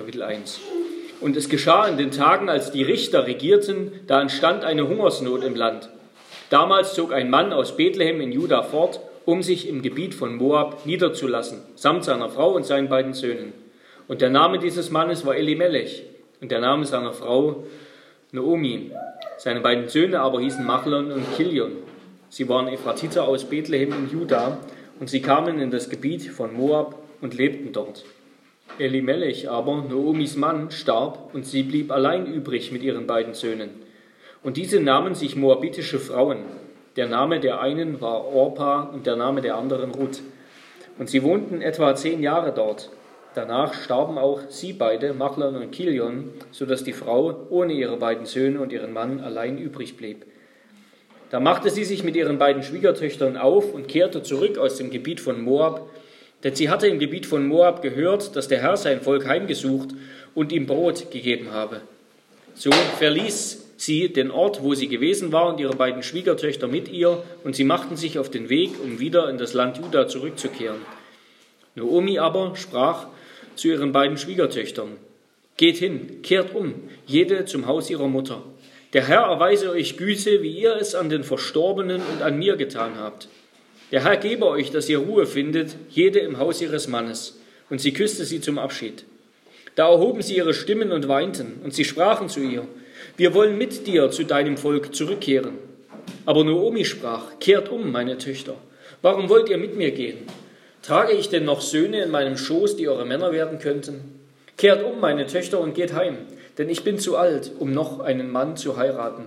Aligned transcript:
Kapitel 0.00 0.22
1. 0.22 0.60
Und 1.20 1.36
es 1.36 1.50
geschah 1.50 1.86
in 1.86 1.98
den 1.98 2.10
Tagen, 2.10 2.48
als 2.48 2.72
die 2.72 2.82
Richter 2.82 3.26
regierten, 3.26 3.92
da 4.06 4.22
entstand 4.22 4.64
eine 4.64 4.88
Hungersnot 4.88 5.44
im 5.44 5.54
Land. 5.54 5.90
Damals 6.48 6.94
zog 6.94 7.12
ein 7.12 7.28
Mann 7.28 7.52
aus 7.52 7.76
Bethlehem 7.76 8.22
in 8.22 8.32
Juda 8.32 8.62
fort, 8.62 9.00
um 9.26 9.42
sich 9.42 9.68
im 9.68 9.82
Gebiet 9.82 10.14
von 10.14 10.36
Moab 10.36 10.86
niederzulassen, 10.86 11.60
samt 11.74 12.04
seiner 12.04 12.30
Frau 12.30 12.52
und 12.52 12.64
seinen 12.64 12.88
beiden 12.88 13.12
Söhnen. 13.12 13.52
Und 14.08 14.22
der 14.22 14.30
Name 14.30 14.58
dieses 14.58 14.90
Mannes 14.90 15.26
war 15.26 15.36
Elimelech 15.36 16.02
und 16.40 16.50
der 16.50 16.60
Name 16.60 16.86
seiner 16.86 17.12
Frau 17.12 17.66
Naomi. 18.32 18.92
Seine 19.36 19.60
beiden 19.60 19.88
Söhne 19.88 20.20
aber 20.20 20.40
hießen 20.40 20.64
Machlon 20.64 21.12
und 21.12 21.36
Kilion. 21.36 21.72
Sie 22.30 22.48
waren 22.48 22.68
Ephratiter 22.68 23.28
aus 23.28 23.44
Bethlehem 23.44 23.92
in 23.92 24.10
Juda 24.10 24.56
und 24.98 25.10
sie 25.10 25.20
kamen 25.20 25.60
in 25.60 25.70
das 25.70 25.90
Gebiet 25.90 26.22
von 26.22 26.54
Moab 26.54 26.98
und 27.20 27.34
lebten 27.34 27.74
dort. 27.74 28.02
Elimelech 28.78 29.50
aber, 29.50 29.84
Naomis 29.88 30.36
Mann, 30.36 30.70
starb 30.70 31.34
und 31.34 31.46
sie 31.46 31.62
blieb 31.62 31.90
allein 31.90 32.26
übrig 32.26 32.72
mit 32.72 32.82
ihren 32.82 33.06
beiden 33.06 33.34
Söhnen. 33.34 33.70
Und 34.42 34.56
diese 34.56 34.80
nahmen 34.80 35.14
sich 35.14 35.36
moabitische 35.36 35.98
Frauen. 35.98 36.38
Der 36.96 37.06
Name 37.06 37.40
der 37.40 37.60
einen 37.60 38.00
war 38.00 38.26
Orpa 38.26 38.90
und 38.92 39.06
der 39.06 39.16
Name 39.16 39.42
der 39.42 39.56
anderen 39.56 39.90
Ruth. 39.90 40.22
Und 40.98 41.08
sie 41.08 41.22
wohnten 41.22 41.62
etwa 41.62 41.94
zehn 41.94 42.22
Jahre 42.22 42.52
dort. 42.52 42.90
Danach 43.34 43.74
starben 43.74 44.18
auch 44.18 44.40
sie 44.48 44.72
beide, 44.72 45.14
Machlon 45.14 45.54
und 45.56 45.70
Kilion, 45.70 46.30
so 46.50 46.66
dass 46.66 46.82
die 46.82 46.92
Frau 46.92 47.46
ohne 47.50 47.74
ihre 47.74 47.96
beiden 47.96 48.26
Söhne 48.26 48.60
und 48.60 48.72
ihren 48.72 48.92
Mann 48.92 49.20
allein 49.20 49.56
übrig 49.56 49.96
blieb. 49.96 50.26
Da 51.30 51.38
machte 51.38 51.70
sie 51.70 51.84
sich 51.84 52.02
mit 52.02 52.16
ihren 52.16 52.38
beiden 52.38 52.64
Schwiegertöchtern 52.64 53.36
auf 53.36 53.72
und 53.72 53.86
kehrte 53.86 54.24
zurück 54.24 54.58
aus 54.58 54.76
dem 54.76 54.90
Gebiet 54.90 55.20
von 55.20 55.40
Moab, 55.40 55.88
denn 56.42 56.54
sie 56.54 56.68
hatte 56.68 56.86
im 56.86 56.98
Gebiet 56.98 57.26
von 57.26 57.46
Moab 57.46 57.82
gehört, 57.82 58.36
dass 58.36 58.48
der 58.48 58.62
Herr 58.62 58.76
sein 58.76 59.00
Volk 59.00 59.26
heimgesucht 59.26 59.90
und 60.34 60.52
ihm 60.52 60.66
Brot 60.66 61.10
gegeben 61.10 61.50
habe. 61.52 61.80
So 62.54 62.70
verließ 62.98 63.66
sie 63.76 64.12
den 64.12 64.30
Ort, 64.30 64.62
wo 64.62 64.74
sie 64.74 64.88
gewesen 64.88 65.32
war, 65.32 65.48
und 65.48 65.60
ihre 65.60 65.74
beiden 65.74 66.02
Schwiegertöchter 66.02 66.68
mit 66.68 66.88
ihr, 66.88 67.22
und 67.44 67.56
sie 67.56 67.64
machten 67.64 67.96
sich 67.96 68.18
auf 68.18 68.30
den 68.30 68.48
Weg, 68.48 68.72
um 68.82 69.00
wieder 69.00 69.28
in 69.30 69.38
das 69.38 69.54
Land 69.54 69.78
Juda 69.78 70.08
zurückzukehren. 70.08 70.80
Naomi 71.74 72.18
aber 72.18 72.56
sprach 72.56 73.06
zu 73.56 73.68
ihren 73.68 73.92
beiden 73.92 74.18
Schwiegertöchtern, 74.18 74.96
Geht 75.56 75.76
hin, 75.76 76.22
kehrt 76.22 76.54
um, 76.54 76.74
jede 77.06 77.44
zum 77.44 77.66
Haus 77.66 77.90
ihrer 77.90 78.08
Mutter. 78.08 78.42
Der 78.92 79.06
Herr 79.06 79.24
erweise 79.24 79.70
euch 79.70 79.96
Güte, 79.96 80.42
wie 80.42 80.58
ihr 80.58 80.76
es 80.76 80.94
an 80.94 81.10
den 81.10 81.22
Verstorbenen 81.22 82.00
und 82.00 82.22
an 82.22 82.38
mir 82.38 82.56
getan 82.56 82.92
habt. 82.98 83.28
Der 83.92 84.04
Herr 84.04 84.16
gebe 84.16 84.46
euch, 84.46 84.70
dass 84.70 84.88
ihr 84.88 84.98
Ruhe 84.98 85.26
findet, 85.26 85.74
jede 85.88 86.20
im 86.20 86.38
Haus 86.38 86.60
ihres 86.60 86.86
Mannes. 86.86 87.38
Und 87.70 87.80
sie 87.80 87.92
küsste 87.92 88.24
sie 88.24 88.40
zum 88.40 88.58
Abschied. 88.58 89.04
Da 89.74 89.88
erhoben 89.88 90.22
sie 90.22 90.36
ihre 90.36 90.54
Stimmen 90.54 90.92
und 90.92 91.08
weinten, 91.08 91.60
und 91.64 91.74
sie 91.74 91.84
sprachen 91.84 92.28
zu 92.28 92.40
ihr, 92.40 92.66
wir 93.16 93.34
wollen 93.34 93.58
mit 93.58 93.86
dir 93.86 94.10
zu 94.10 94.24
deinem 94.24 94.56
Volk 94.56 94.94
zurückkehren. 94.94 95.58
Aber 96.26 96.44
Naomi 96.44 96.84
sprach, 96.84 97.38
kehrt 97.40 97.68
um, 97.68 97.90
meine 97.90 98.18
Töchter. 98.18 98.54
Warum 99.02 99.28
wollt 99.28 99.48
ihr 99.48 99.58
mit 99.58 99.76
mir 99.76 99.90
gehen? 99.90 100.18
Trage 100.82 101.12
ich 101.12 101.28
denn 101.28 101.44
noch 101.44 101.60
Söhne 101.60 102.02
in 102.02 102.10
meinem 102.10 102.36
Schoß, 102.36 102.76
die 102.76 102.88
eure 102.88 103.06
Männer 103.06 103.32
werden 103.32 103.58
könnten? 103.58 104.20
Kehrt 104.56 104.84
um, 104.84 105.00
meine 105.00 105.26
Töchter, 105.26 105.60
und 105.60 105.74
geht 105.74 105.94
heim, 105.94 106.18
denn 106.58 106.68
ich 106.68 106.84
bin 106.84 106.98
zu 106.98 107.16
alt, 107.16 107.52
um 107.58 107.72
noch 107.72 108.00
einen 108.00 108.30
Mann 108.30 108.56
zu 108.56 108.76
heiraten. 108.76 109.24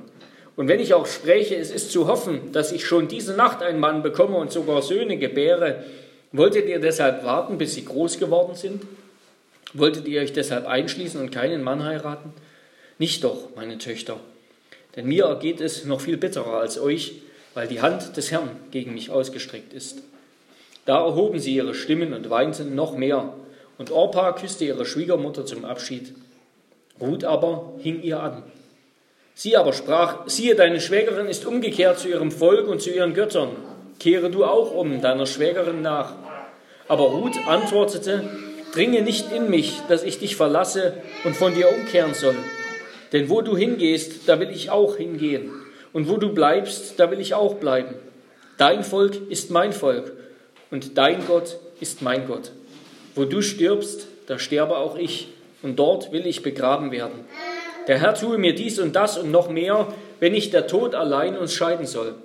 Und 0.56 0.68
wenn 0.68 0.80
ich 0.80 0.94
auch 0.94 1.08
spreche, 1.08 1.56
es 1.56 1.72
ist 1.72 1.92
zu 1.92 2.08
hoffen, 2.08 2.52
dass 2.52 2.72
ich 2.72 2.86
schon 2.86 3.08
diese 3.08 3.34
Nacht 3.34 3.64
einen 3.64 3.80
Mann 3.80 4.04
bekomme 4.04 4.38
und 4.38 4.52
sogar 4.52 4.82
Söhne 4.82 5.18
gebäre, 5.18 5.84
wolltet 6.32 6.68
ihr 6.68 6.80
deshalb 6.80 7.24
warten, 7.24 7.58
bis 7.58 7.74
sie 7.74 7.86
groß 7.86 8.20
geworden 8.20 8.56
sind? 8.56 8.84
Wolltet 9.74 10.08
ihr 10.08 10.22
euch 10.22 10.34
deshalb 10.34 10.68
einschließen 10.68 11.20
und 11.20 11.32
keinen 11.32 11.64
Mann 11.64 11.84
heiraten? 11.84 12.34
Nicht 13.00 13.24
doch, 13.24 13.50
meine 13.56 13.80
Töchter, 13.80 14.20
denn 14.96 15.08
mir 15.08 15.26
ergeht 15.26 15.62
es 15.62 15.86
noch 15.86 16.02
viel 16.02 16.18
bitterer 16.18 16.60
als 16.60 16.80
euch, 16.80 17.16
weil 17.56 17.68
die 17.68 17.82
Hand 17.82 18.16
des 18.18 18.32
Herrn 18.32 18.50
gegen 18.72 18.94
mich 18.94 19.10
ausgestreckt 19.10 19.74
ist. 19.74 20.04
Da 20.86 21.04
erhoben 21.04 21.40
sie 21.40 21.56
ihre 21.56 21.74
Stimmen 21.74 22.14
und 22.14 22.30
weinten 22.30 22.76
noch 22.76 22.96
mehr, 22.96 23.34
und 23.80 23.90
Orpa 23.90 24.34
küsste 24.34 24.66
ihre 24.66 24.86
Schwiegermutter 24.86 25.46
zum 25.46 25.66
Abschied. 25.66 26.14
Ruth 27.02 27.24
aber 27.24 27.74
hing 27.80 28.04
ihr 28.04 28.22
an. 28.22 28.44
Sie 29.36 29.58
aber 29.58 29.74
sprach, 29.74 30.28
siehe, 30.28 30.56
deine 30.56 30.80
Schwägerin 30.80 31.28
ist 31.28 31.46
umgekehrt 31.46 32.00
zu 32.00 32.08
ihrem 32.08 32.32
Volk 32.32 32.68
und 32.68 32.82
zu 32.82 32.92
ihren 32.92 33.14
Göttern. 33.14 33.50
Kehre 34.00 34.30
du 34.30 34.46
auch 34.46 34.74
um 34.74 35.02
deiner 35.02 35.26
Schwägerin 35.26 35.82
nach. 35.82 36.14
Aber 36.88 37.06
Ruth 37.06 37.38
antwortete, 37.48 38.30
dringe 38.74 39.02
nicht 39.02 39.32
in 39.32 39.50
mich, 39.50 39.82
dass 39.88 40.04
ich 40.04 40.20
dich 40.20 40.36
verlasse 40.36 40.94
und 41.24 41.36
von 41.36 41.54
dir 41.56 41.70
umkehren 41.70 42.14
soll. 42.14 42.36
Denn 43.12 43.30
wo 43.30 43.42
du 43.42 43.58
hingehst, 43.58 44.28
da 44.28 44.40
will 44.40 44.50
ich 44.50 44.70
auch 44.70 44.98
hingehen. 44.98 45.52
Und 45.94 46.10
wo 46.10 46.18
du 46.18 46.34
bleibst, 46.34 47.00
da 47.00 47.10
will 47.12 47.20
ich 47.20 47.34
auch 47.34 47.56
bleiben. 47.56 47.96
Dein 48.58 48.84
Volk 48.84 49.30
ist 49.30 49.52
mein 49.52 49.74
Volk 49.74 50.12
und 50.72 50.98
dein 50.98 51.26
Gott 51.26 51.58
ist 51.80 52.02
mein 52.02 52.28
Gott. 52.28 52.52
Wo 53.16 53.26
du 53.26 53.42
stirbst, 53.42 54.08
da 54.28 54.40
sterbe 54.40 54.78
auch 54.78 54.98
ich 54.98 55.30
und 55.62 55.78
dort 55.78 56.12
will 56.12 56.26
ich 56.26 56.44
begraben 56.44 56.92
werden. 56.92 57.26
Der 57.88 58.00
Herr 58.00 58.14
tue 58.16 58.38
mir 58.38 58.56
dies 58.56 58.80
und 58.80 58.96
das 58.96 59.18
und 59.18 59.32
noch 59.32 59.50
mehr, 59.50 59.88
wenn 60.20 60.32
nicht 60.32 60.54
der 60.54 60.68
Tod 60.68 60.96
allein 60.96 61.38
uns 61.38 61.54
scheiden 61.54 61.86
soll. 61.86 62.16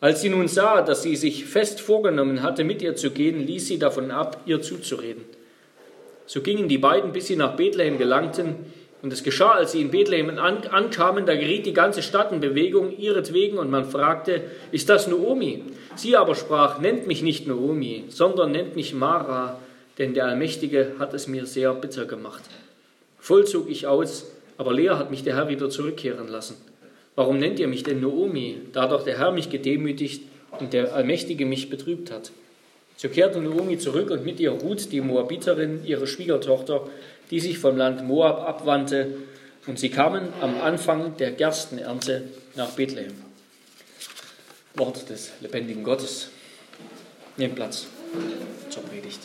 Als 0.00 0.22
sie 0.22 0.30
nun 0.30 0.48
sah, 0.48 0.80
dass 0.80 1.02
sie 1.02 1.16
sich 1.16 1.44
fest 1.44 1.80
vorgenommen 1.80 2.42
hatte, 2.42 2.64
mit 2.64 2.80
ihr 2.80 2.96
zu 2.96 3.10
gehen, 3.10 3.46
ließ 3.46 3.66
sie 3.66 3.78
davon 3.78 4.10
ab, 4.10 4.40
ihr 4.46 4.62
zuzureden. 4.62 5.24
So 6.26 6.40
gingen 6.40 6.68
die 6.68 6.78
beiden, 6.78 7.12
bis 7.12 7.26
sie 7.26 7.36
nach 7.36 7.56
Bethlehem 7.56 7.98
gelangten. 7.98 8.54
Und 9.02 9.12
es 9.12 9.24
geschah, 9.24 9.52
als 9.52 9.72
sie 9.72 9.80
in 9.80 9.90
Bethlehem 9.90 10.38
ankamen, 10.38 11.26
da 11.26 11.34
geriet 11.34 11.66
die 11.66 11.72
ganze 11.72 12.02
Stadt 12.02 12.32
in 12.32 12.40
Bewegung 12.40 12.96
ihretwegen 12.96 13.58
und 13.58 13.70
man 13.70 13.84
fragte, 13.84 14.42
ist 14.72 14.88
das 14.88 15.06
Naomi? 15.06 15.64
Sie 15.96 16.16
aber 16.16 16.34
sprach, 16.34 16.78
nennt 16.78 17.06
mich 17.06 17.22
nicht 17.22 17.46
Naomi, 17.46 18.04
sondern 18.08 18.52
nennt 18.52 18.76
mich 18.76 18.94
Mara, 18.94 19.58
denn 19.98 20.14
der 20.14 20.26
Allmächtige 20.26 20.92
hat 20.98 21.14
es 21.14 21.26
mir 21.26 21.46
sehr 21.46 21.74
bitter 21.74 22.04
gemacht. 22.04 22.42
Voll 23.18 23.46
zog 23.46 23.68
ich 23.68 23.86
aus, 23.86 24.26
aber 24.60 24.74
Lea 24.74 24.90
hat 24.90 25.10
mich 25.10 25.22
der 25.22 25.36
Herr 25.36 25.48
wieder 25.48 25.70
zurückkehren 25.70 26.28
lassen. 26.28 26.54
Warum 27.14 27.38
nennt 27.38 27.58
ihr 27.58 27.66
mich 27.66 27.82
denn 27.82 28.02
Naomi, 28.02 28.58
da 28.74 28.86
doch 28.88 29.02
der 29.02 29.16
Herr 29.16 29.32
mich 29.32 29.48
gedemütigt 29.48 30.24
und 30.58 30.74
der 30.74 30.94
Allmächtige 30.94 31.46
mich 31.46 31.70
betrübt 31.70 32.10
hat? 32.10 32.30
So 32.98 33.08
kehrte 33.08 33.40
Naomi 33.40 33.78
zurück 33.78 34.10
und 34.10 34.26
mit 34.26 34.38
ihr 34.38 34.50
Ruth, 34.50 34.92
die 34.92 35.00
Moabiterin, 35.00 35.80
ihre 35.86 36.06
Schwiegertochter, 36.06 36.86
die 37.30 37.40
sich 37.40 37.58
vom 37.58 37.78
Land 37.78 38.06
Moab 38.06 38.46
abwandte, 38.46 39.14
und 39.66 39.78
sie 39.78 39.88
kamen 39.88 40.28
am 40.42 40.60
Anfang 40.60 41.16
der 41.16 41.32
Gerstenernte 41.32 42.24
nach 42.54 42.72
Bethlehem. 42.72 43.14
Wort 44.74 45.08
des 45.08 45.32
lebendigen 45.40 45.84
Gottes. 45.84 46.28
Nehmt 47.38 47.54
Platz 47.54 47.86
zur 48.68 48.82
Predigt. 48.82 49.20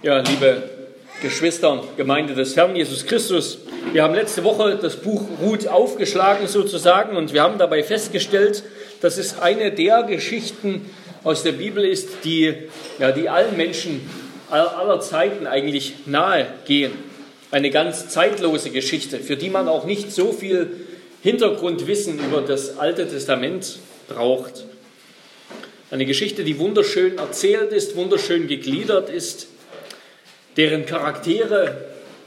Ja, 0.00 0.18
liebe 0.18 0.62
Geschwister, 1.22 1.82
Gemeinde 1.96 2.32
des 2.32 2.54
Herrn 2.54 2.76
Jesus 2.76 3.04
Christus, 3.04 3.58
wir 3.92 4.04
haben 4.04 4.14
letzte 4.14 4.44
Woche 4.44 4.78
das 4.80 4.94
Buch 4.94 5.24
Ruth 5.42 5.66
aufgeschlagen 5.66 6.46
sozusagen 6.46 7.16
und 7.16 7.32
wir 7.32 7.42
haben 7.42 7.58
dabei 7.58 7.82
festgestellt, 7.82 8.62
dass 9.00 9.18
es 9.18 9.40
eine 9.40 9.72
der 9.72 10.04
Geschichten 10.04 10.88
aus 11.24 11.42
der 11.42 11.50
Bibel 11.50 11.84
ist, 11.84 12.10
die, 12.22 12.54
ja, 13.00 13.10
die 13.10 13.28
allen 13.28 13.56
Menschen 13.56 14.08
aller 14.50 15.00
Zeiten 15.00 15.48
eigentlich 15.48 15.94
nahe 16.06 16.46
gehen. 16.64 16.92
Eine 17.50 17.70
ganz 17.70 18.08
zeitlose 18.08 18.70
Geschichte, 18.70 19.18
für 19.18 19.36
die 19.36 19.50
man 19.50 19.66
auch 19.66 19.84
nicht 19.84 20.12
so 20.12 20.32
viel 20.32 20.70
Hintergrundwissen 21.24 22.20
über 22.20 22.40
das 22.40 22.78
Alte 22.78 23.08
Testament 23.08 23.80
braucht. 24.06 24.64
Eine 25.90 26.06
Geschichte, 26.06 26.44
die 26.44 26.60
wunderschön 26.60 27.18
erzählt 27.18 27.72
ist, 27.72 27.96
wunderschön 27.96 28.46
gegliedert 28.46 29.10
ist, 29.10 29.48
deren 30.58 30.86
Charaktere 30.86 31.76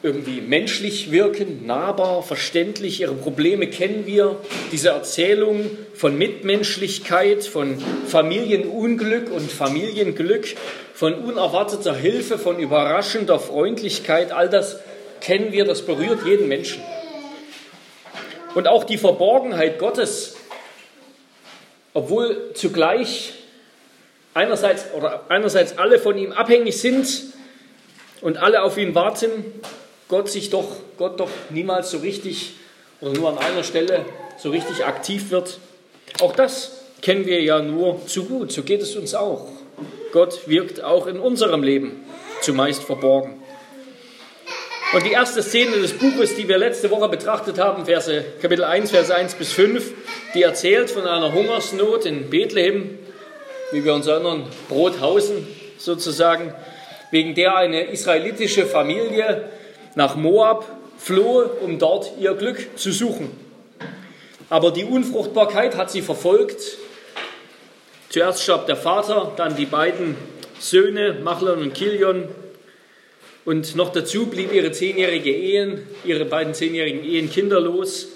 irgendwie 0.03 0.41
menschlich 0.41 1.11
wirken, 1.11 1.67
nahbar, 1.67 2.23
verständlich. 2.23 3.01
Ihre 3.01 3.13
Probleme 3.13 3.67
kennen 3.67 4.07
wir. 4.07 4.37
Diese 4.71 4.89
Erzählung 4.89 5.69
von 5.93 6.17
Mitmenschlichkeit, 6.17 7.43
von 7.43 7.77
Familienunglück 8.07 9.31
und 9.31 9.51
Familienglück, 9.51 10.47
von 10.95 11.13
unerwarteter 11.13 11.93
Hilfe, 11.93 12.39
von 12.39 12.57
überraschender 12.57 13.37
Freundlichkeit, 13.37 14.31
all 14.31 14.49
das 14.49 14.79
kennen 15.19 15.51
wir, 15.51 15.65
das 15.65 15.83
berührt 15.83 16.25
jeden 16.25 16.47
Menschen. 16.47 16.81
Und 18.55 18.67
auch 18.67 18.85
die 18.85 18.97
Verborgenheit 18.97 19.77
Gottes, 19.77 20.35
obwohl 21.93 22.53
zugleich 22.53 23.33
einerseits 24.33 24.85
oder 24.95 25.25
einerseits 25.29 25.77
alle 25.77 25.99
von 25.99 26.17
ihm 26.17 26.31
abhängig 26.31 26.79
sind, 26.79 27.07
und 28.21 28.37
alle 28.37 28.63
auf 28.63 28.77
ihn 28.77 28.95
warten, 28.95 29.29
Gott 30.07 30.29
sich 30.29 30.49
doch, 30.49 30.67
Gott 30.97 31.19
doch 31.19 31.29
niemals 31.49 31.91
so 31.91 31.99
richtig 31.99 32.53
oder 33.01 33.13
nur 33.13 33.29
an 33.29 33.37
einer 33.37 33.63
Stelle 33.63 34.05
so 34.37 34.49
richtig 34.49 34.85
aktiv 34.85 35.31
wird. 35.31 35.59
Auch 36.21 36.35
das 36.35 36.71
kennen 37.01 37.25
wir 37.25 37.41
ja 37.41 37.61
nur 37.61 38.05
zu 38.05 38.25
gut. 38.25 38.51
So 38.51 38.63
geht 38.63 38.81
es 38.81 38.95
uns 38.95 39.15
auch. 39.15 39.47
Gott 40.11 40.47
wirkt 40.47 40.83
auch 40.83 41.07
in 41.07 41.19
unserem 41.19 41.63
Leben, 41.63 42.03
zumeist 42.41 42.83
verborgen. 42.83 43.41
Und 44.93 45.05
die 45.05 45.11
erste 45.11 45.41
Szene 45.41 45.77
des 45.77 45.93
Buches, 45.93 46.35
die 46.35 46.49
wir 46.49 46.57
letzte 46.57 46.91
Woche 46.91 47.07
betrachtet 47.07 47.57
haben, 47.57 47.85
Verse, 47.85 48.25
Kapitel 48.41 48.65
1, 48.65 48.91
Verse 48.91 49.15
1 49.15 49.35
bis 49.35 49.53
5, 49.53 49.93
die 50.33 50.43
erzählt 50.43 50.91
von 50.91 51.07
einer 51.07 51.31
Hungersnot 51.31 52.05
in 52.05 52.29
Bethlehem, 52.29 52.99
wie 53.71 53.85
wir 53.85 53.93
uns 53.93 54.07
erinnern, 54.07 54.47
Brothausen 54.67 55.47
sozusagen, 55.77 56.53
wegen 57.11 57.35
der 57.35 57.55
eine 57.55 57.83
israelitische 57.83 58.65
Familie 58.65 59.49
nach 59.95 60.15
Moab 60.15 60.65
floh, 60.97 61.49
um 61.61 61.77
dort 61.77 62.11
ihr 62.19 62.33
Glück 62.33 62.77
zu 62.77 62.91
suchen. 62.91 63.29
Aber 64.49 64.71
die 64.71 64.83
Unfruchtbarkeit 64.83 65.77
hat 65.77 65.91
sie 65.91 66.01
verfolgt. 66.01 66.61
Zuerst 68.09 68.43
starb 68.43 68.65
der 68.67 68.75
Vater, 68.75 69.31
dann 69.37 69.55
die 69.55 69.65
beiden 69.65 70.15
Söhne, 70.59 71.17
Machlon 71.23 71.61
und 71.61 71.73
Kilion. 71.73 72.27
Und 73.45 73.75
noch 73.75 73.91
dazu 73.91 74.27
blieb 74.27 74.53
ihre 74.53 74.71
zehnjährige 74.71 75.31
Ehen, 75.31 75.87
ihre 76.03 76.25
beiden 76.25 76.53
zehnjährigen 76.53 77.03
Ehen 77.03 77.31
kinderlos. 77.31 78.09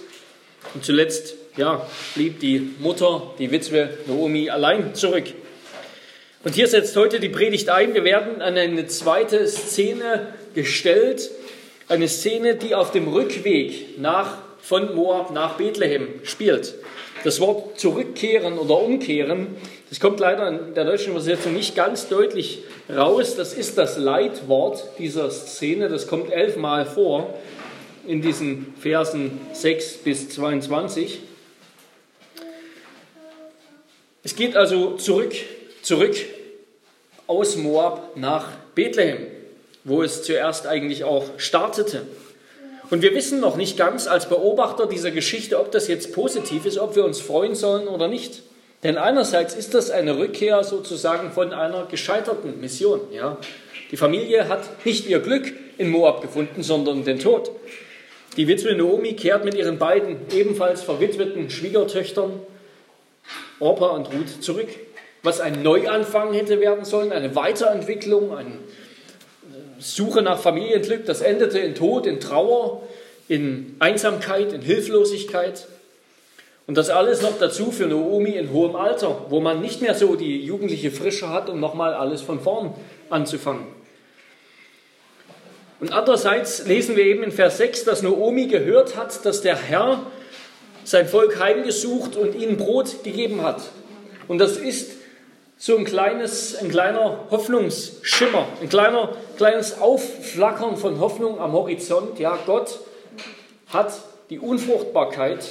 Und 0.74 0.86
zuletzt, 0.86 1.36
ja, 1.58 1.88
blieb 2.14 2.40
die 2.40 2.70
Mutter, 2.80 3.34
die 3.40 3.52
Witwe 3.52 3.98
Naomi 4.06 4.50
allein 4.50 4.94
zurück. 4.94 5.26
Und 6.46 6.54
hier 6.54 6.68
setzt 6.68 6.96
heute 6.96 7.20
die 7.20 7.30
Predigt 7.30 7.70
ein. 7.70 7.96
Wir 7.96 8.04
werden 8.04 8.40
an 8.40 8.56
eine 8.56 8.86
zweite 8.86 9.48
Szene 9.48 10.28
gestellt. 10.54 11.32
Eine 11.88 12.08
Szene, 12.08 12.54
die 12.54 12.76
auf 12.76 12.92
dem 12.92 13.08
Rückweg 13.08 13.98
nach, 13.98 14.38
von 14.62 14.94
Moab 14.94 15.34
nach 15.34 15.56
Bethlehem 15.56 16.08
spielt. 16.22 16.76
Das 17.24 17.40
Wort 17.40 17.80
zurückkehren 17.80 18.60
oder 18.60 18.80
umkehren, 18.80 19.56
das 19.90 20.00
kommt 20.00 20.20
leider 20.20 20.48
in 20.50 20.76
der 20.76 20.86
deutschen 20.86 21.14
Übersetzung 21.14 21.54
nicht 21.54 21.76
ganz 21.76 22.10
deutlich 22.10 22.60
raus. 22.96 23.36
Das 23.36 23.56
ist 23.56 23.80
das 23.80 23.98
Leitwort 23.98 24.84
dieser 25.00 25.32
Szene. 25.32 25.90
Das 25.90 26.06
kommt 26.06 26.32
elfmal 26.32 26.86
vor 26.86 27.34
in 28.06 28.22
diesen 28.22 28.76
Versen 28.80 29.42
6 29.54 29.98
bis 29.98 30.30
22. 30.30 31.22
Es 34.22 34.36
geht 34.36 34.56
also 34.56 34.92
zurück, 34.98 35.34
zurück 35.86 36.16
aus 37.28 37.56
Moab 37.56 38.18
nach 38.18 38.50
Bethlehem, 38.74 39.28
wo 39.84 40.02
es 40.02 40.24
zuerst 40.24 40.66
eigentlich 40.66 41.04
auch 41.04 41.26
startete. 41.38 42.02
Und 42.90 43.02
wir 43.02 43.14
wissen 43.14 43.40
noch 43.40 43.56
nicht 43.56 43.78
ganz 43.78 44.08
als 44.08 44.28
Beobachter 44.28 44.88
dieser 44.88 45.12
Geschichte, 45.12 45.60
ob 45.60 45.72
das 45.72 45.88
jetzt 45.88 46.14
positiv 46.14 46.66
ist, 46.66 46.80
ob 46.80 46.96
wir 46.96 47.06
uns 47.06 47.22
freuen 47.22 47.56
sollen 47.56 47.88
oder 47.88 48.08
nicht. 48.08 48.42
Denn 48.84 48.98
einerseits 48.98 49.56
ist 49.56 49.74
das 49.74 49.92
eine 49.92 50.18
Rückkehr 50.18 50.64
sozusagen 50.64 51.32
von 51.32 51.54
einer 51.54 51.86
gescheiterten 51.86 52.60
Mission. 52.60 53.02
Ja? 53.12 53.38
Die 53.92 53.98
Familie 53.98 54.48
hat 54.50 54.86
nicht 54.86 55.08
ihr 55.08 55.20
Glück 55.20 55.54
in 55.78 55.90
Moab 55.90 56.22
gefunden, 56.22 56.64
sondern 56.64 57.06
den 57.06 57.20
Tod. 57.20 57.52
Die 58.38 58.48
Witwe 58.48 58.76
Naomi 58.76 59.14
kehrt 59.14 59.46
mit 59.46 59.54
ihren 59.54 59.78
beiden 59.78 60.18
ebenfalls 60.34 60.82
verwitweten 60.82 61.50
Schwiegertöchtern 61.50 62.40
Orpa 63.60 63.88
und 63.88 64.08
Ruth 64.08 64.44
zurück 64.44 64.68
was 65.26 65.42
ein 65.42 65.64
Neuanfang 65.64 66.34
hätte 66.34 66.60
werden 66.60 66.86
sollen, 66.86 67.12
eine 67.12 67.36
Weiterentwicklung, 67.36 68.36
eine 68.36 68.60
Suche 69.80 70.22
nach 70.22 70.40
Familienglück, 70.40 71.06
das 71.06 71.22
endete 71.22 71.60
in 71.60 71.76
Tod, 71.76 72.06
in 72.06 72.20
Trauer, 72.20 72.84
in 73.28 73.76
Einsamkeit, 73.80 74.54
in 74.54 74.62
Hilflosigkeit. 74.62 75.68
Und 76.68 76.78
das 76.78 76.90
alles 76.90 77.22
noch 77.22 77.38
dazu 77.40 77.72
für 77.72 77.86
Naomi 77.86 78.32
in 78.32 78.52
hohem 78.52 78.76
Alter, 78.76 79.26
wo 79.30 79.40
man 79.40 79.62
nicht 79.62 79.82
mehr 79.82 79.94
so 79.94 80.16
die 80.16 80.44
jugendliche 80.44 80.92
Frische 80.92 81.30
hat, 81.30 81.50
um 81.50 81.60
nochmal 81.60 81.94
alles 81.94 82.22
von 82.22 82.40
vorn 82.40 82.74
anzufangen. 83.10 83.68
Und 85.80 85.92
andererseits 85.92 86.66
lesen 86.66 86.96
wir 86.96 87.06
eben 87.06 87.24
in 87.24 87.32
Vers 87.32 87.58
6, 87.58 87.84
dass 87.84 88.02
Naomi 88.02 88.48
gehört 88.48 88.96
hat, 88.96 89.26
dass 89.26 89.42
der 89.42 89.58
Herr 89.58 90.00
sein 90.84 91.08
Volk 91.08 91.40
heimgesucht 91.40 92.16
und 92.16 92.36
ihnen 92.36 92.58
Brot 92.58 93.04
gegeben 93.04 93.44
hat. 93.44 93.62
Und 94.28 94.40
das 94.40 94.58
ist 94.58 94.92
so 95.58 95.78
ein, 95.78 95.86
kleines, 95.86 96.56
ein 96.56 96.70
kleiner 96.70 97.20
Hoffnungsschimmer, 97.32 98.48
ein 98.62 98.70
kleiner, 98.70 99.16
kleines 99.38 99.80
Aufflackern 99.80 100.78
von 100.78 101.00
Hoffnung 101.00 101.40
am 101.40 101.54
Horizont. 101.54 102.20
Ja, 102.20 102.38
Gott 102.46 102.80
hat 103.68 103.94
die 104.30 104.40
Unfruchtbarkeit 104.40 105.46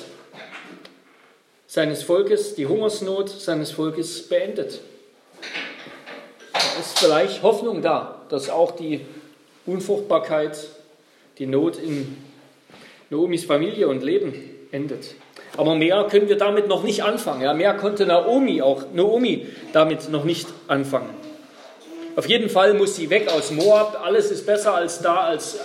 seines 1.67 2.03
Volkes, 2.03 2.55
die 2.55 2.67
Hungersnot 2.67 3.29
seines 3.29 3.73
Volkes 3.73 4.29
beendet. 4.29 4.81
Da 6.53 6.81
ist 6.81 6.99
vielleicht 6.99 7.43
Hoffnung 7.43 7.83
da, 7.83 8.23
dass 8.29 8.51
auch 8.51 8.73
die 8.73 9.01
Unfruchtbarkeit, 9.67 10.57
die 11.39 11.47
Not 11.47 11.79
in 11.79 12.17
Naomis 13.11 13.45
Familie 13.45 13.89
und 13.89 14.03
Leben 14.03 14.35
endet. 14.71 15.15
Aber 15.57 15.75
mehr 15.75 16.05
können 16.11 16.29
wir 16.29 16.37
damit 16.37 16.69
noch 16.69 16.83
nicht 16.83 17.03
anfangen. 17.03 17.43
Ja, 17.43 17.55
mehr 17.55 17.75
konnte 17.75 18.07
Naomi 18.07 18.61
auch 18.61 18.85
Naomi 18.93 19.47
damit 19.73 20.11
noch 20.11 20.25
nicht 20.25 20.49
anfangen. 20.67 21.11
Auf 22.17 22.29
jeden 22.29 22.49
Fall 22.49 22.75
muss 22.75 22.97
sie 22.97 23.11
weg 23.11 23.29
aus 23.33 23.51
Moab. 23.51 24.01
Alles 24.05 24.31
ist 24.31 24.47
besser 24.47 24.75
als 24.75 25.01
da 25.01 25.17
als 25.17 25.59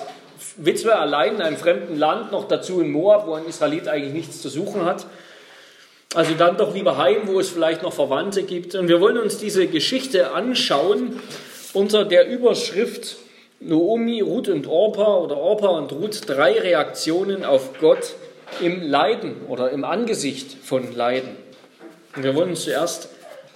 Witwe 0.57 0.97
allein 0.97 1.36
in 1.36 1.41
einem 1.41 1.57
fremden 1.57 1.97
Land, 1.97 2.31
noch 2.31 2.47
dazu 2.47 2.81
in 2.81 2.91
Moab, 2.91 3.27
wo 3.27 3.33
ein 3.33 3.45
Israelit 3.45 3.88
eigentlich 3.88 4.13
nichts 4.13 4.41
zu 4.41 4.50
suchen 4.50 4.86
hat. 4.86 5.06
Also 6.15 6.33
dann 6.33 6.57
doch 6.57 6.74
lieber 6.74 6.97
heim, 6.97 7.21
wo 7.25 7.39
es 7.39 7.50
vielleicht 7.50 7.83
noch 7.83 7.94
Verwandte 7.94 8.44
gibt. 8.44 8.74
Und 8.75 8.88
wir 8.88 9.00
wollen 9.00 9.18
uns 9.18 9.38
diese 9.38 9.68
Geschichte 9.68 10.31
anschauen 10.31 11.19
unter 11.74 12.03
der 12.03 12.27
Überschrift 12.27 13.18
Naomi, 13.59 14.21
Ruth 14.21 14.50
und 14.50 14.68
Orpa 14.68 15.18
oder 15.18 15.38
Orpa 15.38 15.68
und 15.68 15.91
Ruth, 15.91 16.21
drei 16.27 16.59
Reaktionen 16.59 17.44
auf 17.44 17.80
Gott 17.80 18.15
im 18.62 18.81
Leiden 18.81 19.46
oder 19.48 19.72
im 19.72 19.84
Angesicht 19.84 20.57
von 20.63 20.94
Leiden. 20.96 21.36
Und 22.16 22.24
wir 22.24 22.36
wollen 22.36 22.50
uns 22.50 22.63
zuerst 22.63 23.10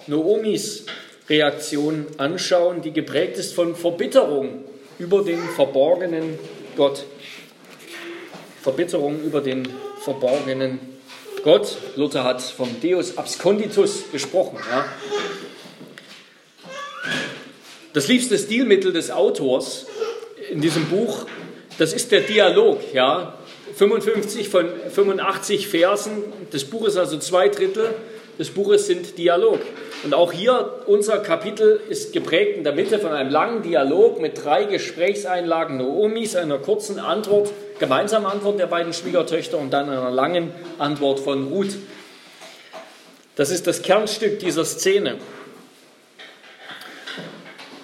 Noomis 0.06 0.86
Reaktion 1.28 2.06
anschauen, 2.18 2.82
die 2.82 2.92
geprägt 2.92 3.38
ist 3.38 3.54
von 3.54 3.74
Verbitterung 3.74 4.64
über 4.98 5.22
den 5.22 5.42
verborgenen 5.56 6.38
Gott. 6.76 7.04
Verbitterung 8.62 9.22
über 9.22 9.40
den 9.40 9.68
verborgenen 10.02 10.78
Gott. 11.42 11.76
Luther 11.96 12.24
hat 12.24 12.42
vom 12.42 12.80
Deus 12.80 13.18
absconditus 13.18 14.10
gesprochen. 14.12 14.58
Ja. 14.70 14.86
Das 17.92 18.08
liebste 18.08 18.38
Stilmittel 18.38 18.92
des 18.92 19.10
Autors 19.10 19.86
in 20.50 20.60
diesem 20.60 20.86
Buch, 20.86 21.26
das 21.78 21.92
ist 21.92 22.12
der 22.12 22.20
Dialog. 22.20 22.80
Ja. 22.92 23.38
55 23.76 24.48
von 24.48 24.66
85 24.90 25.68
Versen 25.68 26.22
des 26.52 26.64
Buches, 26.64 26.96
also 26.96 27.18
zwei 27.18 27.48
Drittel 27.48 27.94
des 28.38 28.50
Buches 28.50 28.86
sind 28.86 29.16
Dialog. 29.18 29.60
Und 30.02 30.14
auch 30.14 30.32
hier, 30.32 30.80
unser 30.86 31.18
Kapitel 31.18 31.80
ist 31.88 32.12
geprägt 32.12 32.56
in 32.56 32.64
der 32.64 32.72
Mitte 32.72 32.98
von 32.98 33.12
einem 33.12 33.30
langen 33.30 33.62
Dialog 33.62 34.20
mit 34.20 34.44
drei 34.44 34.64
Gesprächseinlagen 34.64 35.78
Noomis, 35.78 36.36
einer 36.36 36.58
kurzen 36.58 36.98
Antwort, 36.98 37.50
gemeinsamen 37.78 38.26
Antwort 38.26 38.58
der 38.58 38.66
beiden 38.66 38.92
Schwiegertöchter 38.92 39.58
und 39.58 39.72
dann 39.72 39.88
einer 39.88 40.10
langen 40.10 40.52
Antwort 40.78 41.20
von 41.20 41.48
Ruth. 41.48 41.76
Das 43.36 43.50
ist 43.50 43.66
das 43.66 43.82
Kernstück 43.82 44.38
dieser 44.40 44.64
Szene. 44.64 45.16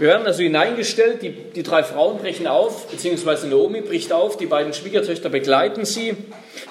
Wir 0.00 0.08
werden 0.08 0.26
also 0.26 0.42
hineingestellt, 0.42 1.20
die, 1.20 1.28
die 1.28 1.62
drei 1.62 1.82
Frauen 1.82 2.16
brechen 2.16 2.46
auf, 2.46 2.86
beziehungsweise 2.86 3.48
Naomi 3.48 3.82
bricht 3.82 4.14
auf, 4.14 4.38
die 4.38 4.46
beiden 4.46 4.72
Schwiegertöchter 4.72 5.28
begleiten 5.28 5.84
sie. 5.84 6.16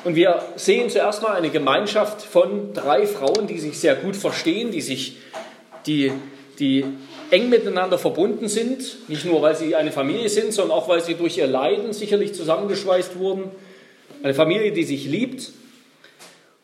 Und 0.04 0.16
wir 0.16 0.42
sehen 0.56 0.90
zuerst 0.90 1.22
mal 1.22 1.36
eine 1.36 1.52
Gemeinschaft 1.52 2.24
von 2.24 2.74
drei 2.74 3.06
Frauen, 3.06 3.46
die 3.46 3.60
sich 3.60 3.78
sehr 3.78 3.94
gut 3.94 4.16
verstehen, 4.16 4.72
die 4.72 4.82
sich, 4.82 5.18
die, 5.86 6.12
die 6.58 6.86
eng 7.30 7.50
miteinander 7.50 8.00
verbunden 8.00 8.48
sind, 8.48 9.08
nicht 9.08 9.26
nur 9.26 9.44
weil 9.44 9.56
sie 9.56 9.76
eine 9.76 9.92
Familie 9.92 10.30
sind, 10.30 10.52
sondern 10.52 10.76
auch 10.76 10.90
weil 10.90 11.04
sie 11.04 11.14
durch 11.14 11.38
ihr 11.38 11.46
Leiden 11.46 11.94
sicherlich 11.94 12.34
zusammengeschweißt 12.34 13.20
wurden. 13.20 13.52
Eine 14.24 14.34
Familie, 14.34 14.72
die 14.72 14.86
sich 14.86 15.06
liebt. 15.06 15.52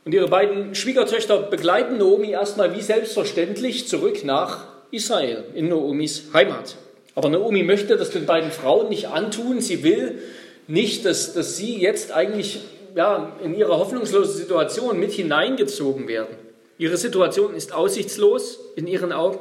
Und 0.04 0.16
ihre 0.16 0.30
beiden 0.30 0.74
Schwiegertöchter 0.74 1.44
begleiten 1.44 2.00
Naomi 2.00 2.32
erstmal 2.32 2.76
wie 2.76 2.82
selbstverständlich 2.82 3.88
zurück 3.88 4.24
nach 4.24 4.75
Israel, 4.92 5.44
in 5.54 5.70
Naomis 5.70 6.26
Heimat. 6.34 6.76
Aber 7.16 7.30
Naomi 7.30 7.64
möchte 7.64 7.98
das 7.98 8.12
den 8.12 8.26
beiden 8.26 8.52
Frauen 8.52 8.90
nicht 8.90 9.08
antun. 9.08 9.62
Sie 9.62 9.84
will 9.84 10.20
nicht, 10.68 11.06
dass, 11.06 11.34
dass 11.34 11.58
sie 11.58 11.80
jetzt 11.80 12.12
eigentlich 12.12 12.60
ja, 12.96 13.34
in 13.44 13.56
ihre 13.56 13.78
hoffnungslose 13.78 14.34
Situation 14.34 15.00
mit 15.00 15.12
hineingezogen 15.12 16.08
werden. 16.08 16.36
Ihre 16.78 16.98
Situation 16.98 17.56
ist 17.56 17.74
aussichtslos 17.74 18.60
in 18.76 18.88
ihren 18.88 19.14
Augen. 19.14 19.40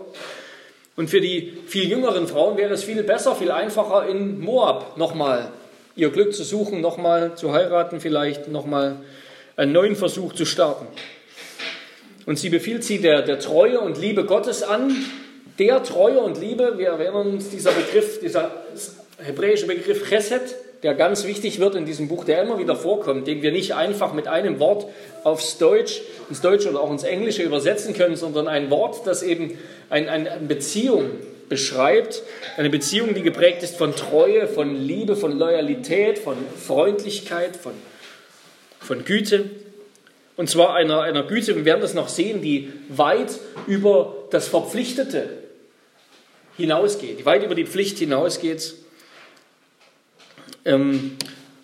Und 0.97 1.11
für 1.11 1.21
die 1.21 1.59
viel 1.67 1.89
jüngeren 1.89 2.29
Frauen 2.29 2.57
wäre 2.57 2.73
es 2.75 2.85
viel 2.85 3.03
besser, 3.03 3.35
viel 3.35 3.51
einfacher, 3.51 4.07
in 4.07 4.41
Moab 4.41 4.97
nochmal 4.97 5.51
ihr 5.97 6.11
Glück 6.11 6.33
zu 6.33 6.45
suchen, 6.45 6.81
nochmal 6.81 7.37
zu 7.37 7.53
heiraten, 7.53 8.01
vielleicht 8.01 8.49
nochmal 8.49 8.97
einen 9.57 9.73
neuen 9.73 9.97
Versuch 9.97 10.33
zu 10.33 10.45
starten. 10.45 10.87
und 12.27 12.39
sie 12.39 12.49
befiehlt 12.49 12.85
sie 12.85 12.99
der, 12.99 13.23
der 13.23 13.39
Treue 13.39 13.81
und 13.81 13.99
Liebe 13.99 14.25
Gottes 14.25 14.63
an. 14.63 14.95
Der 15.59 15.85
Treue 15.85 16.19
und 16.19 16.41
Liebe, 16.41 16.79
wir 16.79 16.89
erinnern 16.89 17.35
uns, 17.35 17.49
dieser 17.49 17.71
Begriff, 17.71 18.19
dieser 18.19 18.51
hebräische 19.19 19.67
Begriff 19.67 20.09
Chesed, 20.09 20.57
der 20.83 20.95
ganz 20.95 21.25
wichtig 21.25 21.61
wird 21.61 21.77
in 21.77 21.87
diesem 21.87 22.09
Buch, 22.09 22.25
der 22.25 22.43
immer 22.43 22.59
wieder 22.59 22.75
vorkommt, 22.75 23.29
den 23.29 23.41
wir 23.41 23.53
nicht 23.53 23.73
einfach 23.75 24.13
mit 24.13 24.27
einem 24.27 24.59
Wort 24.59 24.87
aufs 25.23 25.57
Deutsch, 25.59 26.03
ins 26.29 26.41
Deutsche 26.41 26.69
oder 26.71 26.81
auch 26.81 26.91
ins 26.91 27.05
Englische 27.05 27.45
übersetzen 27.45 27.95
können, 27.95 28.17
sondern 28.17 28.49
ein 28.49 28.69
Wort, 28.69 29.07
das 29.07 29.23
eben 29.23 29.57
ein, 29.91 30.09
eine 30.09 30.41
Beziehung 30.41 31.11
beschreibt, 31.49 32.23
eine 32.57 32.69
Beziehung, 32.69 33.15
die 33.15 33.23
geprägt 33.23 33.63
ist 33.63 33.77
von 33.77 33.95
Treue, 33.95 34.49
von 34.49 34.75
Liebe, 34.75 35.15
von 35.15 35.39
Loyalität, 35.39 36.19
von 36.19 36.37
Freundlichkeit, 36.59 37.57
von, 37.57 37.75
von 38.81 39.05
Güte. 39.05 39.51
Und 40.37 40.51
zwar 40.51 40.75
einer, 40.75 41.03
einer 41.03 41.23
Güte, 41.23 41.55
wir 41.55 41.65
werden 41.65 41.81
das 41.81 41.95
noch 41.95 42.09
sehen, 42.09 42.43
die 42.43 42.73
weit 42.89 43.39
über 43.69 44.17
das 44.31 44.49
Verpflichtete 44.49 45.44
hinausgeht, 46.57 47.25
weit 47.25 47.45
über 47.45 47.55
die 47.55 47.67
Pflicht 47.67 47.99
hinausgeht. 47.99 48.75
Ähm, 50.65 51.17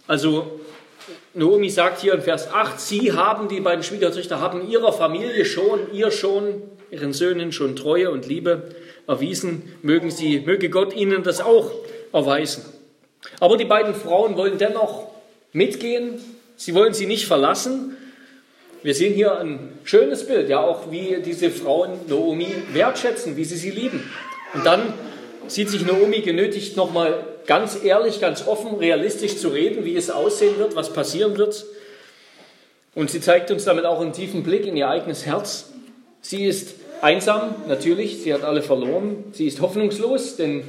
also 0.07 0.61
Naomi 1.35 1.71
sagt 1.71 2.01
hier 2.01 2.15
in 2.15 2.23
Vers 2.23 2.53
8, 2.53 2.81
sie 2.81 3.13
haben, 3.13 3.49
die 3.49 3.61
beiden 3.61 3.85
Schwiegertöchter, 3.85 4.41
haben 4.41 4.69
ihrer 4.69 4.93
Familie 4.93 5.45
schon, 5.45 5.93
ihr 5.93 6.11
schon, 6.11 6.63
ihren 6.91 7.13
Söhnen 7.13 7.53
schon 7.53 7.77
Treue 7.77 8.11
und 8.11 8.27
Liebe 8.27 8.75
erwiesen. 9.07 9.73
Mögen 9.83 10.11
sie, 10.11 10.41
möge 10.41 10.71
Gott 10.71 10.95
ihnen 10.95 11.23
das 11.23 11.41
auch 11.41 11.71
erweisen. 12.13 12.65
Aber 13.39 13.57
die 13.57 13.65
beiden 13.65 13.95
Frauen 13.95 14.37
wollen 14.37 14.59
dennoch 14.59 15.09
mitgehen. 15.53 16.21
Sie 16.57 16.75
wollen 16.75 16.95
sie 16.95 17.07
nicht 17.07 17.27
verlassen. 17.27 17.97
Wir 18.83 18.95
sehen 18.95 19.15
hier 19.15 19.39
ein 19.39 19.79
schönes 19.85 20.27
Bild, 20.27 20.49
ja 20.49 20.61
auch 20.61 20.91
wie 20.91 21.19
diese 21.25 21.51
Frauen 21.51 21.91
Naomi 22.09 22.49
wertschätzen, 22.73 23.37
wie 23.37 23.45
sie 23.45 23.57
sie 23.57 23.71
lieben. 23.71 24.11
Und 24.54 24.66
dann 24.66 24.95
sieht 25.47 25.69
sich 25.69 25.85
Naomi 25.87 26.21
genötigt, 26.21 26.76
nochmal 26.76 27.25
ganz 27.47 27.83
ehrlich, 27.83 28.21
ganz 28.21 28.47
offen, 28.47 28.76
realistisch 28.76 29.37
zu 29.37 29.49
reden, 29.49 29.85
wie 29.85 29.97
es 29.97 30.11
aussehen 30.11 30.59
wird, 30.59 30.76
was 30.76 30.92
passieren 30.92 31.37
wird. 31.37 31.64
Und 32.95 33.11
sie 33.11 33.21
zeigt 33.21 33.50
uns 33.50 33.64
damit 33.64 33.85
auch 33.85 34.00
einen 34.00 34.12
tiefen 34.12 34.42
Blick 34.42 34.66
in 34.66 34.76
ihr 34.76 34.88
eigenes 34.88 35.26
Herz. 35.26 35.71
Sie 36.21 36.45
ist 36.45 36.75
einsam, 37.00 37.54
natürlich, 37.69 38.23
sie 38.23 38.35
hat 38.35 38.45
alle 38.45 38.62
verloren. 38.62 39.25
Sie 39.33 39.47
ist 39.47 39.61
hoffnungslos, 39.61 40.37
denn, 40.37 40.64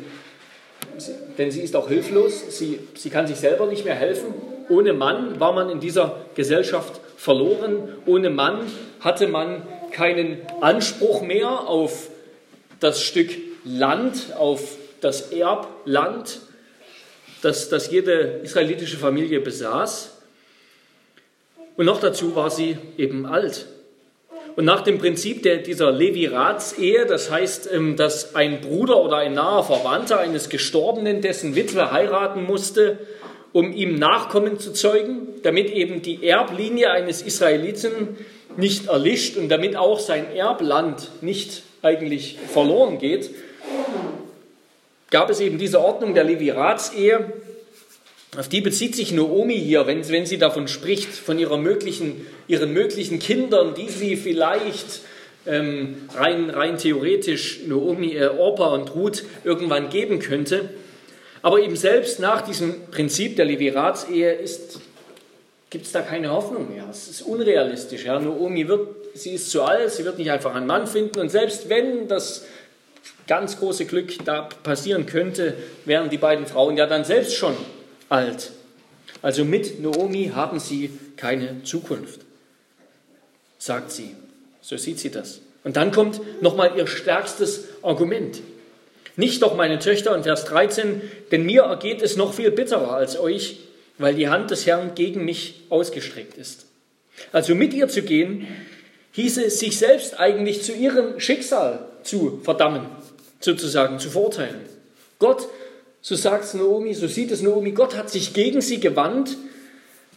denn 1.38 1.51
sie 1.51 1.61
ist 1.61 1.75
auch 1.75 1.88
hilflos. 1.88 2.57
Sie, 2.57 2.79
sie 2.95 3.09
kann 3.09 3.27
sich 3.27 3.38
selber 3.38 3.65
nicht 3.67 3.85
mehr 3.85 3.95
helfen. 3.95 4.33
Ohne 4.69 4.93
Mann 4.93 5.39
war 5.39 5.53
man 5.53 5.69
in 5.69 5.79
dieser 5.79 6.15
Gesellschaft 6.35 7.01
verloren. 7.17 7.89
Ohne 8.05 8.29
Mann 8.29 8.61
hatte 9.01 9.27
man 9.27 9.63
keinen 9.91 10.38
Anspruch 10.61 11.21
mehr 11.21 11.67
auf 11.67 12.09
das 12.79 13.01
Stück 13.01 13.29
Land, 13.63 14.34
auf 14.38 14.77
das 15.01 15.32
Erbland, 15.32 16.39
das, 17.41 17.70
das 17.70 17.91
jede 17.91 18.39
israelitische 18.44 18.98
Familie 18.98 19.39
besaß. 19.39 20.18
Und 21.77 21.86
noch 21.86 22.00
dazu 22.00 22.36
war 22.36 22.51
sie 22.51 22.77
eben 22.98 23.25
alt. 23.25 23.65
Und 24.56 24.65
nach 24.65 24.82
dem 24.82 24.98
Prinzip 24.98 25.44
der, 25.44 25.58
dieser 25.58 25.91
Levirats-Ehe, 25.91 27.06
das 27.06 27.32
heißt, 27.32 27.70
ähm, 27.72 27.96
dass 27.96 28.36
ein 28.36 28.62
Bruder 28.62 29.01
oder 29.01 29.18
ein 29.18 29.34
naher 29.34 29.63
Verwandter 29.63 30.20
eines 30.20 30.50
Gestorbenen 30.50 31.22
dessen 31.22 31.56
Witwe 31.56 31.91
heiraten 31.91 32.44
musste, 32.44 33.00
um 33.53 33.72
ihm 33.74 33.96
Nachkommen 33.96 34.60
zu 34.60 34.74
zeugen, 34.74 35.27
damit 35.44 35.72
eben 35.72 36.01
die 36.01 36.25
Erblinie 36.25 36.91
eines 36.91 37.22
Israeliten 37.22 38.18
nicht 38.58 38.88
erlischt 38.88 39.38
und 39.38 39.50
damit 39.50 39.75
auch 39.75 40.00
sein 40.00 40.34
Erbland 40.36 41.10
nicht 41.22 41.63
eigentlich 41.82 42.38
verloren 42.51 42.98
geht, 42.98 43.30
gab 45.12 45.30
es 45.30 45.39
eben 45.39 45.60
diese 45.60 45.80
Ordnung 45.80 46.15
der 46.15 46.24
Levirats-Ehe. 46.24 47.32
Auf 48.38 48.48
die 48.48 48.62
bezieht 48.62 48.96
sich 48.96 49.12
Naomi 49.12 49.60
hier, 49.60 49.86
wenn, 49.86 50.08
wenn 50.10 50.25
sie 50.25 50.38
davon 50.38 50.70
spricht, 50.70 51.10
von 51.10 51.38
ihrer 51.38 51.58
möglichen, 51.58 52.25
ihren 52.48 52.72
möglichen 52.74 53.20
Kindern, 53.20 53.75
die 53.75 53.89
sie 53.89 54.15
vielleicht 54.15 55.01
ähm, 55.46 56.08
rein, 56.15 56.50
rein 56.50 56.77
theoretisch 56.77 57.60
Naomi, 57.68 58.15
äh, 58.15 58.27
Orpa 58.27 58.74
und 58.74 58.96
Ruth 58.96 59.24
irgendwann 59.44 59.89
geben 59.89 60.20
könnte. 60.20 60.70
Aber 61.41 61.60
eben 61.60 61.75
selbst 61.75 62.20
nach 62.20 62.41
diesem 62.41 62.88
Prinzip 62.91 63.36
der 63.36 63.46
Levirats-Ehe 63.46 64.39
gibt 65.70 65.86
es 65.86 65.91
da 65.91 66.01
keine 66.01 66.32
Hoffnung 66.32 66.74
mehr. 66.74 66.86
Es 66.89 67.10
ist 67.10 67.24
unrealistisch. 67.24 68.06
Ja. 68.06 68.18
Naomi 68.20 68.68
wird, 68.68 68.88
sie 69.13 69.32
ist 69.32 69.50
zu 69.50 69.63
alt, 69.63 69.91
sie 69.91 70.06
wird 70.06 70.18
nicht 70.18 70.32
einfach 70.32 70.56
einen 70.56 70.68
Mann 70.68 70.88
finden. 70.88 71.20
Und 71.20 71.30
selbst 71.30 71.68
wenn 71.68 72.08
das 72.08 72.46
ganz 73.27 73.58
große 73.58 73.86
Glück 73.86 74.25
da 74.25 74.41
passieren 74.41 75.05
könnte, 75.05 75.55
wären 75.86 76.10
die 76.10 76.17
beiden 76.17 76.46
Frauen 76.46 76.77
ja 76.77 76.86
dann 76.86 77.05
selbst 77.05 77.36
schon 77.36 77.55
alt. 78.10 78.51
Also 79.22 79.46
mit 79.46 79.81
Naomi 79.81 80.31
haben 80.34 80.60
sie 80.60 80.91
keine 81.15 81.63
Zukunft, 81.63 82.22
sagt 83.58 83.91
sie. 83.91 84.15
So 84.62 84.77
sieht 84.77 85.00
sie 85.00 85.12
das. 85.12 85.41
Und 85.63 85.77
dann 85.77 85.91
kommt 85.91 86.22
nochmal 86.41 86.74
ihr 86.77 86.88
stärkstes 86.88 87.65
Argument. 87.81 88.41
Nicht 89.15 89.41
doch, 89.41 89.55
meine 89.55 89.79
Töchter, 89.79 90.15
in 90.15 90.24
Vers 90.24 90.46
13, 90.46 91.01
denn 91.31 91.46
mir 91.46 91.63
ergeht 91.63 92.01
es 92.01 92.15
noch 92.15 92.34
viel 92.34 92.51
bitterer 92.51 92.93
als 92.93 93.20
euch, 93.20 93.60
weil 93.98 94.15
die 94.15 94.29
Hand 94.29 94.51
des 94.51 94.65
Herrn 94.65 94.96
gegen 94.96 95.25
mich 95.25 95.62
ausgestreckt 95.70 96.38
ist. 96.38 96.65
Also 97.31 97.53
mit 97.53 97.74
ihr 97.74 97.88
zu 97.88 98.01
gehen, 98.01 98.48
hieße 99.12 99.50
sich 99.50 99.77
selbst 99.77 100.20
eigentlich 100.20 100.63
zu 100.63 100.74
ihrem 100.74 101.20
Schicksal 101.20 101.90
zu 102.03 102.39
verdammen 102.43 102.86
sozusagen 103.41 104.00
zu 104.00 104.10
verurteilen. 104.10 104.62
Gott, 105.20 105.48
so 106.01 106.15
sagt 106.15 106.46
es 106.46 106.53
Naomi, 106.53 106.93
so 106.93 107.08
sieht 107.08 107.31
es 107.31 107.41
Naomi, 107.41 107.72
Gott 107.72 107.96
hat 107.96 108.10
sich 108.10 108.34
gegen 108.34 108.62
sie 108.62 108.79
gewandt. 108.79 109.38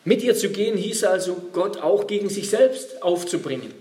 Mit 0.04 0.22
ihr 0.22 0.34
zu 0.34 0.50
gehen 0.50 0.76
hieß 0.76 1.04
also, 1.04 1.36
Gott 1.52 1.78
auch 1.78 2.06
gegen 2.06 2.28
sich 2.28 2.50
selbst 2.50 3.02
aufzubringen. 3.02 3.72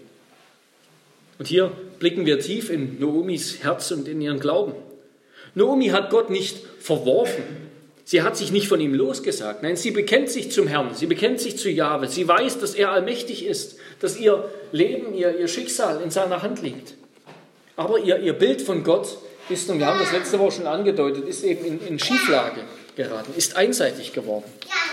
Und 1.39 1.47
hier 1.47 1.71
blicken 1.99 2.25
wir 2.25 2.39
tief 2.39 2.69
in 2.69 2.99
Naomis 2.99 3.63
Herz 3.63 3.91
und 3.91 4.07
in 4.07 4.21
ihren 4.21 4.39
Glauben. 4.39 4.73
Naomi 5.55 5.87
hat 5.87 6.09
Gott 6.09 6.29
nicht 6.29 6.57
verworfen. 6.79 7.43
Sie 8.05 8.21
hat 8.21 8.35
sich 8.35 8.51
nicht 8.51 8.67
von 8.67 8.81
ihm 8.81 8.93
losgesagt. 8.93 9.63
Nein, 9.63 9.75
sie 9.75 9.91
bekennt 9.91 10.29
sich 10.29 10.51
zum 10.51 10.67
Herrn. 10.67 10.93
Sie 10.93 11.05
bekennt 11.05 11.39
sich 11.39 11.57
zu 11.57 11.69
Jahwe. 11.69 12.07
Sie 12.07 12.27
weiß, 12.27 12.59
dass 12.59 12.75
er 12.75 12.91
allmächtig 12.91 13.45
ist, 13.45 13.77
dass 13.99 14.19
ihr 14.19 14.49
Leben, 14.71 15.13
ihr, 15.13 15.37
ihr 15.39 15.47
Schicksal 15.47 16.01
in 16.01 16.11
seiner 16.11 16.41
Hand 16.41 16.61
liegt. 16.61 16.95
Aber 17.75 17.99
ihr, 17.99 18.19
ihr 18.19 18.33
Bild 18.33 18.61
von 18.61 18.83
Gott 18.83 19.17
ist, 19.49 19.69
und 19.69 19.79
wir 19.79 19.87
haben 19.87 19.99
das 19.99 20.11
letzte 20.11 20.39
Woche 20.39 20.53
schon 20.53 20.67
angedeutet, 20.67 21.27
ist 21.27 21.43
eben 21.43 21.65
in, 21.65 21.87
in 21.87 21.99
Schieflage 21.99 22.61
geraten, 22.95 23.33
ist 23.35 23.55
einseitig 23.55 24.13
geworden. 24.13 24.45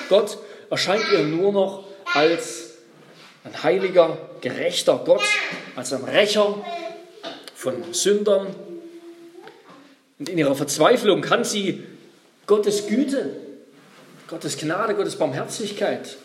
Gott 0.09 0.39
erscheint 0.71 1.05
ihr 1.13 1.21
nur 1.21 1.53
noch 1.53 1.85
als 2.15 2.71
ein 3.45 3.63
heiliger, 3.63 4.19
gerechter 4.41 5.01
Gott, 5.05 5.23
als 5.77 5.93
ein 5.93 6.05
Rächer 6.05 6.57
von 7.55 7.93
Sündern. 7.93 8.49
Und 10.19 10.29
in 10.29 10.39
ihrer 10.39 10.55
Verzweiflung 10.55 11.23
kann 11.23 11.45
sie 11.45 11.85
Gottes 12.47 12.87
Güte, 12.87 13.37
Gottes 14.29 14.59
Gnade, 14.59 14.95
Gottes 14.95 15.17
Barmherzigkeit, 15.17 16.17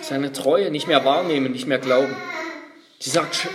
seine 0.00 0.32
Treue 0.32 0.70
nicht 0.70 0.86
mehr 0.86 1.04
wahrnehmen, 1.04 1.52
nicht 1.52 1.66
mehr 1.66 1.78
glauben. 1.78 2.14
Sie 2.98 3.10
sagt, 3.10 3.48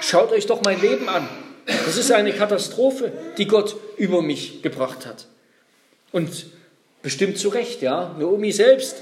schaut 0.00 0.32
euch 0.32 0.46
doch 0.46 0.62
mein 0.62 0.80
Leben 0.80 1.08
an. 1.08 1.28
Das 1.68 1.98
ist 1.98 2.10
eine 2.10 2.32
Katastrophe, 2.32 3.12
die 3.36 3.46
Gott 3.46 3.76
über 3.98 4.22
mich 4.22 4.62
gebracht 4.62 5.04
hat. 5.04 5.26
Und 6.12 6.46
bestimmt 7.02 7.38
zu 7.38 7.50
Recht, 7.50 7.82
ja. 7.82 8.16
Naomi 8.18 8.52
selbst 8.52 8.96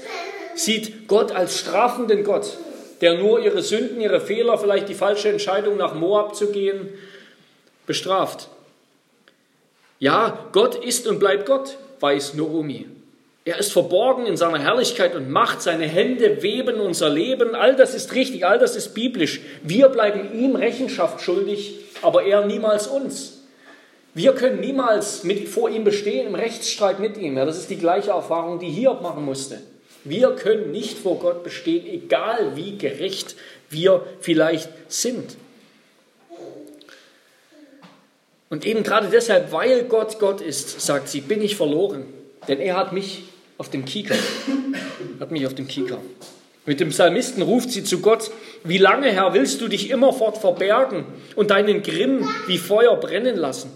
sieht 0.55 1.07
Gott 1.07 1.31
als 1.31 1.57
strafenden 1.57 2.25
Gott, 2.25 2.57
der 2.99 3.17
nur 3.17 3.39
ihre 3.39 3.61
Sünden, 3.61 4.01
ihre 4.01 4.19
Fehler, 4.19 4.57
vielleicht 4.57 4.89
die 4.89 4.95
falsche 4.95 5.29
Entscheidung 5.29 5.77
nach 5.77 5.95
Moab 5.95 6.35
zu 6.35 6.51
gehen, 6.51 6.89
bestraft. 7.85 8.49
Ja, 9.99 10.47
Gott 10.51 10.75
ist 10.75 11.07
und 11.07 11.19
bleibt 11.19 11.45
Gott, 11.45 11.77
weiß 12.01 12.33
Naomi. 12.33 12.87
Er 13.47 13.57
ist 13.57 13.71
verborgen 13.71 14.25
in 14.25 14.35
seiner 14.35 14.59
Herrlichkeit 14.59 15.15
und 15.15 15.29
Macht. 15.29 15.61
Seine 15.61 15.85
Hände 15.85 16.43
weben 16.43 16.81
unser 16.81 17.09
Leben. 17.09 17.55
All 17.55 17.75
das 17.75 17.95
ist 17.95 18.13
richtig, 18.13 18.45
all 18.45 18.59
das 18.59 18.75
ist 18.75 18.93
biblisch. 18.93 19.41
Wir 19.63 19.89
bleiben 19.89 20.37
ihm 20.37 20.55
Rechenschaft 20.55 21.21
schuldig 21.21 21.87
aber 22.01 22.23
er 22.23 22.45
niemals 22.45 22.87
uns. 22.87 23.33
Wir 24.13 24.33
können 24.33 24.59
niemals 24.59 25.23
mit, 25.23 25.47
vor 25.47 25.69
ihm 25.69 25.83
bestehen 25.83 26.27
im 26.27 26.35
Rechtsstreit 26.35 26.99
mit 26.99 27.17
ihm. 27.17 27.37
Ja, 27.37 27.45
das 27.45 27.57
ist 27.57 27.69
die 27.69 27.77
gleiche 27.77 28.11
Erfahrung, 28.11 28.59
die 28.59 28.69
Hiob 28.69 29.01
machen 29.01 29.23
musste. 29.23 29.61
Wir 30.03 30.31
können 30.31 30.71
nicht 30.71 30.97
vor 30.97 31.19
Gott 31.19 31.43
bestehen, 31.43 31.85
egal 31.85 32.55
wie 32.55 32.77
gerecht 32.77 33.35
wir 33.69 34.05
vielleicht 34.21 34.69
sind. 34.87 35.37
Und 38.49 38.65
eben 38.65 38.83
gerade 38.83 39.09
deshalb, 39.09 39.51
weil 39.51 39.83
Gott 39.83 40.19
Gott 40.19 40.41
ist, 40.41 40.79
sagt 40.79 41.09
sie, 41.09 41.21
bin 41.21 41.41
ich 41.41 41.55
verloren. 41.55 42.05
Denn 42.47 42.59
er 42.59 42.77
hat 42.77 42.93
mich 42.93 43.23
auf 43.57 43.69
dem 43.69 43.85
Kieker. 43.85 44.15
Hat 45.19 45.31
mich 45.31 45.45
auf 45.45 45.55
dem 45.55 45.67
Kieker. 45.67 45.99
Mit 46.65 46.79
dem 46.79 46.89
Psalmisten 46.89 47.41
ruft 47.41 47.71
sie 47.71 47.83
zu 47.83 48.01
Gott, 48.01 48.29
wie 48.63 48.77
lange, 48.77 49.09
Herr, 49.11 49.33
willst 49.33 49.61
du 49.61 49.69
dich 49.69 49.89
immerfort 49.89 50.37
verbergen 50.37 51.05
und 51.35 51.49
deinen 51.49 51.81
Grimm 51.81 52.27
wie 52.47 52.57
Feuer 52.57 52.97
brennen 52.97 53.37
lassen? 53.37 53.71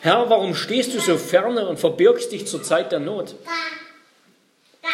Herr, 0.00 0.28
warum 0.28 0.54
stehst 0.54 0.94
du 0.94 1.00
so 1.00 1.16
ferne 1.16 1.66
und 1.68 1.78
verbirgst 1.78 2.30
dich 2.30 2.46
zur 2.46 2.62
Zeit 2.62 2.92
der 2.92 3.00
Not? 3.00 3.34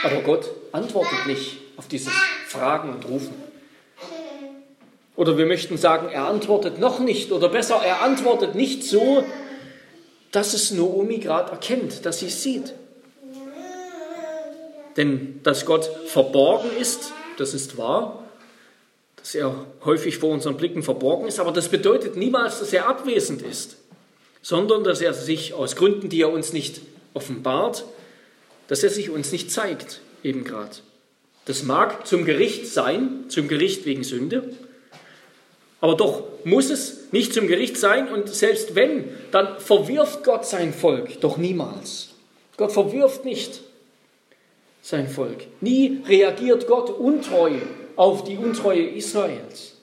Aber 0.04 0.20
Gott 0.20 0.48
antwortet 0.70 1.26
nicht 1.26 1.56
auf 1.76 1.88
dieses 1.88 2.12
Fragen 2.46 2.90
und 2.90 3.08
Rufen. 3.08 3.34
Oder 5.16 5.36
wir 5.36 5.46
möchten 5.46 5.76
sagen, 5.76 6.10
er 6.10 6.26
antwortet 6.26 6.78
noch 6.78 7.00
nicht. 7.00 7.32
Oder 7.32 7.48
besser, 7.48 7.82
er 7.84 8.02
antwortet 8.02 8.54
nicht 8.54 8.84
so, 8.84 9.24
dass 10.30 10.54
es 10.54 10.70
Naomi 10.70 11.18
gerade 11.18 11.50
erkennt, 11.50 12.06
dass 12.06 12.20
sie 12.20 12.26
es 12.26 12.42
sieht. 12.44 12.74
Denn 14.98 15.40
dass 15.44 15.64
Gott 15.64 15.88
verborgen 16.06 16.68
ist, 16.78 17.12
das 17.38 17.54
ist 17.54 17.78
wahr, 17.78 18.24
dass 19.16 19.36
er 19.36 19.54
häufig 19.84 20.18
vor 20.18 20.30
unseren 20.30 20.56
Blicken 20.56 20.82
verborgen 20.82 21.28
ist, 21.28 21.38
aber 21.38 21.52
das 21.52 21.68
bedeutet 21.68 22.16
niemals, 22.16 22.58
dass 22.58 22.72
er 22.72 22.88
abwesend 22.88 23.40
ist, 23.40 23.76
sondern 24.42 24.82
dass 24.82 25.00
er 25.00 25.14
sich 25.14 25.54
aus 25.54 25.76
Gründen, 25.76 26.08
die 26.08 26.22
er 26.22 26.32
uns 26.32 26.52
nicht 26.52 26.80
offenbart, 27.14 27.84
dass 28.66 28.82
er 28.82 28.90
sich 28.90 29.08
uns 29.08 29.30
nicht 29.30 29.52
zeigt, 29.52 30.00
eben 30.24 30.42
gerade. 30.42 30.76
Das 31.44 31.62
mag 31.62 32.06
zum 32.06 32.24
Gericht 32.24 32.66
sein, 32.66 33.24
zum 33.28 33.46
Gericht 33.46 33.86
wegen 33.86 34.02
Sünde, 34.02 34.52
aber 35.80 35.94
doch 35.94 36.24
muss 36.42 36.70
es 36.70 37.12
nicht 37.12 37.32
zum 37.32 37.46
Gericht 37.46 37.76
sein. 37.76 38.08
Und 38.08 38.28
selbst 38.28 38.74
wenn, 38.74 39.04
dann 39.30 39.60
verwirft 39.60 40.24
Gott 40.24 40.44
sein 40.44 40.74
Volk 40.74 41.20
doch 41.20 41.36
niemals. 41.36 42.08
Gott 42.56 42.72
verwirft 42.72 43.24
nicht 43.24 43.60
sein 44.88 45.06
Volk. 45.06 45.44
Nie 45.60 46.00
reagiert 46.08 46.66
Gott 46.66 46.88
untreu 46.88 47.58
auf 47.94 48.24
die 48.24 48.38
Untreue 48.38 48.88
Israels. 48.88 49.74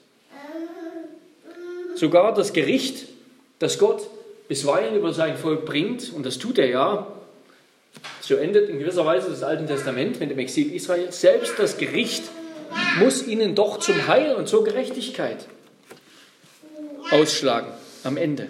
Sogar 1.94 2.34
das 2.34 2.54
Gericht, 2.54 3.06
das 3.60 3.78
Gott 3.78 4.08
bisweilen 4.48 4.96
über 4.96 5.14
sein 5.14 5.38
Volk 5.38 5.64
bringt, 5.64 6.12
und 6.12 6.26
das 6.26 6.40
tut 6.40 6.58
er 6.58 6.68
ja, 6.68 7.08
so 8.20 8.34
endet 8.36 8.68
in 8.68 8.80
gewisser 8.80 9.06
Weise 9.06 9.30
das 9.30 9.44
Alte 9.44 9.68
Testament 9.68 10.20
mit 10.20 10.32
dem 10.32 10.40
Exil 10.40 10.74
Israels, 10.74 11.22
selbst 11.22 11.54
das 11.60 11.78
Gericht 11.78 12.24
muss 12.98 13.28
ihnen 13.28 13.54
doch 13.54 13.78
zum 13.78 14.08
Heil 14.08 14.34
und 14.34 14.48
zur 14.48 14.64
Gerechtigkeit 14.64 15.46
ausschlagen 17.12 17.72
am 18.04 18.18
Ende. 18.18 18.48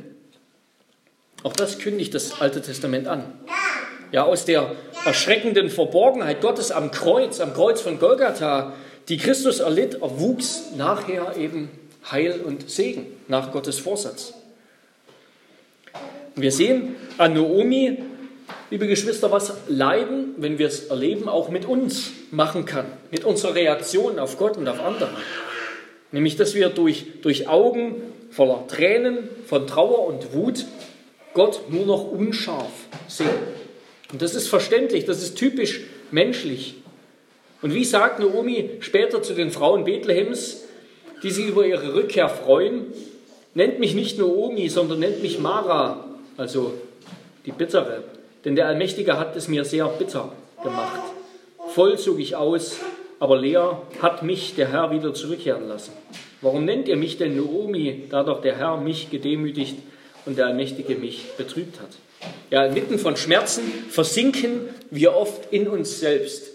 Auch 1.43 1.53
das 1.53 1.79
kündigt 1.79 2.13
das 2.13 2.39
Alte 2.39 2.61
Testament 2.61 3.07
an. 3.07 3.25
Ja, 4.15 4.23
aus 4.23 4.45
der 4.45 4.71
erschreckenden 5.03 5.69
Verborgenheit 5.69 6.39
Gottes 6.39 6.71
am 6.71 6.89
Kreuz, 6.89 7.41
am 7.41 7.53
Kreuz 7.53 7.81
von 7.81 7.99
Golgatha, 7.99 8.71
die 9.09 9.17
Christus 9.17 9.59
erlitt, 9.59 9.95
erwuchs 9.95 10.71
nachher 10.77 11.35
eben 11.35 11.69
Heil 12.09 12.39
und 12.39 12.71
Segen 12.71 13.07
nach 13.27 13.51
Gottes 13.51 13.77
Vorsatz. 13.77 14.33
Wir 16.33 16.53
sehen 16.53 16.95
an 17.17 17.33
Naomi, 17.33 18.03
liebe 18.69 18.87
Geschwister, 18.87 19.33
was 19.33 19.51
Leiden, 19.67 20.35
wenn 20.37 20.59
wir 20.59 20.67
es 20.67 20.85
erleben, 20.85 21.27
auch 21.27 21.49
mit 21.49 21.65
uns 21.65 22.11
machen 22.31 22.63
kann, 22.63 22.85
mit 23.11 23.25
unserer 23.25 23.55
Reaktion 23.55 24.17
auf 24.17 24.37
Gott 24.37 24.55
und 24.55 24.69
auf 24.69 24.81
andere. 24.81 25.09
Nämlich, 26.13 26.37
dass 26.37 26.55
wir 26.55 26.69
durch, 26.69 27.19
durch 27.21 27.49
Augen 27.49 28.01
voller 28.31 28.65
Tränen, 28.69 29.27
von 29.45 29.67
Trauer 29.67 30.07
und 30.07 30.33
Wut 30.33 30.63
Gott 31.33 31.69
nur 31.69 31.85
noch 31.85 32.09
unscharf 32.09 32.71
sehen. 33.09 33.64
Und 34.11 34.21
das 34.21 34.35
ist 34.35 34.47
verständlich, 34.47 35.05
das 35.05 35.21
ist 35.23 35.35
typisch 35.35 35.81
menschlich. 36.11 36.75
Und 37.61 37.73
wie 37.73 37.85
sagt 37.85 38.19
Naomi 38.19 38.69
später 38.79 39.23
zu 39.23 39.33
den 39.33 39.49
Frauen 39.49 39.85
Bethlehems, 39.85 40.63
die 41.23 41.31
sich 41.31 41.47
über 41.47 41.65
ihre 41.65 41.95
Rückkehr 41.95 42.29
freuen, 42.29 42.93
nennt 43.55 43.79
mich 43.79 43.95
nicht 43.95 44.19
Naomi, 44.19 44.69
sondern 44.69 44.99
nennt 44.99 45.23
mich 45.23 45.39
Mara, 45.39 46.05
also 46.37 46.73
die 47.45 47.51
Bittere. 47.51 48.03
Denn 48.43 48.55
der 48.55 48.67
Allmächtige 48.67 49.17
hat 49.17 49.35
es 49.35 49.47
mir 49.47 49.65
sehr 49.65 49.87
bitter 49.87 50.31
gemacht. 50.61 51.01
Voll 51.73 51.97
zog 51.97 52.19
ich 52.19 52.35
aus, 52.35 52.77
aber 53.19 53.37
leer 53.37 53.81
hat 54.01 54.21
mich 54.21 54.55
der 54.55 54.71
Herr 54.71 54.91
wieder 54.91 55.13
zurückkehren 55.13 55.67
lassen. 55.67 55.93
Warum 56.41 56.65
nennt 56.65 56.87
ihr 56.87 56.97
mich 56.97 57.17
denn 57.17 57.35
Naomi, 57.37 58.03
da 58.09 58.23
doch 58.23 58.41
der 58.41 58.57
Herr 58.57 58.77
mich 58.77 59.09
gedemütigt 59.09 59.77
und 60.25 60.37
der 60.37 60.47
Allmächtige 60.47 60.95
mich 60.95 61.25
betrübt 61.37 61.79
hat? 61.79 61.89
Ja, 62.49 62.65
inmitten 62.65 62.99
von 62.99 63.17
Schmerzen 63.17 63.63
versinken 63.89 64.69
wir 64.91 65.15
oft 65.15 65.51
in 65.51 65.67
uns 65.67 65.99
selbst. 65.99 66.51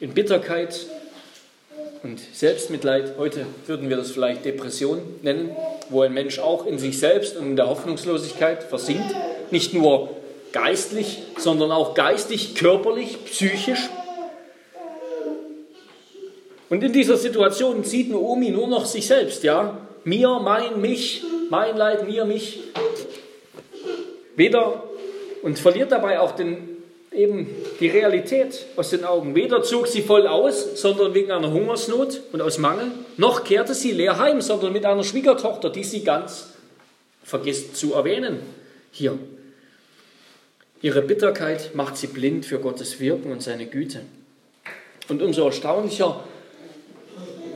In 0.00 0.12
Bitterkeit 0.12 0.86
und 2.02 2.20
Selbstmitleid. 2.32 3.16
Heute 3.18 3.46
würden 3.66 3.88
wir 3.88 3.96
das 3.96 4.10
vielleicht 4.10 4.44
Depression 4.44 5.00
nennen, 5.22 5.54
wo 5.88 6.02
ein 6.02 6.14
Mensch 6.14 6.38
auch 6.38 6.66
in 6.66 6.78
sich 6.78 6.98
selbst 6.98 7.36
und 7.36 7.46
in 7.46 7.56
der 7.56 7.68
Hoffnungslosigkeit 7.68 8.62
versinkt. 8.62 9.14
Nicht 9.50 9.74
nur 9.74 10.16
geistlich, 10.52 11.18
sondern 11.38 11.70
auch 11.70 11.94
geistig, 11.94 12.54
körperlich, 12.54 13.24
psychisch, 13.26 13.88
und 16.70 16.84
in 16.84 16.92
dieser 16.92 17.16
Situation 17.16 17.82
sieht 17.82 18.10
Naomi 18.10 18.50
nur 18.50 18.68
noch 18.68 18.86
sich 18.86 19.08
selbst, 19.08 19.42
ja? 19.42 19.76
Mir, 20.04 20.38
mein, 20.40 20.80
mich, 20.80 21.24
mein 21.50 21.76
Leid, 21.76 22.06
mir, 22.06 22.24
mich. 22.24 22.60
Weder 24.40 24.84
und 25.42 25.58
verliert 25.58 25.92
dabei 25.92 26.18
auch 26.18 26.32
den, 26.32 26.78
eben 27.12 27.46
die 27.78 27.88
Realität 27.88 28.64
aus 28.74 28.88
den 28.88 29.04
Augen. 29.04 29.34
Weder 29.34 29.62
zog 29.62 29.86
sie 29.86 30.00
voll 30.00 30.26
aus, 30.26 30.80
sondern 30.80 31.12
wegen 31.12 31.30
einer 31.30 31.52
Hungersnot 31.52 32.22
und 32.32 32.40
aus 32.40 32.56
Mangel, 32.56 32.86
noch 33.18 33.44
kehrte 33.44 33.74
sie 33.74 33.92
leer 33.92 34.18
heim, 34.18 34.40
sondern 34.40 34.72
mit 34.72 34.86
einer 34.86 35.04
Schwiegertochter, 35.04 35.68
die 35.68 35.84
sie 35.84 36.04
ganz 36.04 36.54
vergisst 37.22 37.76
zu 37.76 37.92
erwähnen 37.92 38.38
hier. 38.90 39.18
Ihre 40.80 41.02
Bitterkeit 41.02 41.74
macht 41.74 41.98
sie 41.98 42.06
blind 42.06 42.46
für 42.46 42.60
Gottes 42.60 42.98
Wirken 42.98 43.32
und 43.32 43.42
seine 43.42 43.66
Güte. 43.66 44.00
Und 45.10 45.20
umso 45.20 45.44
erstaunlicher 45.44 46.24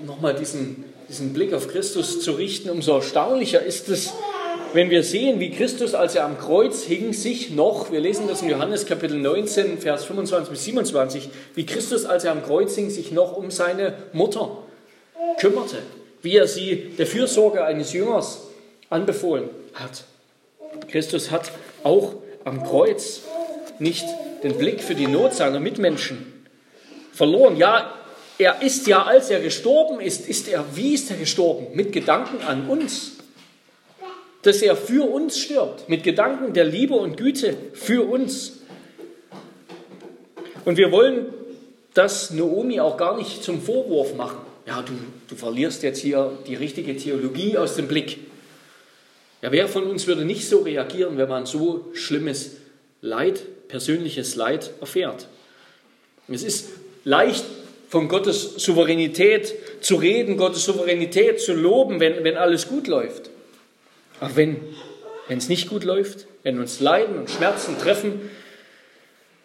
nochmal 0.05 0.35
diesen, 0.35 0.85
diesen 1.09 1.33
Blick 1.33 1.55
auf 1.55 1.67
Christus 1.67 2.21
zu 2.21 2.33
richten, 2.33 2.69
umso 2.69 2.97
erstaunlicher 2.97 3.63
ist 3.63 3.89
es, 3.89 4.13
wenn 4.75 4.91
wir 4.91 5.05
sehen, 5.05 5.39
wie 5.39 5.51
Christus, 5.51 5.95
als 5.95 6.17
er 6.17 6.25
am 6.25 6.37
Kreuz 6.37 6.83
hing, 6.83 7.13
sich 7.13 7.51
noch, 7.51 7.93
wir 7.93 8.01
lesen 8.01 8.27
das 8.27 8.43
in 8.43 8.51
Johannes 8.51 8.87
Kapitel 8.87 9.17
19, 9.19 9.79
Vers 9.79 10.05
25 10.05 10.51
bis 10.51 10.65
27, 10.65 11.29
wie 11.55 11.65
Christus, 11.65 12.05
als 12.05 12.25
er 12.25 12.33
am 12.33 12.43
Kreuz 12.43 12.75
hing, 12.75 12.91
sich 12.91 13.13
noch 13.13 13.37
um 13.37 13.53
seine 13.53 13.95
Mutter 14.13 14.59
kümmerte, 15.39 15.79
wie 16.23 16.37
er 16.37 16.49
sie 16.49 16.91
der 16.99 17.07
Fürsorge 17.07 17.65
eines 17.65 17.93
Jüngers 17.93 18.49
anbefohlen 18.91 19.49
hat. 19.75 20.05
Christus 20.89 21.31
hat 21.31 21.53
auch 21.85 22.15
am 22.45 22.65
Kreuz 22.65 23.23
nicht 23.79 24.05
den 24.43 24.59
Blick 24.59 24.83
für 24.83 24.97
die 24.97 25.07
Not 25.07 25.35
seiner 25.35 25.61
Mitmenschen 25.61 26.45
verloren. 27.13 27.57
Ja, 27.57 27.95
er 28.39 28.61
ist 28.61 28.89
ja, 28.89 29.05
als 29.05 29.31
er 29.31 29.41
gestorben 29.41 30.01
ist, 30.01 30.29
ist 30.29 30.49
er, 30.49 30.65
wie 30.75 30.95
ist 30.95 31.13
er 31.13 31.17
gestorben? 31.17 31.69
Mit 31.75 31.93
Gedanken 31.93 32.43
an 32.45 32.69
uns. 32.69 33.14
Dass 34.45 34.63
er 34.63 34.77
für 34.77 35.11
uns 35.11 35.39
stirbt, 35.39 35.89
mit 35.89 36.05
Gedanken 36.05 36.53
der 36.53 36.65
Liebe 36.65 36.95
und 36.95 37.17
Güte 37.17 37.57
für 37.73 38.09
uns. 38.09 38.61
Und 40.65 40.79
wir 40.79 40.93
wollen 40.93 41.27
das 41.95 42.31
Naomi 42.31 42.79
auch 42.81 42.97
gar 42.97 43.17
nicht 43.17 43.43
zum 43.43 43.61
Vorwurf 43.61 44.15
machen. 44.15 44.39
Ja, 44.67 44.83
du, 44.83 44.93
du 45.29 45.35
verlierst 45.35 45.83
jetzt 45.83 46.01
hier 46.01 46.33
die 46.47 46.55
richtige 46.55 46.97
Theologie 46.97 47.57
aus 47.59 47.77
dem 47.77 47.89
Blick. 47.89 48.19
Ja, 49.43 49.53
wer 49.53 49.69
von 49.69 49.85
uns 49.85 50.07
würde 50.07 50.25
nicht 50.25 50.49
so 50.49 50.61
reagieren, 50.61 51.19
wenn 51.19 51.29
man 51.29 51.45
so 51.45 51.91
schlimmes 51.93 52.53
Leid, 53.03 53.43
persönliches 53.69 54.37
Leid 54.37 54.71
erfährt? 54.81 55.29
Es 56.29 56.43
ist 56.43 56.71
leicht 57.05 57.45
von 57.91 58.09
Gottes 58.09 58.55
Souveränität 58.57 59.55
zu 59.81 59.97
reden, 59.97 60.37
Gottes 60.37 60.65
Souveränität 60.65 61.41
zu 61.41 61.53
loben, 61.53 62.01
wenn, 62.01 62.25
wenn 62.25 62.37
alles 62.37 62.69
gut 62.69 62.87
läuft. 62.87 63.31
Wenn, 64.21 64.61
wenn 65.29 65.39
es 65.39 65.49
nicht 65.49 65.69
gut 65.69 65.85
läuft, 65.85 66.27
wenn 66.43 66.59
uns 66.59 66.81
Leiden 66.81 67.19
und 67.19 67.31
Schmerzen 67.31 67.79
treffen 67.79 68.31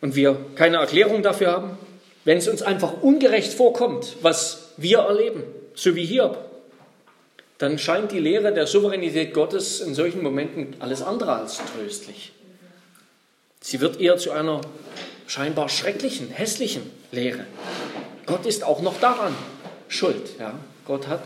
und 0.01 0.15
wir 0.15 0.37
keine 0.55 0.77
Erklärung 0.77 1.23
dafür 1.23 1.51
haben, 1.51 1.77
wenn 2.25 2.37
es 2.37 2.47
uns 2.47 2.61
einfach 2.61 3.01
ungerecht 3.01 3.53
vorkommt, 3.53 4.17
was 4.21 4.73
wir 4.77 4.99
erleben, 4.99 5.43
so 5.73 5.95
wie 5.95 6.05
hier, 6.05 6.37
dann 7.57 7.77
scheint 7.77 8.11
die 8.11 8.19
Lehre 8.19 8.53
der 8.53 8.67
Souveränität 8.67 9.33
Gottes 9.33 9.81
in 9.81 9.93
solchen 9.93 10.23
Momenten 10.23 10.75
alles 10.79 11.01
andere 11.01 11.33
als 11.33 11.59
tröstlich. 11.73 12.31
Sie 13.61 13.81
wird 13.81 13.99
eher 13.99 14.17
zu 14.17 14.31
einer 14.31 14.61
scheinbar 15.27 15.67
schrecklichen, 15.69 16.29
hässlichen 16.29 16.83
Lehre. 17.11 17.45
Gott 18.25 18.45
ist 18.45 18.63
auch 18.63 18.81
noch 18.81 18.99
daran 18.99 19.35
schuld. 19.89 20.39
Ja? 20.39 20.53
Gott 20.85 21.07
hat 21.07 21.23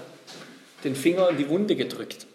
den 0.83 0.95
Finger 0.95 1.29
in 1.29 1.37
die 1.37 1.49
Wunde 1.49 1.75
gedrückt. 1.75 2.25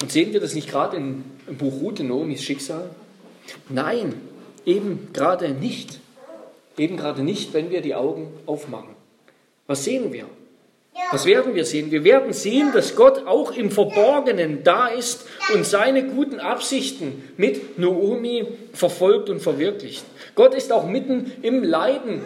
Und 0.00 0.12
sehen 0.12 0.32
wir 0.32 0.40
das 0.40 0.54
nicht 0.54 0.70
gerade 0.70 0.96
im 0.96 1.24
Buch 1.58 1.80
Ruth, 1.80 2.00
in 2.00 2.08
Naomis 2.08 2.42
Schicksal? 2.42 2.90
Nein, 3.68 4.14
eben 4.64 5.08
gerade 5.12 5.48
nicht. 5.50 6.00
Eben 6.76 6.96
gerade 6.96 7.22
nicht, 7.22 7.54
wenn 7.54 7.70
wir 7.70 7.80
die 7.80 7.94
Augen 7.94 8.28
aufmachen. 8.46 8.90
Was 9.66 9.84
sehen 9.84 10.12
wir? 10.12 10.26
Was 11.10 11.24
werden 11.24 11.54
wir 11.54 11.64
sehen? 11.64 11.90
Wir 11.90 12.04
werden 12.04 12.32
sehen, 12.32 12.70
dass 12.74 12.94
Gott 12.94 13.26
auch 13.26 13.52
im 13.52 13.70
Verborgenen 13.70 14.62
da 14.62 14.88
ist 14.88 15.26
und 15.54 15.64
seine 15.64 16.04
guten 16.04 16.38
Absichten 16.38 17.22
mit 17.36 17.78
Noomi 17.78 18.46
verfolgt 18.72 19.30
und 19.30 19.40
verwirklicht. 19.40 20.04
Gott 20.34 20.54
ist 20.54 20.72
auch 20.72 20.86
mitten 20.86 21.32
im 21.42 21.62
Leiden 21.62 22.20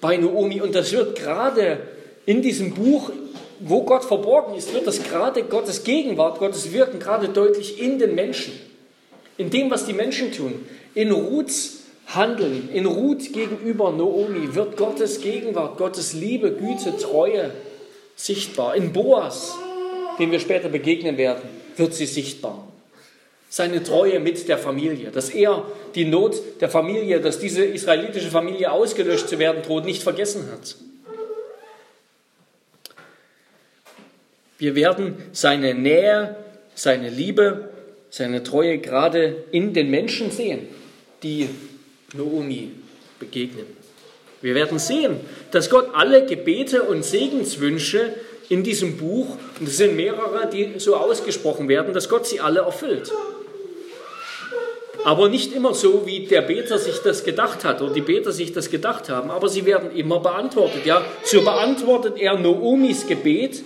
bei 0.00 0.16
Noomi 0.16 0.60
und 0.60 0.74
das 0.74 0.92
wird 0.92 1.16
gerade 1.18 1.78
in 2.26 2.42
diesem 2.42 2.74
Buch, 2.74 3.10
wo 3.60 3.82
Gott 3.82 4.04
verborgen 4.04 4.54
ist, 4.54 4.72
wird 4.72 4.86
das 4.86 5.02
gerade 5.02 5.42
Gottes 5.44 5.84
Gegenwart, 5.84 6.38
Gottes 6.38 6.72
Wirken 6.72 6.98
gerade 6.98 7.28
deutlich 7.28 7.80
in 7.80 7.98
den 7.98 8.14
Menschen, 8.14 8.52
in 9.36 9.50
dem, 9.50 9.70
was 9.70 9.86
die 9.86 9.92
Menschen 9.92 10.32
tun, 10.32 10.64
in 10.94 11.10
Ruths 11.10 11.84
Handeln, 12.06 12.68
in 12.72 12.86
Ruth 12.86 13.32
gegenüber 13.32 13.90
Noomi 13.90 14.54
wird 14.54 14.76
Gottes 14.76 15.20
Gegenwart, 15.20 15.78
Gottes 15.78 16.12
Liebe, 16.12 16.52
Güte, 16.52 16.96
Treue 16.96 17.50
sichtbar. 18.14 18.76
In 18.76 18.92
Boas, 18.92 19.54
dem 20.18 20.30
wir 20.30 20.38
später 20.38 20.68
begegnen 20.68 21.16
werden, 21.16 21.42
wird 21.76 21.94
sie 21.94 22.06
sichtbar. 22.06 22.68
Seine 23.48 23.82
Treue 23.82 24.20
mit 24.20 24.48
der 24.48 24.58
Familie, 24.58 25.10
dass 25.10 25.30
er 25.30 25.64
die 25.94 26.04
Not 26.04 26.60
der 26.60 26.68
Familie, 26.68 27.20
dass 27.20 27.38
diese 27.38 27.64
israelitische 27.64 28.30
Familie 28.30 28.70
ausgelöscht 28.70 29.28
zu 29.28 29.38
werden 29.38 29.62
droht, 29.62 29.84
nicht 29.84 30.02
vergessen 30.02 30.48
hat. 30.52 30.76
Wir 34.64 34.74
werden 34.74 35.16
seine 35.32 35.74
Nähe, 35.74 36.36
seine 36.74 37.10
Liebe, 37.10 37.68
seine 38.08 38.42
Treue 38.42 38.78
gerade 38.78 39.44
in 39.50 39.74
den 39.74 39.90
Menschen 39.90 40.30
sehen, 40.30 40.60
die 41.22 41.50
Noomi 42.14 42.70
begegnen. 43.18 43.66
Wir 44.40 44.54
werden 44.54 44.78
sehen, 44.78 45.16
dass 45.50 45.68
Gott 45.68 45.88
alle 45.92 46.24
Gebete 46.24 46.82
und 46.84 47.04
Segenswünsche 47.04 48.14
in 48.48 48.62
diesem 48.62 48.96
Buch, 48.96 49.36
und 49.60 49.68
es 49.68 49.76
sind 49.76 49.96
mehrere, 49.96 50.48
die 50.50 50.78
so 50.78 50.96
ausgesprochen 50.96 51.68
werden, 51.68 51.92
dass 51.92 52.08
Gott 52.08 52.26
sie 52.26 52.40
alle 52.40 52.60
erfüllt. 52.60 53.12
Aber 55.04 55.28
nicht 55.28 55.54
immer 55.54 55.74
so, 55.74 56.06
wie 56.06 56.20
der 56.20 56.40
Beter 56.40 56.78
sich 56.78 57.00
das 57.00 57.22
gedacht 57.22 57.64
hat 57.64 57.82
oder 57.82 57.92
die 57.92 58.00
Beter 58.00 58.32
sich 58.32 58.54
das 58.54 58.70
gedacht 58.70 59.10
haben, 59.10 59.30
aber 59.30 59.50
sie 59.50 59.66
werden 59.66 59.94
immer 59.94 60.20
beantwortet. 60.20 60.86
Ja, 60.86 61.04
so 61.22 61.42
beantwortet 61.42 62.14
er 62.16 62.38
Noomis 62.38 63.06
Gebet, 63.06 63.62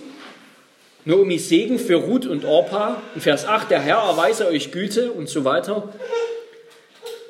Noomis 1.09 1.49
Segen 1.49 1.79
für 1.79 1.95
Ruth 1.95 2.27
und 2.27 2.45
Orpa. 2.45 3.01
In 3.15 3.21
Vers 3.21 3.47
8, 3.47 3.71
der 3.71 3.79
Herr 3.79 3.97
erweise 3.97 4.45
euch 4.45 4.71
Güte 4.71 5.11
und 5.11 5.27
so 5.27 5.43
weiter. 5.43 5.91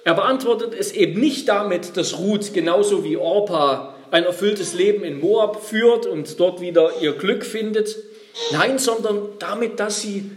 Er 0.03 0.15
beantwortet 0.15 0.73
es 0.77 0.91
eben 0.91 1.21
nicht 1.21 1.47
damit, 1.47 1.95
dass 1.95 2.19
Ruth 2.19 2.53
genauso 2.53 3.05
wie 3.05 3.15
Orpa 3.15 3.95
ein 4.11 4.25
erfülltes 4.25 4.73
Leben 4.73 5.05
in 5.05 5.21
Moab 5.21 5.63
führt 5.63 6.05
und 6.07 6.41
dort 6.41 6.59
wieder 6.59 6.91
ihr 6.99 7.13
Glück 7.13 7.45
findet. 7.45 7.95
Nein, 8.51 8.79
sondern 8.79 9.29
damit, 9.39 9.79
dass 9.79 10.01
sie 10.01 10.29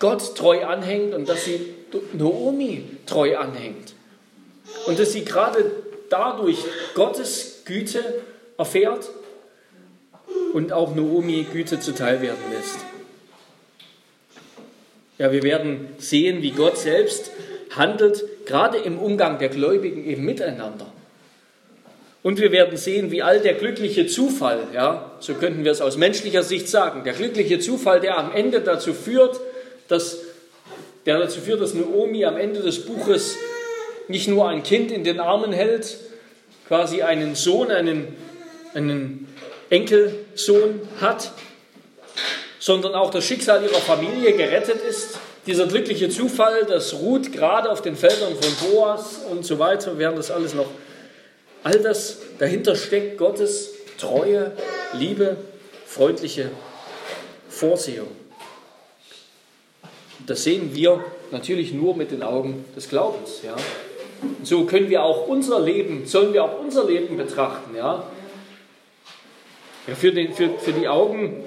Gott 0.00 0.34
treu 0.34 0.64
anhängt 0.64 1.14
und 1.14 1.28
dass 1.28 1.44
sie 1.44 1.72
Naomi 2.14 2.82
treu 3.06 3.36
anhängt. 3.36 3.94
Und 4.86 4.98
dass 4.98 5.12
sie 5.12 5.24
gerade 5.24 5.70
dadurch 6.10 6.58
Gottes 6.94 7.62
Güte 7.64 8.02
erfährt 8.56 9.08
und 10.52 10.72
auch 10.72 10.94
Naomi 10.94 11.46
Güte 11.52 11.80
zuteil 11.80 12.22
werden 12.22 12.38
lässt. 12.52 12.78
Ja, 15.18 15.32
wir 15.32 15.42
werden 15.42 15.88
sehen, 15.98 16.42
wie 16.42 16.52
Gott 16.52 16.78
selbst 16.78 17.32
handelt, 17.74 18.24
gerade 18.46 18.78
im 18.78 18.98
Umgang 18.98 19.38
der 19.38 19.48
Gläubigen 19.48 20.04
eben 20.04 20.24
miteinander. 20.24 20.92
Und 22.22 22.40
wir 22.40 22.52
werden 22.52 22.76
sehen, 22.76 23.10
wie 23.10 23.22
all 23.22 23.40
der 23.40 23.54
glückliche 23.54 24.06
Zufall, 24.06 24.66
ja, 24.74 25.12
so 25.20 25.34
könnten 25.34 25.64
wir 25.64 25.72
es 25.72 25.80
aus 25.80 25.96
menschlicher 25.96 26.42
Sicht 26.42 26.68
sagen, 26.68 27.04
der 27.04 27.12
glückliche 27.12 27.58
Zufall, 27.58 28.00
der 28.00 28.18
am 28.18 28.32
Ende 28.32 28.60
dazu 28.60 28.92
führt, 28.92 29.40
dass, 29.88 30.18
der 31.06 31.18
dazu 31.18 31.40
führt, 31.40 31.60
dass 31.60 31.74
Naomi 31.74 32.24
am 32.24 32.36
Ende 32.36 32.60
des 32.60 32.84
Buches 32.84 33.36
nicht 34.08 34.28
nur 34.28 34.48
ein 34.48 34.62
Kind 34.62 34.90
in 34.90 35.04
den 35.04 35.20
Armen 35.20 35.52
hält, 35.52 35.98
quasi 36.66 37.02
einen 37.02 37.34
Sohn, 37.34 37.70
einen, 37.70 38.08
einen 38.74 39.27
Enkelsohn 39.70 40.80
hat, 41.00 41.32
sondern 42.58 42.94
auch 42.94 43.10
das 43.10 43.24
Schicksal 43.24 43.62
ihrer 43.62 43.80
Familie 43.80 44.32
gerettet 44.32 44.80
ist 44.82 45.18
dieser 45.48 45.66
glückliche 45.66 46.10
Zufall, 46.10 46.66
dass 46.66 46.92
Ruth 46.92 47.32
gerade 47.32 47.70
auf 47.72 47.80
den 47.80 47.96
Feldern 47.96 48.34
von 48.36 48.70
Boas 48.70 49.20
und 49.30 49.46
so 49.46 49.58
weiter, 49.58 49.92
wir 49.92 50.00
werden 50.00 50.16
das 50.16 50.30
alles 50.30 50.54
noch, 50.54 50.66
all 51.64 51.78
das 51.78 52.18
dahinter 52.38 52.76
steckt 52.76 53.16
Gottes 53.16 53.70
treue, 53.96 54.52
Liebe, 54.92 55.38
freundliche 55.86 56.50
Vorsehung. 57.48 58.08
Das 60.26 60.44
sehen 60.44 60.74
wir 60.74 61.02
natürlich 61.30 61.72
nur 61.72 61.96
mit 61.96 62.10
den 62.10 62.22
Augen 62.22 62.66
des 62.76 62.90
Glaubens. 62.90 63.40
Ja. 63.42 63.56
so 64.42 64.66
können 64.66 64.90
wir 64.90 65.02
auch 65.02 65.28
unser 65.28 65.60
Leben, 65.60 66.06
sollen 66.06 66.34
wir 66.34 66.44
auch 66.44 66.60
unser 66.60 66.84
Leben 66.84 67.16
betrachten. 67.16 67.74
Ja. 67.74 68.04
Ja 69.88 69.94
für, 69.94 70.12
den, 70.12 70.34
für, 70.34 70.50
für, 70.58 70.72
die 70.72 70.86
Augen, 70.86 71.42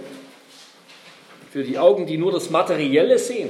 für 1.51 1.63
die 1.63 1.77
Augen, 1.77 2.05
die 2.05 2.17
nur 2.17 2.31
das 2.31 2.49
Materielle 2.49 3.17
sehen, 3.17 3.49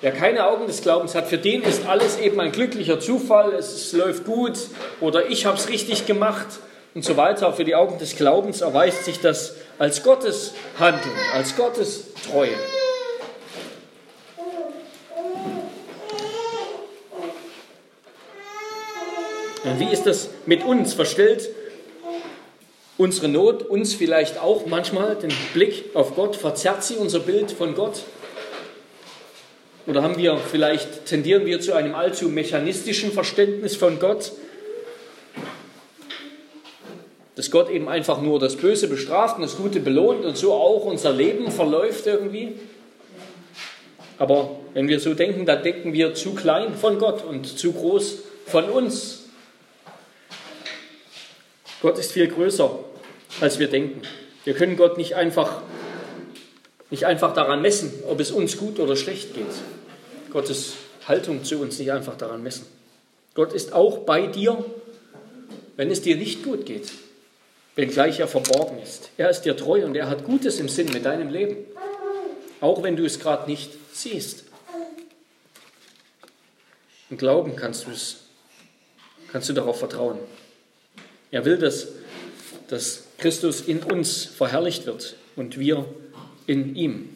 Wer 0.00 0.12
keine 0.12 0.46
Augen 0.46 0.68
des 0.68 0.82
Glaubens 0.82 1.16
hat, 1.16 1.26
für 1.26 1.38
den 1.38 1.62
ist 1.64 1.84
alles 1.88 2.20
eben 2.20 2.38
ein 2.38 2.52
glücklicher 2.52 3.00
Zufall, 3.00 3.52
es 3.54 3.92
läuft 3.92 4.24
gut 4.24 4.56
oder 5.00 5.28
ich 5.28 5.44
habe 5.44 5.56
es 5.56 5.68
richtig 5.68 6.06
gemacht 6.06 6.46
und 6.94 7.04
so 7.04 7.16
weiter. 7.16 7.52
Für 7.52 7.64
die 7.64 7.74
Augen 7.74 7.98
des 7.98 8.14
Glaubens 8.14 8.60
erweist 8.60 9.04
sich 9.04 9.20
das 9.20 9.56
als 9.76 10.04
Gottes 10.04 10.54
Handeln, 10.78 11.16
als 11.34 11.56
Gottes 11.56 12.12
Treue. 12.30 12.54
Wie 19.78 19.92
ist 19.92 20.06
das 20.06 20.30
mit 20.46 20.64
uns? 20.64 20.94
Verstellt 20.94 21.48
unsere 22.98 23.28
Not 23.28 23.62
uns 23.62 23.94
vielleicht 23.94 24.38
auch 24.38 24.66
manchmal 24.66 25.16
den 25.16 25.32
Blick 25.54 25.84
auf 25.94 26.14
Gott? 26.14 26.36
Verzerrt 26.36 26.84
sie 26.84 26.96
unser 26.96 27.20
Bild 27.20 27.50
von 27.50 27.74
Gott? 27.74 28.02
Oder 29.86 30.02
haben 30.02 30.18
wir 30.18 30.36
vielleicht, 30.36 31.06
tendieren 31.06 31.46
wir 31.46 31.60
zu 31.62 31.72
einem 31.72 31.94
allzu 31.94 32.28
mechanistischen 32.28 33.10
Verständnis 33.10 33.74
von 33.74 33.98
Gott, 33.98 34.32
dass 37.36 37.50
Gott 37.50 37.70
eben 37.70 37.88
einfach 37.88 38.20
nur 38.20 38.38
das 38.38 38.56
Böse 38.56 38.88
bestraft 38.88 39.36
und 39.36 39.42
das 39.42 39.56
Gute 39.56 39.80
belohnt 39.80 40.26
und 40.26 40.36
so 40.36 40.52
auch 40.52 40.84
unser 40.84 41.12
Leben 41.12 41.50
verläuft 41.50 42.06
irgendwie? 42.06 42.54
Aber 44.18 44.56
wenn 44.74 44.88
wir 44.88 44.98
so 44.98 45.14
denken, 45.14 45.46
dann 45.46 45.62
denken 45.62 45.92
wir 45.92 46.14
zu 46.14 46.34
klein 46.34 46.74
von 46.74 46.98
Gott 46.98 47.24
und 47.24 47.46
zu 47.46 47.72
groß 47.72 48.18
von 48.46 48.64
uns. 48.64 49.28
Gott 51.80 51.96
ist 51.98 52.12
viel 52.12 52.26
größer, 52.26 52.78
als 53.40 53.58
wir 53.58 53.68
denken. 53.68 54.02
Wir 54.44 54.54
können 54.54 54.76
Gott 54.76 54.98
nicht 54.98 55.14
einfach, 55.14 55.62
nicht 56.90 57.04
einfach 57.04 57.34
daran 57.34 57.62
messen, 57.62 57.92
ob 58.08 58.20
es 58.20 58.30
uns 58.30 58.56
gut 58.56 58.78
oder 58.78 58.96
schlecht 58.96 59.34
geht. 59.34 59.46
Gottes 60.30 60.74
Haltung 61.06 61.44
zu 61.44 61.58
uns 61.58 61.78
nicht 61.78 61.92
einfach 61.92 62.16
daran 62.16 62.42
messen. 62.42 62.66
Gott 63.34 63.52
ist 63.52 63.72
auch 63.72 63.98
bei 63.98 64.26
dir, 64.26 64.64
wenn 65.76 65.90
es 65.90 66.02
dir 66.02 66.16
nicht 66.16 66.42
gut 66.42 66.66
geht, 66.66 66.90
wenngleich 67.76 68.20
er 68.20 68.28
verborgen 68.28 68.80
ist. 68.82 69.10
Er 69.16 69.30
ist 69.30 69.42
dir 69.42 69.56
treu 69.56 69.84
und 69.84 69.94
er 69.94 70.08
hat 70.08 70.24
Gutes 70.24 70.58
im 70.58 70.68
Sinn 70.68 70.92
mit 70.92 71.04
deinem 71.04 71.28
Leben, 71.28 71.56
auch 72.60 72.82
wenn 72.82 72.96
du 72.96 73.04
es 73.04 73.20
gerade 73.20 73.48
nicht 73.48 73.70
siehst. 73.92 74.44
Im 77.10 77.16
Glauben 77.16 77.56
kannst 77.56 77.86
du 77.86 77.90
es, 77.90 78.16
kannst 79.32 79.48
du 79.48 79.52
darauf 79.52 79.78
vertrauen. 79.78 80.18
Er 81.30 81.44
will, 81.44 81.58
dass, 81.58 81.88
dass 82.68 83.04
Christus 83.18 83.60
in 83.60 83.82
uns 83.82 84.24
verherrlicht 84.24 84.86
wird 84.86 85.16
und 85.36 85.58
wir 85.58 85.84
in 86.46 86.74
ihm. 86.76 87.10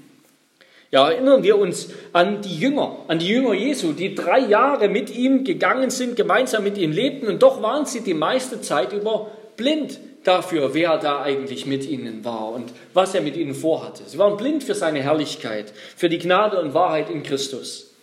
Ja, 0.91 1.11
erinnern 1.11 1.43
wir 1.43 1.57
uns 1.57 1.89
an 2.13 2.43
die 2.43 2.59
Jünger, 2.59 2.99
an 3.09 3.19
die 3.19 3.29
Jünger 3.29 3.55
Jesu, 3.55 3.93
die 3.93 4.15
drei 4.15 4.41
Jahre 4.41 4.89
mit 4.89 5.09
ihm 5.17 5.43
gegangen 5.43 5.89
sind, 5.89 6.17
gemeinsam 6.17 6.65
mit 6.65 6.77
ihm 6.77 6.93
lebten 6.93 7.29
und 7.29 7.43
doch 7.43 7.63
waren 7.63 7.87
sie 7.87 8.03
die 8.03 8.13
meiste 8.13 8.61
Zeit 8.61 8.93
über 8.93 9.31
blind 9.57 9.99
dafür, 10.25 10.75
wer 10.75 10.99
da 10.99 11.23
eigentlich 11.23 11.65
mit 11.67 11.89
ihnen 11.89 12.25
war 12.25 12.51
und 12.51 12.73
was 12.93 13.15
er 13.15 13.23
mit 13.23 13.37
ihnen 13.37 13.55
vorhatte. 13.55 14.03
Sie 14.07 14.19
waren 14.19 14.37
blind 14.37 14.65
für 14.65 14.75
seine 14.75 15.01
Herrlichkeit, 15.01 15.73
für 15.97 16.11
die 16.11 16.19
Gnade 16.19 16.61
und 16.61 16.75
Wahrheit 16.75 17.09
in 17.09 17.23
Christus. 17.23 17.95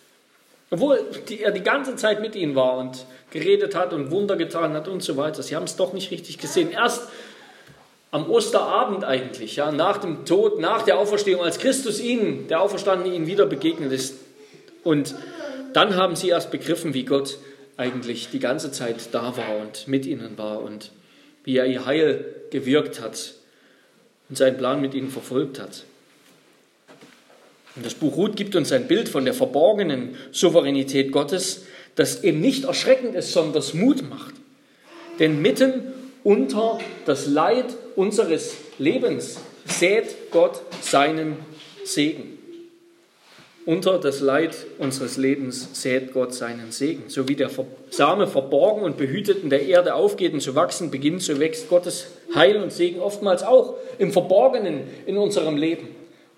Obwohl 0.70 1.00
er 1.42 1.50
die 1.50 1.62
ganze 1.62 1.96
Zeit 1.96 2.20
mit 2.20 2.34
ihnen 2.36 2.54
war 2.54 2.76
und 2.78 3.04
geredet 3.30 3.74
hat 3.74 3.92
und 3.92 4.10
Wunder 4.10 4.36
getan 4.36 4.72
hat 4.74 4.88
und 4.88 5.02
so 5.02 5.16
weiter. 5.16 5.42
Sie 5.42 5.56
haben 5.56 5.64
es 5.64 5.76
doch 5.76 5.92
nicht 5.92 6.10
richtig 6.10 6.38
gesehen. 6.38 6.70
Erst 6.70 7.08
am 8.10 8.28
Osterabend 8.28 9.04
eigentlich, 9.04 9.56
ja, 9.56 9.70
nach 9.70 9.98
dem 9.98 10.24
Tod, 10.24 10.60
nach 10.60 10.82
der 10.82 10.98
Auferstehung, 10.98 11.42
als 11.42 11.58
Christus 11.58 12.00
ihnen, 12.00 12.48
der 12.48 12.60
Auferstandene, 12.60 13.14
ihnen 13.14 13.26
wieder 13.26 13.46
begegnet 13.46 13.92
ist. 13.92 14.16
Und 14.82 15.14
dann 15.72 15.94
haben 15.96 16.16
sie 16.16 16.28
erst 16.28 16.50
begriffen, 16.50 16.94
wie 16.94 17.04
Gott 17.04 17.38
eigentlich 17.76 18.28
die 18.30 18.40
ganze 18.40 18.72
Zeit 18.72 18.96
da 19.12 19.36
war 19.36 19.58
und 19.60 19.86
mit 19.86 20.06
ihnen 20.06 20.36
war 20.36 20.60
und 20.62 20.90
wie 21.44 21.56
er 21.56 21.66
ihr 21.66 21.86
Heil 21.86 22.24
gewirkt 22.50 23.00
hat 23.00 23.34
und 24.28 24.36
seinen 24.36 24.58
Plan 24.58 24.80
mit 24.80 24.94
ihnen 24.94 25.10
verfolgt 25.10 25.60
hat. 25.60 25.84
Und 27.76 27.86
das 27.86 27.94
Buch 27.94 28.16
Ruth 28.16 28.36
gibt 28.36 28.56
uns 28.56 28.72
ein 28.72 28.88
Bild 28.88 29.08
von 29.08 29.24
der 29.24 29.34
verborgenen 29.34 30.16
Souveränität 30.32 31.12
Gottes, 31.12 31.64
das 31.94 32.24
eben 32.24 32.40
nicht 32.40 32.64
erschreckend 32.64 33.14
ist, 33.14 33.32
sondern 33.32 33.54
das 33.54 33.74
Mut 33.74 34.08
macht. 34.08 34.34
Denn 35.18 35.40
mitten 35.40 35.84
unter 36.24 36.78
das 37.06 37.26
Leid 37.26 37.66
unseres 37.96 38.56
Lebens 38.78 39.38
sät 39.64 40.30
Gott 40.30 40.60
seinen 40.80 41.36
Segen. 41.84 42.38
Unter 43.66 43.98
das 43.98 44.20
Leid 44.20 44.56
unseres 44.78 45.16
Lebens 45.16 45.68
sät 45.80 46.12
Gott 46.14 46.34
seinen 46.34 46.72
Segen. 46.72 47.04
So 47.08 47.28
wie 47.28 47.36
der 47.36 47.50
Same 47.90 48.26
verborgen 48.26 48.82
und 48.82 48.96
behütet 48.96 49.42
in 49.42 49.50
der 49.50 49.62
Erde 49.62 49.94
aufgeht 49.94 50.32
und 50.32 50.40
zu 50.40 50.54
wachsen 50.54 50.90
beginnt, 50.90 51.22
so 51.22 51.38
wächst 51.38 51.68
Gottes 51.68 52.06
Heil 52.34 52.56
und 52.62 52.72
Segen 52.72 53.00
oftmals 53.00 53.42
auch 53.42 53.74
im 53.98 54.12
Verborgenen 54.12 54.84
in 55.06 55.18
unserem 55.18 55.56
Leben. 55.56 55.88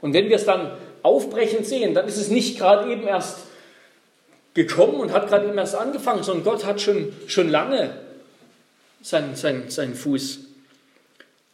Und 0.00 0.14
wenn 0.14 0.28
wir 0.28 0.36
es 0.36 0.44
dann 0.44 0.72
aufbrechend 1.02 1.64
sehen, 1.64 1.94
dann 1.94 2.08
ist 2.08 2.16
es 2.16 2.28
nicht 2.28 2.58
gerade 2.58 2.90
eben 2.90 3.06
erst 3.06 3.38
gekommen 4.54 5.00
und 5.00 5.12
hat 5.12 5.28
gerade 5.28 5.46
eben 5.46 5.58
erst 5.58 5.76
angefangen, 5.76 6.22
sondern 6.22 6.44
Gott 6.44 6.64
hat 6.66 6.80
schon, 6.80 7.12
schon 7.26 7.48
lange 7.48 7.90
seinen, 9.00 9.36
seinen, 9.36 9.70
seinen 9.70 9.94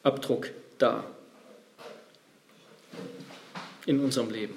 Fußabdruck 0.09 0.51
da 0.79 1.05
in 3.87 4.01
unserem 4.01 4.31
Leben. 4.31 4.55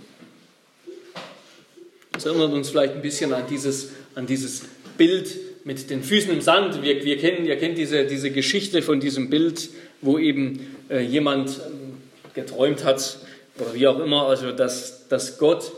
Das 2.13 2.25
erinnert 2.25 2.53
uns 2.53 2.69
vielleicht 2.69 2.93
ein 2.93 3.01
bisschen 3.01 3.33
an 3.33 3.43
dieses, 3.49 3.91
an 4.15 4.27
dieses 4.27 4.63
Bild 4.97 5.65
mit 5.65 5.89
den 5.89 6.03
Füßen 6.03 6.31
im 6.31 6.41
Sand. 6.41 6.81
Wir, 6.83 7.03
wir 7.03 7.17
kennen, 7.17 7.45
ihr 7.45 7.57
kennt 7.57 7.77
diese, 7.77 8.05
diese 8.05 8.31
Geschichte 8.31 8.81
von 8.81 8.99
diesem 8.99 9.29
Bild, 9.29 9.69
wo 10.01 10.17
eben 10.17 10.75
äh, 10.89 11.01
jemand 11.01 11.49
ähm, 11.65 11.97
geträumt 12.33 12.83
hat, 12.83 13.19
oder 13.59 13.73
wie 13.73 13.87
auch 13.87 13.99
immer, 13.99 14.27
also 14.27 14.51
dass, 14.51 15.07
dass 15.07 15.37
Gott 15.37 15.71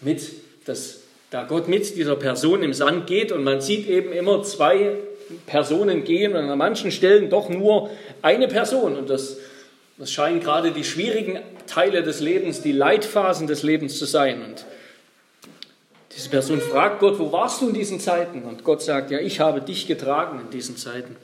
mit, 0.00 0.22
dass 0.64 1.00
da 1.30 1.44
Gott 1.44 1.68
mit 1.68 1.96
dieser 1.96 2.16
Person 2.16 2.62
im 2.62 2.72
Sand 2.72 3.06
geht 3.06 3.32
und 3.32 3.44
man 3.44 3.60
sieht 3.60 3.88
eben 3.88 4.12
immer 4.12 4.42
zwei 4.42 4.96
Personen 5.46 6.04
gehen 6.04 6.32
und 6.32 6.48
an 6.48 6.58
manchen 6.58 6.90
Stellen 6.90 7.30
doch 7.30 7.48
nur 7.48 7.90
eine 8.22 8.48
Person. 8.48 8.96
Und 8.96 9.10
das, 9.10 9.36
das 9.98 10.10
scheinen 10.10 10.40
gerade 10.40 10.72
die 10.72 10.84
schwierigen 10.84 11.38
Teile 11.66 12.02
des 12.02 12.20
Lebens, 12.20 12.62
die 12.62 12.72
Leitphasen 12.72 13.46
des 13.46 13.62
Lebens 13.62 13.98
zu 13.98 14.04
sein. 14.04 14.42
Und 14.42 14.64
diese 16.16 16.28
Person 16.28 16.60
fragt 16.60 17.00
Gott, 17.00 17.18
wo 17.18 17.32
warst 17.32 17.62
du 17.62 17.68
in 17.68 17.74
diesen 17.74 18.00
Zeiten? 18.00 18.42
Und 18.42 18.64
Gott 18.64 18.82
sagt, 18.82 19.10
ja, 19.10 19.18
ich 19.18 19.40
habe 19.40 19.60
dich 19.60 19.86
getragen 19.86 20.40
in 20.40 20.50
diesen 20.50 20.76
Zeiten. 20.76 21.16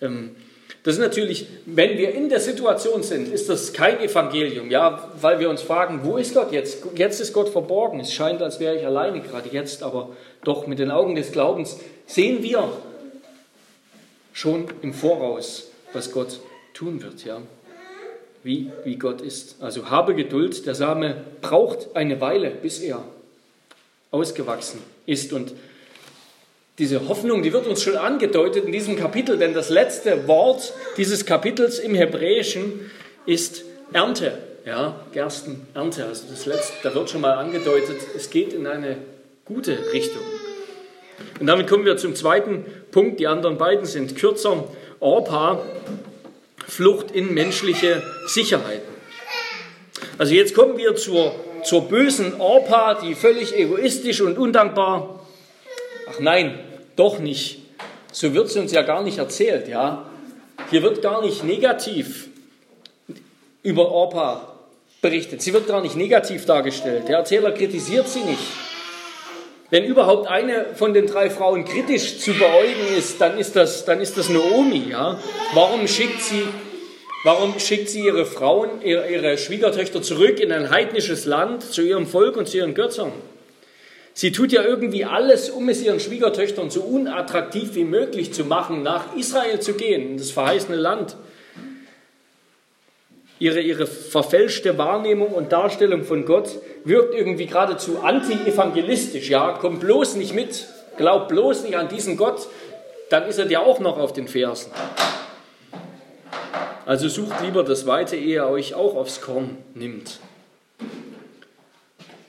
Ähm, 0.00 0.36
das 0.82 0.94
ist 0.94 1.00
natürlich, 1.00 1.46
wenn 1.64 1.98
wir 1.98 2.14
in 2.14 2.28
der 2.28 2.38
Situation 2.38 3.02
sind, 3.02 3.26
ist 3.26 3.48
das 3.48 3.72
kein 3.72 3.98
Evangelium, 3.98 4.70
ja, 4.70 5.10
weil 5.20 5.40
wir 5.40 5.50
uns 5.50 5.60
fragen, 5.60 6.02
wo 6.04 6.16
ist 6.16 6.34
Gott 6.34 6.52
jetzt? 6.52 6.84
Jetzt 6.94 7.20
ist 7.20 7.32
Gott 7.32 7.48
verborgen. 7.48 7.98
Es 7.98 8.12
scheint, 8.12 8.40
als 8.40 8.60
wäre 8.60 8.76
ich 8.76 8.86
alleine 8.86 9.20
gerade 9.20 9.48
jetzt, 9.50 9.82
aber 9.82 10.10
doch 10.44 10.68
mit 10.68 10.78
den 10.78 10.92
Augen 10.92 11.16
des 11.16 11.32
Glaubens 11.32 11.80
sehen 12.06 12.44
wir 12.44 12.70
schon 14.32 14.66
im 14.82 14.94
Voraus, 14.94 15.72
was 15.96 16.12
Gott 16.12 16.38
tun 16.74 17.02
wird, 17.02 17.24
ja. 17.24 17.42
Wie, 18.44 18.70
wie 18.84 18.96
Gott 18.96 19.22
ist. 19.22 19.56
Also 19.60 19.90
habe 19.90 20.14
Geduld, 20.14 20.66
der 20.66 20.76
Same 20.76 21.24
braucht 21.40 21.96
eine 21.96 22.20
Weile, 22.20 22.50
bis 22.50 22.78
er 22.78 23.02
ausgewachsen 24.12 24.80
ist. 25.04 25.32
Und 25.32 25.52
diese 26.78 27.08
Hoffnung, 27.08 27.42
die 27.42 27.52
wird 27.52 27.66
uns 27.66 27.82
schon 27.82 27.96
angedeutet 27.96 28.66
in 28.66 28.72
diesem 28.72 28.94
Kapitel, 28.94 29.36
denn 29.36 29.52
das 29.52 29.68
letzte 29.68 30.28
Wort 30.28 30.72
dieses 30.96 31.26
Kapitels 31.26 31.80
im 31.80 31.94
Hebräischen 31.96 32.90
ist 33.24 33.64
Ernte, 33.92 34.38
ja, 34.64 35.00
Gerstenernte. 35.12 36.04
Also 36.04 36.26
das 36.30 36.46
letzte, 36.46 36.74
da 36.84 36.94
wird 36.94 37.10
schon 37.10 37.22
mal 37.22 37.32
angedeutet, 37.32 37.96
es 38.14 38.30
geht 38.30 38.52
in 38.52 38.68
eine 38.68 38.98
gute 39.44 39.76
Richtung. 39.92 40.22
Und 41.40 41.46
damit 41.46 41.66
kommen 41.66 41.84
wir 41.84 41.96
zum 41.96 42.14
zweiten 42.14 42.64
Punkt. 42.90 43.18
Die 43.20 43.26
anderen 43.26 43.58
beiden 43.58 43.86
sind 43.86 44.16
kürzer. 44.16 44.64
Orpa, 45.00 45.62
Flucht 46.66 47.10
in 47.10 47.32
menschliche 47.34 48.02
Sicherheiten. 48.26 48.94
Also 50.18 50.34
jetzt 50.34 50.54
kommen 50.54 50.76
wir 50.76 50.96
zur, 50.96 51.34
zur 51.64 51.88
bösen 51.88 52.40
Orpa, 52.40 52.94
die 52.94 53.14
völlig 53.14 53.54
egoistisch 53.54 54.20
und 54.20 54.38
undankbar 54.38 55.16
Ach 56.06 56.20
nein, 56.20 56.58
doch 56.94 57.18
nicht. 57.18 57.62
So 58.12 58.32
wird 58.32 58.46
es 58.46 58.56
uns 58.56 58.72
ja 58.72 58.82
gar 58.82 59.02
nicht 59.02 59.18
erzählt, 59.18 59.68
ja. 59.68 60.06
Hier 60.70 60.82
wird 60.82 61.02
gar 61.02 61.20
nicht 61.20 61.44
negativ 61.44 62.28
über 63.62 63.90
Orpa 63.90 64.54
berichtet. 65.02 65.42
Sie 65.42 65.52
wird 65.52 65.66
gar 65.66 65.82
nicht 65.82 65.96
negativ 65.96 66.46
dargestellt. 66.46 67.08
Der 67.08 67.18
Erzähler 67.18 67.52
kritisiert 67.52 68.08
sie 68.08 68.20
nicht. 68.20 68.42
Wenn 69.70 69.84
überhaupt 69.84 70.28
eine 70.28 70.66
von 70.74 70.94
den 70.94 71.06
drei 71.06 71.28
Frauen 71.28 71.64
kritisch 71.64 72.18
zu 72.18 72.32
beäugen 72.34 72.96
ist, 72.96 73.20
dann 73.20 73.36
ist 73.36 73.56
das, 73.56 73.84
dann 73.84 74.00
ist 74.00 74.16
das 74.16 74.28
Naomi. 74.28 74.90
Ja? 74.90 75.18
Warum, 75.54 75.88
schickt 75.88 76.22
sie, 76.22 76.42
warum 77.24 77.58
schickt 77.58 77.88
sie 77.88 78.04
ihre 78.04 78.26
Frauen, 78.26 78.82
ihre, 78.84 79.10
ihre 79.10 79.38
Schwiegertöchter 79.38 80.02
zurück 80.02 80.38
in 80.38 80.52
ein 80.52 80.70
heidnisches 80.70 81.24
Land 81.24 81.64
zu 81.64 81.82
ihrem 81.82 82.06
Volk 82.06 82.36
und 82.36 82.48
zu 82.48 82.58
ihren 82.58 82.74
Götzern? 82.74 83.12
Sie 84.14 84.32
tut 84.32 84.52
ja 84.52 84.62
irgendwie 84.62 85.04
alles, 85.04 85.50
um 85.50 85.68
es 85.68 85.82
ihren 85.82 86.00
Schwiegertöchtern 86.00 86.70
so 86.70 86.80
unattraktiv 86.80 87.74
wie 87.74 87.84
möglich 87.84 88.32
zu 88.32 88.44
machen, 88.44 88.82
nach 88.82 89.14
Israel 89.16 89.60
zu 89.60 89.74
gehen, 89.74 90.12
in 90.12 90.16
das 90.16 90.30
verheißene 90.30 90.76
Land. 90.76 91.16
Ihre, 93.38 93.60
ihre 93.60 93.86
verfälschte 93.86 94.78
Wahrnehmung 94.78 95.28
und 95.28 95.52
Darstellung 95.52 96.04
von 96.04 96.24
Gott 96.24 96.48
wirkt 96.84 97.14
irgendwie 97.14 97.46
geradezu 97.46 98.00
anti-evangelistisch. 98.02 99.28
Ja, 99.28 99.58
komm 99.60 99.78
bloß 99.78 100.16
nicht 100.16 100.34
mit, 100.34 100.66
glaub 100.96 101.28
bloß 101.28 101.64
nicht 101.64 101.76
an 101.76 101.88
diesen 101.88 102.16
Gott, 102.16 102.48
dann 103.10 103.26
ist 103.26 103.38
er 103.38 103.44
dir 103.44 103.60
auch 103.60 103.78
noch 103.78 103.98
auf 103.98 104.14
den 104.14 104.26
Fersen. 104.26 104.72
Also 106.86 107.08
sucht 107.08 107.42
lieber 107.42 107.62
das 107.62 107.86
Weite, 107.86 108.16
ehe 108.16 108.36
er 108.36 108.48
euch 108.48 108.74
auch 108.74 108.96
aufs 108.96 109.20
Korn 109.20 109.58
nimmt. 109.74 110.20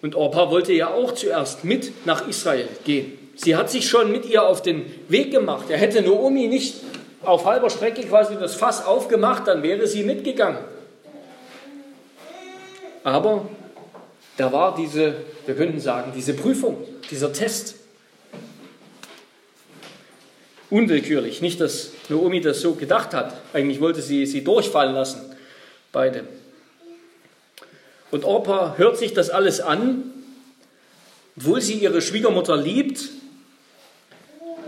Und 0.02 0.16
Orpa 0.16 0.52
wollte 0.52 0.74
ja 0.74 0.94
auch 0.94 1.14
zuerst 1.14 1.64
mit 1.64 2.06
nach 2.06 2.28
Israel 2.28 2.68
gehen. 2.84 3.18
Sie 3.36 3.56
hat 3.56 3.70
sich 3.70 3.88
schon 3.88 4.12
mit 4.12 4.26
ihr 4.26 4.44
auf 4.44 4.62
den 4.62 4.86
Weg 5.10 5.32
gemacht. 5.32 5.66
Er 5.70 5.78
hätte 5.78 6.02
Noomi 6.02 6.48
nicht 6.48 6.76
auf 7.24 7.46
halber 7.46 7.70
Strecke 7.70 8.02
quasi 8.04 8.36
das 8.40 8.56
Fass 8.56 8.86
aufgemacht, 8.86 9.48
dann 9.48 9.64
wäre 9.64 9.88
sie 9.88 10.04
mitgegangen. 10.04 10.60
Aber 13.08 13.48
da 14.36 14.52
war 14.52 14.76
diese, 14.76 15.16
wir 15.46 15.56
könnten 15.56 15.80
sagen, 15.80 16.12
diese 16.14 16.34
Prüfung, 16.34 16.86
dieser 17.10 17.32
Test. 17.32 17.76
Unwillkürlich. 20.70 21.42
Nicht, 21.42 21.62
dass 21.62 21.92
Naomi 22.10 22.42
das 22.42 22.60
so 22.60 22.74
gedacht 22.74 23.14
hat. 23.14 23.34
Eigentlich 23.54 23.80
wollte 23.80 24.02
sie 24.02 24.26
sie 24.26 24.44
durchfallen 24.44 24.94
lassen, 24.94 25.22
beide. 25.94 26.26
Und 28.12 28.26
Orpa 28.26 28.76
hört 28.76 28.98
sich 28.98 29.14
das 29.14 29.30
alles 29.30 29.62
an, 29.62 30.04
obwohl 31.38 31.62
sie 31.62 31.76
ihre 31.76 32.02
Schwiegermutter 32.02 32.58
liebt. 32.58 33.06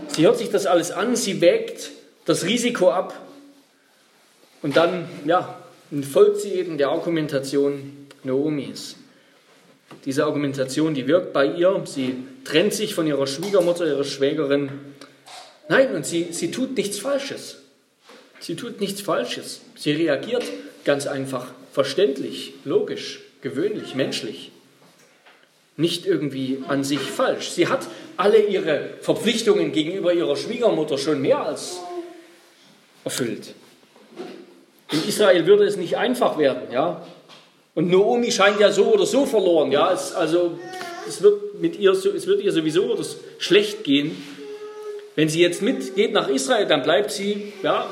Sie 0.08 0.24
hört 0.24 0.38
sich 0.38 0.48
das 0.48 0.64
alles 0.64 0.92
an, 0.92 1.14
sie 1.14 1.42
wägt 1.42 1.90
das 2.24 2.44
Risiko 2.44 2.90
ab 2.90 3.20
und 4.62 4.78
dann, 4.78 5.10
ja, 5.26 5.62
folgt 6.10 6.40
sie 6.40 6.52
eben 6.52 6.78
der 6.78 6.88
Argumentation 6.88 7.99
Naomis. 8.24 8.96
Diese 10.04 10.24
Argumentation, 10.24 10.94
die 10.94 11.06
wirkt 11.06 11.32
bei 11.32 11.46
ihr. 11.46 11.82
Sie 11.84 12.16
trennt 12.44 12.72
sich 12.72 12.94
von 12.94 13.06
ihrer 13.06 13.26
Schwiegermutter, 13.26 13.86
ihrer 13.86 14.04
Schwägerin. 14.04 14.70
Nein, 15.68 15.94
und 15.94 16.06
sie, 16.06 16.28
sie 16.30 16.50
tut 16.50 16.76
nichts 16.76 16.98
Falsches. 16.98 17.58
Sie 18.40 18.56
tut 18.56 18.80
nichts 18.80 19.00
Falsches. 19.00 19.60
Sie 19.76 19.92
reagiert 19.92 20.44
ganz 20.84 21.06
einfach 21.06 21.48
verständlich, 21.72 22.54
logisch 22.64 23.20
gewöhnlich, 23.42 23.94
menschlich. 23.94 24.50
Nicht 25.76 26.06
irgendwie 26.06 26.62
an 26.68 26.84
sich 26.84 27.00
falsch. 27.00 27.50
Sie 27.50 27.68
hat 27.68 27.86
alle 28.16 28.38
ihre 28.38 28.90
Verpflichtungen 29.00 29.72
gegenüber 29.72 30.12
ihrer 30.12 30.36
Schwiegermutter 30.36 30.98
schon 30.98 31.22
mehr 31.22 31.40
als 31.40 31.78
erfüllt. 33.04 33.54
In 34.92 35.08
Israel 35.08 35.46
würde 35.46 35.64
es 35.64 35.76
nicht 35.76 35.96
einfach 35.96 36.36
werden, 36.36 36.72
ja. 36.72 37.06
Und 37.80 37.90
Naomi 37.90 38.30
scheint 38.30 38.60
ja 38.60 38.70
so 38.70 38.92
oder 38.92 39.06
so 39.06 39.24
verloren, 39.24 39.72
ja. 39.72 39.90
Es, 39.90 40.12
also 40.12 40.58
es 41.08 41.22
wird 41.22 41.62
mit 41.62 41.78
ihr, 41.78 41.92
es 41.92 42.26
wird 42.26 42.42
ihr 42.42 42.52
sowieso 42.52 42.94
das 42.94 43.16
schlecht 43.38 43.84
gehen. 43.84 44.22
Wenn 45.16 45.30
sie 45.30 45.40
jetzt 45.40 45.62
mitgeht 45.62 46.12
nach 46.12 46.28
Israel, 46.28 46.66
dann 46.66 46.82
bleibt 46.82 47.10
sie, 47.10 47.54
ja, 47.62 47.86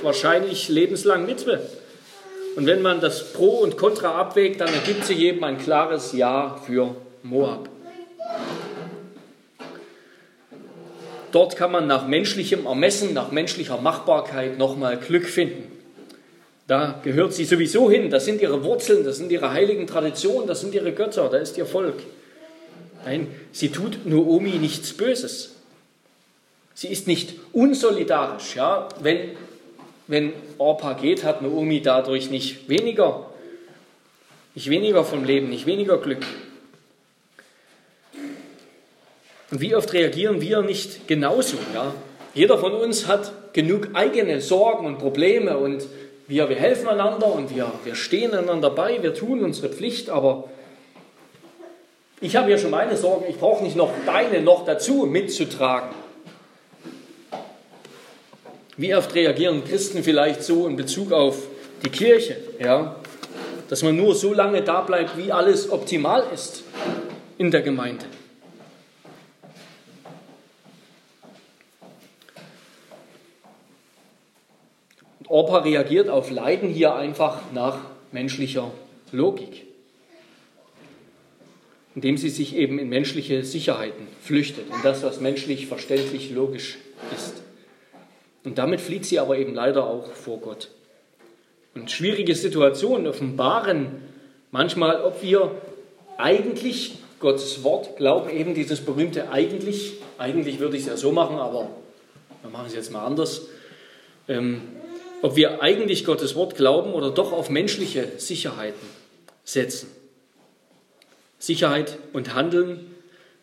wahrscheinlich 0.00 0.70
lebenslang 0.70 1.26
Witwe. 1.26 1.60
Und 2.56 2.64
wenn 2.64 2.80
man 2.80 3.02
das 3.02 3.34
Pro 3.34 3.58
und 3.58 3.76
Contra 3.76 4.18
abwägt, 4.18 4.62
dann 4.62 4.72
ergibt 4.72 5.04
sich 5.04 5.18
eben 5.18 5.44
ein 5.44 5.58
klares 5.58 6.14
Ja 6.14 6.58
für 6.64 6.96
Moab. 7.22 7.68
Dort 11.32 11.56
kann 11.56 11.70
man 11.70 11.86
nach 11.86 12.06
menschlichem 12.06 12.64
Ermessen, 12.64 13.12
nach 13.12 13.30
menschlicher 13.30 13.76
Machbarkeit 13.76 14.56
nochmal 14.56 14.96
Glück 14.96 15.26
finden. 15.26 15.75
Da 16.66 17.00
gehört 17.04 17.32
sie 17.32 17.44
sowieso 17.44 17.90
hin. 17.90 18.10
Das 18.10 18.24
sind 18.24 18.40
ihre 18.40 18.64
Wurzeln, 18.64 19.04
das 19.04 19.18
sind 19.18 19.30
ihre 19.30 19.52
heiligen 19.52 19.86
Traditionen, 19.86 20.48
das 20.48 20.60
sind 20.60 20.74
ihre 20.74 20.92
Götter, 20.92 21.28
da 21.28 21.36
ist 21.36 21.56
ihr 21.56 21.66
Volk. 21.66 22.02
Nein, 23.04 23.28
sie 23.52 23.70
tut 23.70 24.04
Noomi 24.04 24.58
nichts 24.58 24.92
Böses. 24.92 25.54
Sie 26.74 26.88
ist 26.88 27.06
nicht 27.06 27.34
unsolidarisch. 27.52 28.56
Ja? 28.56 28.88
Wenn, 29.00 29.30
wenn 30.08 30.32
Orpa 30.58 30.94
geht, 30.94 31.22
hat 31.22 31.40
Noomi 31.40 31.80
dadurch 31.82 32.30
nicht 32.30 32.68
weniger, 32.68 33.30
nicht 34.54 34.68
weniger 34.68 35.04
vom 35.04 35.24
Leben, 35.24 35.48
nicht 35.48 35.66
weniger 35.66 35.98
Glück. 35.98 36.26
Und 39.52 39.60
wie 39.60 39.76
oft 39.76 39.92
reagieren 39.92 40.40
wir 40.40 40.62
nicht 40.62 41.06
genauso? 41.06 41.56
Ja? 41.72 41.94
Jeder 42.34 42.58
von 42.58 42.72
uns 42.72 43.06
hat 43.06 43.54
genug 43.54 43.90
eigene 43.94 44.40
Sorgen 44.40 44.84
und 44.84 44.98
Probleme 44.98 45.56
und 45.56 45.86
wir, 46.28 46.48
wir 46.48 46.56
helfen 46.56 46.88
einander 46.88 47.32
und 47.32 47.54
wir, 47.54 47.70
wir 47.84 47.94
stehen 47.94 48.34
einander 48.34 48.70
bei, 48.70 49.02
wir 49.02 49.14
tun 49.14 49.44
unsere 49.44 49.68
Pflicht, 49.68 50.10
aber 50.10 50.48
ich 52.20 52.34
habe 52.36 52.50
ja 52.50 52.58
schon 52.58 52.70
meine 52.70 52.96
Sorgen, 52.96 53.26
ich 53.28 53.36
brauche 53.36 53.62
nicht 53.62 53.76
noch 53.76 53.90
deine 54.04 54.40
noch 54.40 54.64
dazu 54.64 55.06
mitzutragen. 55.06 55.90
Wie 58.76 58.94
oft 58.94 59.14
reagieren 59.14 59.64
Christen 59.64 60.02
vielleicht 60.02 60.42
so 60.42 60.66
in 60.66 60.76
Bezug 60.76 61.12
auf 61.12 61.36
die 61.84 61.90
Kirche, 61.90 62.36
ja? 62.58 62.96
dass 63.68 63.82
man 63.82 63.96
nur 63.96 64.14
so 64.14 64.34
lange 64.34 64.62
da 64.62 64.80
bleibt, 64.80 65.16
wie 65.16 65.32
alles 65.32 65.70
optimal 65.70 66.24
ist 66.32 66.62
in 67.38 67.50
der 67.50 67.62
Gemeinde. 67.62 68.04
Orpa 75.28 75.58
reagiert 75.58 76.08
auf 76.08 76.30
Leiden 76.30 76.68
hier 76.68 76.94
einfach 76.94 77.40
nach 77.52 77.78
menschlicher 78.12 78.70
Logik, 79.12 79.66
indem 81.94 82.16
sie 82.16 82.30
sich 82.30 82.54
eben 82.56 82.78
in 82.78 82.88
menschliche 82.88 83.44
Sicherheiten 83.44 84.06
flüchtet, 84.22 84.66
in 84.68 84.82
das, 84.82 85.02
was 85.02 85.20
menschlich 85.20 85.66
verständlich 85.66 86.30
logisch 86.30 86.78
ist. 87.14 87.42
Und 88.44 88.58
damit 88.58 88.80
flieht 88.80 89.04
sie 89.04 89.18
aber 89.18 89.38
eben 89.38 89.54
leider 89.54 89.86
auch 89.86 90.12
vor 90.12 90.38
Gott. 90.38 90.70
Und 91.74 91.90
schwierige 91.90 92.34
Situationen 92.34 93.06
offenbaren 93.06 94.02
manchmal, 94.50 95.02
ob 95.02 95.22
wir 95.22 95.50
eigentlich 96.16 96.98
Gottes 97.18 97.64
Wort 97.64 97.96
glauben, 97.96 98.30
eben 98.30 98.54
dieses 98.54 98.80
berühmte 98.80 99.30
eigentlich. 99.30 99.94
Eigentlich 100.18 100.58
würde 100.60 100.76
ich 100.76 100.82
es 100.82 100.88
ja 100.88 100.96
so 100.96 101.12
machen, 101.12 101.36
aber 101.36 101.70
wir 102.42 102.50
machen 102.50 102.66
es 102.66 102.74
jetzt 102.74 102.92
mal 102.92 103.04
anders. 103.04 103.42
Ähm, 104.28 104.62
ob 105.22 105.36
wir 105.36 105.62
eigentlich 105.62 106.04
Gottes 106.04 106.34
Wort 106.34 106.56
glauben 106.56 106.92
oder 106.92 107.10
doch 107.10 107.32
auf 107.32 107.50
menschliche 107.50 108.12
Sicherheiten 108.18 108.88
setzen. 109.44 109.88
Sicherheit 111.38 111.98
und 112.12 112.34
Handeln 112.34 112.94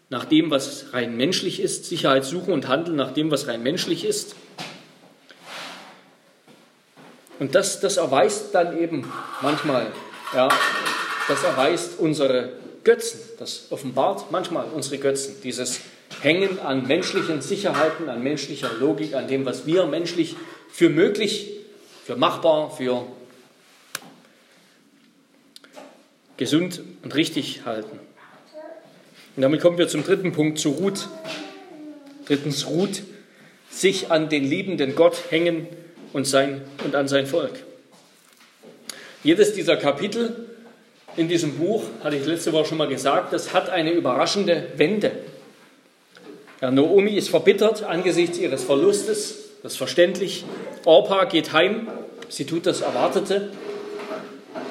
nach 0.10 0.26
dem, 0.26 0.52
was 0.52 0.94
rein 0.94 1.18
menschlich 1.18 1.60
ist, 1.60 1.86
Sicherheit 1.86 2.24
suchen 2.24 2.54
und 2.54 2.68
handeln 2.68 2.96
nach 2.96 3.14
dem, 3.14 3.32
was 3.32 3.48
rein 3.48 3.64
menschlich 3.64 4.06
ist. 4.06 4.36
Und 7.40 7.56
das, 7.56 7.80
das 7.80 7.98
erweist 7.98 8.54
dann 8.54 8.78
eben 8.80 9.12
manchmal, 9.42 9.88
ja, 10.36 10.50
das 11.28 11.44
erweist 11.44 12.00
unsere 12.00 12.54
Götzen, 12.84 13.20
das 13.40 13.68
offenbart 13.72 14.32
manchmal 14.32 14.66
unsere 14.74 15.00
Götzen, 15.00 15.36
dieses 15.42 15.80
Hängen 16.22 16.60
an 16.60 16.86
menschlichen 16.86 17.42
Sicherheiten, 17.42 18.08
an 18.08 18.22
menschlicher 18.22 18.72
Logik, 18.80 19.16
an 19.16 19.28
dem, 19.28 19.46
was 19.46 19.66
wir 19.66 19.88
menschlich 19.88 20.36
für 20.70 20.90
möglich 20.90 21.63
für 22.04 22.16
machbar, 22.16 22.70
für 22.72 23.06
gesund 26.38 26.82
und 27.04 27.16
richtig 27.16 27.66
halten. 27.66 28.00
Und 29.36 29.42
damit 29.42 29.62
kommen 29.62 29.78
wir 29.78 29.88
zum 29.88 30.04
dritten 30.04 30.32
Punkt, 30.32 30.60
zu 30.60 30.72
Ruth. 30.72 31.08
Drittens, 32.26 32.68
Ruth, 32.68 33.04
sich 33.70 34.12
an 34.12 34.30
den 34.30 34.44
liebenden 34.44 34.96
Gott 34.96 35.18
hängen 35.30 35.68
und, 36.12 36.26
sein, 36.26 36.62
und 36.84 36.96
an 36.96 37.08
sein 37.08 37.26
Volk. 37.26 37.64
Jedes 39.24 39.54
dieser 39.54 39.78
Kapitel 39.78 40.50
in 41.16 41.28
diesem 41.28 41.58
Buch, 41.58 41.84
hatte 42.04 42.18
ich 42.18 42.26
letzte 42.26 42.52
Woche 42.54 42.66
schon 42.66 42.78
mal 42.78 42.88
gesagt, 42.88 43.34
das 43.34 43.54
hat 43.54 43.70
eine 43.70 43.92
überraschende 43.92 44.72
Wende. 44.76 45.12
Ja, 46.62 46.72
Naomi 46.72 47.12
ist 47.12 47.30
verbittert 47.30 47.84
angesichts 47.84 48.38
ihres 48.38 48.64
Verlustes, 48.64 49.50
das 49.62 49.74
ist 49.74 49.78
verständlich. 49.78 50.46
Orpa 50.86 51.26
geht 51.26 51.54
heim, 51.54 51.88
sie 52.30 52.46
tut 52.46 52.66
das 52.66 52.82
Erwartete. 52.82 53.52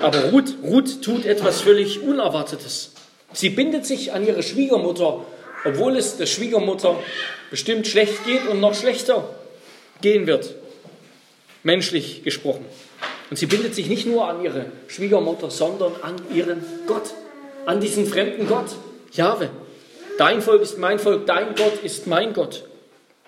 Aber 0.01 0.31
Ruth, 0.31 0.55
Ruth 0.63 1.03
tut 1.03 1.25
etwas 1.25 1.61
völlig 1.61 2.03
Unerwartetes. 2.03 2.93
Sie 3.33 3.51
bindet 3.51 3.87
sich 3.87 4.13
an 4.13 4.27
ihre 4.27 4.43
Schwiegermutter, 4.43 5.25
obwohl 5.65 5.97
es 5.97 6.17
der 6.17 6.27
Schwiegermutter 6.27 6.97
bestimmt 7.51 7.87
schlecht 7.87 8.25
geht 8.25 8.47
und 8.49 8.61
noch 8.61 8.75
schlechter 8.75 9.29
gehen 10.01 10.27
wird, 10.27 10.55
menschlich 11.63 12.25
gesprochen. 12.25 12.65
Und 13.31 13.37
sie 13.37 13.47
bindet 13.47 13.75
sich 13.75 13.89
nicht 13.89 14.07
nur 14.07 14.29
an 14.29 14.45
ihre 14.45 14.67
Schwiegermutter, 14.89 15.51
sondern 15.51 15.93
an 16.03 16.17
ihren 16.35 16.63
Gott, 16.87 17.15
an 17.65 17.81
diesen 17.81 18.07
fremden 18.07 18.47
Gott, 18.47 18.71
Jahwe. 19.13 19.49
Dein 20.19 20.43
Volk 20.43 20.63
ist 20.63 20.79
mein 20.79 20.99
Volk, 20.99 21.27
dein 21.27 21.55
Gott 21.55 21.83
ist 21.83 22.07
mein 22.07 22.35
Gott. 22.35 22.65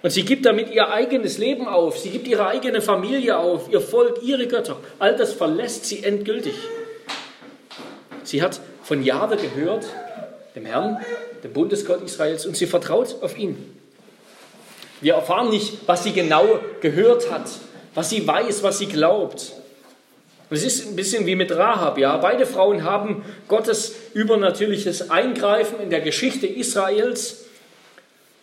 Und 0.04 0.10
sie 0.10 0.26
gibt 0.26 0.44
damit 0.44 0.70
ihr 0.70 0.90
eigenes 0.90 1.38
Leben 1.38 1.66
auf, 1.66 1.96
sie 1.96 2.10
gibt 2.10 2.28
ihre 2.28 2.46
eigene 2.46 2.82
Familie 2.82 3.38
auf, 3.38 3.72
ihr 3.72 3.80
Volk, 3.80 4.22
ihre 4.22 4.46
Götter. 4.46 4.76
All 4.98 5.16
das 5.16 5.32
verlässt 5.32 5.86
sie 5.86 6.04
endgültig. 6.04 6.52
Sie 8.22 8.42
hat 8.42 8.60
von 8.82 9.02
Jahwe 9.02 9.38
gehört, 9.38 9.86
dem 10.54 10.66
Herrn, 10.66 11.02
dem 11.42 11.54
Bundesgott 11.54 12.02
Israels, 12.02 12.44
und 12.44 12.54
sie 12.54 12.66
vertraut 12.66 13.16
auf 13.22 13.38
ihn. 13.38 13.56
Wir 15.00 15.14
erfahren 15.14 15.48
nicht, 15.48 15.78
was 15.86 16.04
sie 16.04 16.12
genau 16.12 16.60
gehört 16.82 17.30
hat, 17.30 17.48
was 17.94 18.10
sie 18.10 18.28
weiß, 18.28 18.62
was 18.62 18.76
sie 18.76 18.88
glaubt. 18.88 19.52
Es 20.50 20.64
ist 20.64 20.86
ein 20.86 20.96
bisschen 20.96 21.24
wie 21.24 21.34
mit 21.34 21.50
Rahab, 21.50 21.96
ja. 21.96 22.18
Beide 22.18 22.44
Frauen 22.44 22.84
haben 22.84 23.24
Gottes 23.48 23.94
übernatürliches 24.12 25.10
Eingreifen 25.10 25.80
in 25.80 25.88
der 25.88 26.02
Geschichte 26.02 26.46
Israels 26.46 27.46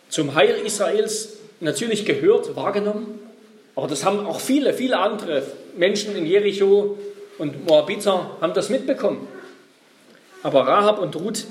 zum 0.08 0.34
Heil 0.34 0.56
Israels 0.66 1.38
natürlich 1.62 2.04
gehört, 2.04 2.54
wahrgenommen, 2.56 3.18
aber 3.74 3.86
das 3.86 4.04
haben 4.04 4.26
auch 4.26 4.40
viele, 4.40 4.74
viele 4.74 4.98
andere 4.98 5.42
Menschen 5.76 6.14
in 6.16 6.26
Jericho 6.26 6.98
und 7.38 7.66
Moabiter 7.66 8.36
haben 8.40 8.52
das 8.52 8.68
mitbekommen. 8.68 9.26
Aber 10.42 10.66
Rahab 10.66 10.98
und 10.98 11.16
Ruth, 11.16 11.46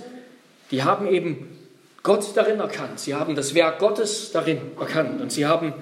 die 0.70 0.84
haben 0.84 1.08
eben 1.08 1.58
Gott 2.04 2.26
darin 2.36 2.60
erkannt. 2.60 3.00
Sie 3.00 3.16
haben 3.16 3.36
das 3.36 3.56
Werk 3.56 3.80
Gottes 3.80 4.32
darin 4.32 4.60
erkannt 4.80 5.22
und 5.22 5.32
sie 5.32 5.46
haben, 5.46 5.74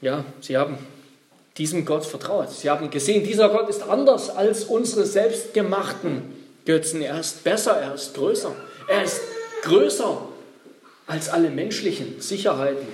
ja, 0.00 0.24
sie 0.40 0.56
haben 0.56 0.78
diesem 1.56 1.84
Gott 1.84 2.04
vertraut. 2.04 2.50
Sie 2.50 2.68
haben 2.68 2.90
gesehen, 2.90 3.24
dieser 3.24 3.48
Gott 3.48 3.68
ist 3.68 3.82
anders 3.82 4.30
als 4.30 4.64
unsere 4.64 5.04
selbstgemachten 5.04 6.22
Götzen. 6.64 7.02
Er 7.02 7.20
ist 7.20 7.44
besser, 7.44 7.76
er 7.76 7.94
ist 7.94 8.14
größer. 8.14 8.52
Er 8.88 9.04
ist 9.04 9.20
größer 9.62 10.28
als 11.06 11.28
alle 11.28 11.50
menschlichen 11.50 12.20
Sicherheiten. 12.20 12.86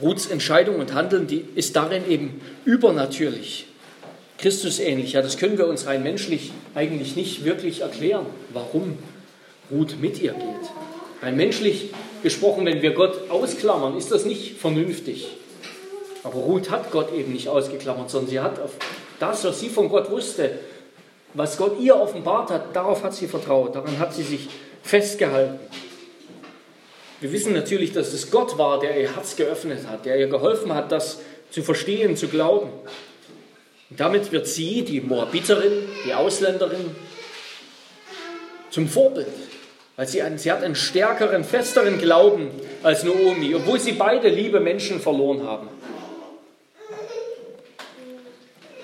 Ruths 0.00 0.26
Entscheidung 0.26 0.76
und 0.76 0.94
Handeln 0.94 1.26
die 1.26 1.44
ist 1.54 1.76
darin 1.76 2.08
eben 2.08 2.40
übernatürlich, 2.64 3.66
Christusähnlich. 4.38 5.12
Ja, 5.12 5.20
das 5.20 5.36
können 5.36 5.58
wir 5.58 5.66
uns 5.66 5.86
rein 5.86 6.02
menschlich 6.02 6.52
eigentlich 6.74 7.14
nicht 7.14 7.44
wirklich 7.44 7.82
erklären, 7.82 8.24
warum 8.54 8.96
Ruth 9.70 10.00
mit 10.00 10.20
ihr 10.22 10.32
geht. 10.32 11.22
Rein 11.22 11.36
menschlich 11.36 11.90
gesprochen, 12.22 12.64
wenn 12.64 12.80
wir 12.80 12.92
Gott 12.92 13.30
ausklammern, 13.30 13.98
ist 13.98 14.10
das 14.10 14.24
nicht 14.24 14.56
vernünftig. 14.56 15.28
Aber 16.22 16.36
Ruth 16.36 16.70
hat 16.70 16.90
Gott 16.90 17.12
eben 17.14 17.32
nicht 17.32 17.48
ausgeklammert, 17.48 18.10
sondern 18.10 18.30
sie 18.30 18.40
hat 18.40 18.58
auf 18.58 18.72
das, 19.18 19.44
was 19.44 19.60
sie 19.60 19.68
von 19.68 19.90
Gott 19.90 20.10
wusste, 20.10 20.58
was 21.34 21.56
Gott 21.56 21.78
ihr 21.80 21.96
offenbart 21.96 22.50
hat, 22.50 22.74
darauf 22.74 23.02
hat 23.02 23.14
sie 23.14 23.28
vertraut, 23.28 23.74
daran 23.74 23.98
hat 23.98 24.14
sie 24.14 24.22
sich 24.22 24.48
festgehalten. 24.82 25.58
Wir 27.20 27.32
wissen 27.32 27.52
natürlich, 27.52 27.92
dass 27.92 28.12
es 28.12 28.30
Gott 28.30 28.56
war, 28.56 28.80
der 28.80 28.98
ihr 28.98 29.14
Herz 29.14 29.36
geöffnet 29.36 29.86
hat, 29.86 30.06
der 30.06 30.18
ihr 30.18 30.28
geholfen 30.28 30.74
hat, 30.74 30.90
das 30.90 31.20
zu 31.50 31.62
verstehen, 31.62 32.16
zu 32.16 32.28
glauben. 32.28 32.70
Und 33.90 34.00
damit 34.00 34.32
wird 34.32 34.46
sie, 34.46 34.82
die 34.82 35.00
Moabiterin, 35.00 35.72
die 36.06 36.14
Ausländerin, 36.14 36.96
zum 38.70 38.88
Vorbild. 38.88 39.26
Weil 39.96 40.08
sie, 40.08 40.22
einen, 40.22 40.38
sie 40.38 40.50
hat 40.50 40.62
einen 40.62 40.76
stärkeren, 40.76 41.44
festeren 41.44 41.98
Glauben 41.98 42.50
als 42.82 43.02
Naomi, 43.02 43.54
obwohl 43.54 43.78
sie 43.78 43.92
beide 43.92 44.28
liebe 44.28 44.60
Menschen 44.60 45.00
verloren 45.00 45.42
haben. 45.46 45.68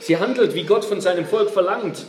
Sie 0.06 0.18
handelt, 0.18 0.54
wie 0.54 0.62
Gott 0.62 0.84
von 0.84 1.00
seinem 1.00 1.24
Volk 1.24 1.50
verlangt. 1.50 2.04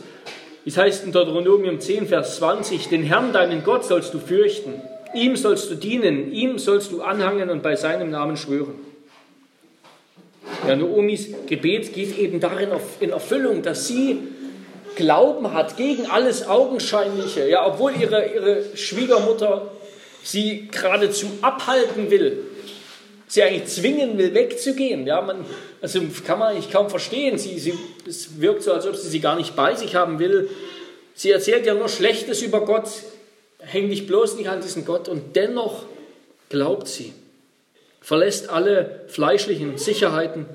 Es 0.64 0.76
heißt 0.76 1.04
in 1.04 1.10
Deuteronomium 1.10 1.80
10, 1.80 2.06
Vers 2.06 2.36
20, 2.36 2.86
den 2.90 3.02
Herrn, 3.02 3.32
deinen 3.32 3.64
Gott, 3.64 3.84
sollst 3.84 4.14
du 4.14 4.20
fürchten, 4.20 4.80
ihm 5.14 5.34
sollst 5.34 5.68
du 5.68 5.74
dienen, 5.74 6.30
ihm 6.32 6.60
sollst 6.60 6.92
du 6.92 7.02
anhangen 7.02 7.50
und 7.50 7.60
bei 7.60 7.74
seinem 7.74 8.10
Namen 8.10 8.36
schwören. 8.36 8.74
Ja, 10.68 10.76
Naomis 10.76 11.30
Gebet 11.48 11.92
geht 11.92 12.16
eben 12.16 12.38
darin 12.38 12.68
in 13.00 13.10
Erfüllung, 13.10 13.62
dass 13.62 13.88
sie 13.88 14.18
Glauben 14.94 15.52
hat 15.52 15.76
gegen 15.76 16.06
alles 16.06 16.46
Augenscheinliche. 16.46 17.48
Ja, 17.48 17.66
obwohl 17.66 17.94
ihre, 18.00 18.32
ihre 18.32 18.76
Schwiegermutter 18.76 19.72
sie 20.22 20.68
geradezu 20.70 21.26
abhalten 21.42 22.12
will, 22.12 22.44
sie 23.28 23.42
eigentlich 23.42 23.66
zwingen 23.66 24.18
will, 24.18 24.34
wegzugehen. 24.34 25.06
Ja, 25.06 25.20
man, 25.20 25.44
also 25.80 26.00
kann 26.26 26.38
man 26.38 26.48
eigentlich 26.48 26.70
kaum 26.70 26.90
verstehen. 26.90 27.38
Sie, 27.38 27.58
sie, 27.58 27.74
es 28.06 28.40
wirkt 28.40 28.62
so, 28.62 28.72
als 28.72 28.86
ob 28.86 28.96
sie 28.96 29.08
sie 29.08 29.20
gar 29.20 29.36
nicht 29.36 29.54
bei 29.54 29.74
sich 29.74 29.94
haben 29.94 30.18
will. 30.18 30.50
Sie 31.14 31.30
erzählt 31.30 31.66
ja 31.66 31.74
nur 31.74 31.88
Schlechtes 31.88 32.42
über 32.42 32.64
Gott. 32.64 32.88
Häng 33.60 33.88
dich 33.90 34.06
bloß 34.06 34.36
nicht 34.36 34.48
an 34.48 34.60
diesen 34.60 34.84
Gott. 34.84 35.08
Und 35.08 35.36
dennoch 35.36 35.84
glaubt 36.48 36.88
sie. 36.88 37.12
Verlässt 38.00 38.48
alle 38.48 39.04
fleischlichen 39.08 39.76
Sicherheiten 39.76 40.46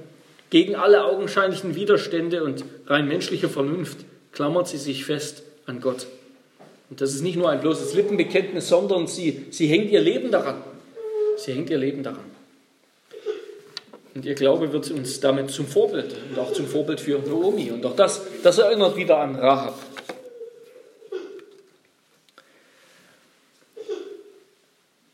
gegen 0.49 0.75
alle 0.75 1.05
augenscheinlichen 1.05 1.75
Widerstände 1.75 2.43
und 2.43 2.63
rein 2.87 3.07
menschliche 3.07 3.49
Vernunft 3.49 3.97
klammert 4.31 4.67
sie 4.67 4.77
sich 4.77 5.05
fest 5.05 5.43
an 5.65 5.81
Gott. 5.81 6.07
Und 6.89 7.01
das 7.01 7.13
ist 7.13 7.21
nicht 7.21 7.37
nur 7.37 7.49
ein 7.49 7.59
bloßes 7.59 7.93
Lippenbekenntnis, 7.95 8.67
sondern 8.67 9.07
sie, 9.07 9.45
sie 9.49 9.67
hängt 9.67 9.89
ihr 9.89 9.99
Leben 10.01 10.31
daran. 10.31 10.61
Sie 11.37 11.53
hängt 11.53 11.69
ihr 11.69 11.77
Leben 11.77 12.03
daran. 12.03 12.32
Und 14.15 14.25
ihr 14.25 14.35
Glaube 14.35 14.71
wird 14.71 14.91
uns 14.91 15.19
damit 15.19 15.49
zum 15.49 15.65
Vorbild 15.65 16.15
und 16.29 16.39
auch 16.39 16.53
zum 16.53 16.67
Vorbild 16.67 16.99
für 16.99 17.19
Naomi. 17.19 17.71
Und 17.71 17.85
auch 17.85 17.95
das, 17.95 18.21
das 18.43 18.59
erinnert 18.59 18.95
wieder 18.95 19.17
an 19.17 19.35
Rahab. 19.35 19.79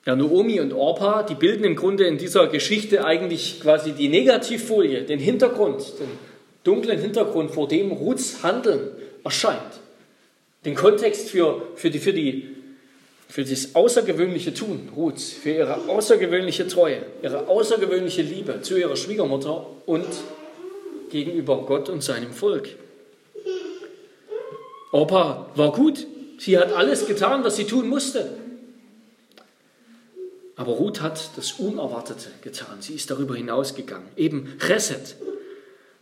Ja, 0.06 0.16
Naomi 0.16 0.60
und 0.60 0.74
Orpa, 0.74 1.24
die 1.24 1.36
bilden 1.36 1.64
im 1.64 1.76
Grunde 1.76 2.06
in 2.06 2.18
dieser 2.18 2.48
Geschichte 2.48 3.06
eigentlich 3.06 3.62
quasi 3.62 3.92
die 3.92 4.10
Negativfolie, 4.10 5.04
den 5.04 5.20
Hintergrund, 5.20 6.00
den 6.00 6.10
dunklen 6.64 7.00
Hintergrund, 7.00 7.52
vor 7.52 7.68
dem 7.68 7.92
Ruths 7.92 8.44
Handeln 8.44 8.92
erscheint. 9.24 9.80
Den 10.66 10.76
Kontext 10.76 11.30
für, 11.30 11.62
für, 11.76 11.90
die, 11.90 12.00
für 12.00 12.12
die 12.12 12.56
für 13.30 13.44
das 13.44 13.76
außergewöhnliche 13.76 14.56
Tun 14.56 14.90
Ruths, 14.96 15.32
für 15.32 15.52
ihre 15.52 15.88
außergewöhnliche 15.88 16.68
Treue, 16.68 17.04
ihre 17.22 17.48
außergewöhnliche 17.48 18.24
Liebe 18.24 18.62
zu 18.64 18.78
ihrer 18.78 18.96
Schwiegermutter 18.96 19.68
und 19.86 20.08
gegenüber 21.12 21.64
Gott 21.68 21.90
und 21.90 22.04
seinem 22.04 22.34
Volk. 22.34 22.70
Opa 24.92 25.52
war 25.56 25.72
gut. 25.72 26.08
Sie 26.40 26.58
hat 26.58 26.74
alles 26.74 27.06
getan, 27.06 27.44
was 27.44 27.56
sie 27.58 27.66
tun 27.66 27.88
musste. 27.88 28.32
Aber 30.56 30.74
Ruth 30.74 31.02
hat 31.02 31.30
das 31.36 31.54
Unerwartete 31.54 32.30
getan. 32.42 32.78
Sie 32.80 32.96
ist 32.96 33.12
darüber 33.12 33.36
hinausgegangen. 33.36 34.08
Eben 34.18 34.58
Reset. 34.68 35.16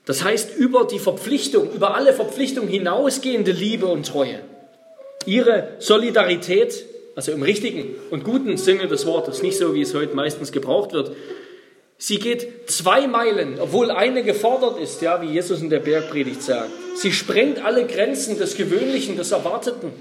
Das 0.05 0.23
heißt, 0.23 0.55
über 0.55 0.85
die 0.85 0.99
Verpflichtung, 0.99 1.73
über 1.73 1.95
alle 1.95 2.13
Verpflichtungen 2.13 2.69
hinausgehende 2.69 3.51
Liebe 3.51 3.87
und 3.87 4.07
Treue. 4.07 4.39
Ihre 5.25 5.73
Solidarität 5.79 6.85
also 7.17 7.31
im 7.31 7.41
richtigen 7.41 7.95
und 8.11 8.23
guten 8.23 8.57
Sinne 8.57 8.87
des 8.87 9.07
Wortes, 9.07 9.41
nicht 9.41 9.57
so 9.57 9.73
wie 9.73 9.81
es 9.81 9.95
heute 9.95 10.15
meistens 10.15 10.51
gebraucht 10.51 10.93
wird. 10.93 11.15
Sie 11.97 12.19
geht 12.19 12.69
zwei 12.69 13.07
Meilen, 13.07 13.59
obwohl 13.59 13.89
eine 13.89 14.21
gefordert 14.21 14.79
ist, 14.79 15.01
ja, 15.01 15.19
wie 15.19 15.33
Jesus 15.33 15.59
in 15.59 15.71
der 15.71 15.79
Bergpredigt 15.79 16.43
sagt. 16.43 16.69
Sie 16.95 17.11
sprengt 17.11 17.65
alle 17.65 17.87
Grenzen 17.87 18.37
des 18.37 18.55
Gewöhnlichen, 18.55 19.17
des 19.17 19.31
Erwarteten. 19.31 19.93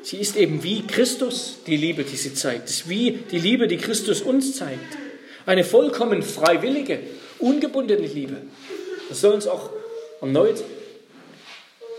Sie 0.00 0.16
ist 0.16 0.38
eben 0.38 0.62
wie 0.62 0.86
Christus, 0.86 1.58
die 1.66 1.76
Liebe, 1.76 2.04
die 2.04 2.16
sie 2.16 2.32
zeigt. 2.32 2.70
Es 2.70 2.76
ist 2.76 2.88
wie 2.88 3.18
die 3.30 3.38
Liebe, 3.38 3.68
die 3.68 3.76
Christus 3.76 4.22
uns 4.22 4.56
zeigt. 4.56 4.96
Eine 5.44 5.62
vollkommen 5.62 6.22
freiwillige, 6.22 7.00
ungebundene 7.38 8.06
Liebe. 8.06 8.38
Das 9.10 9.20
soll 9.20 9.34
uns 9.34 9.46
auch 9.46 9.68
erneut 10.22 10.64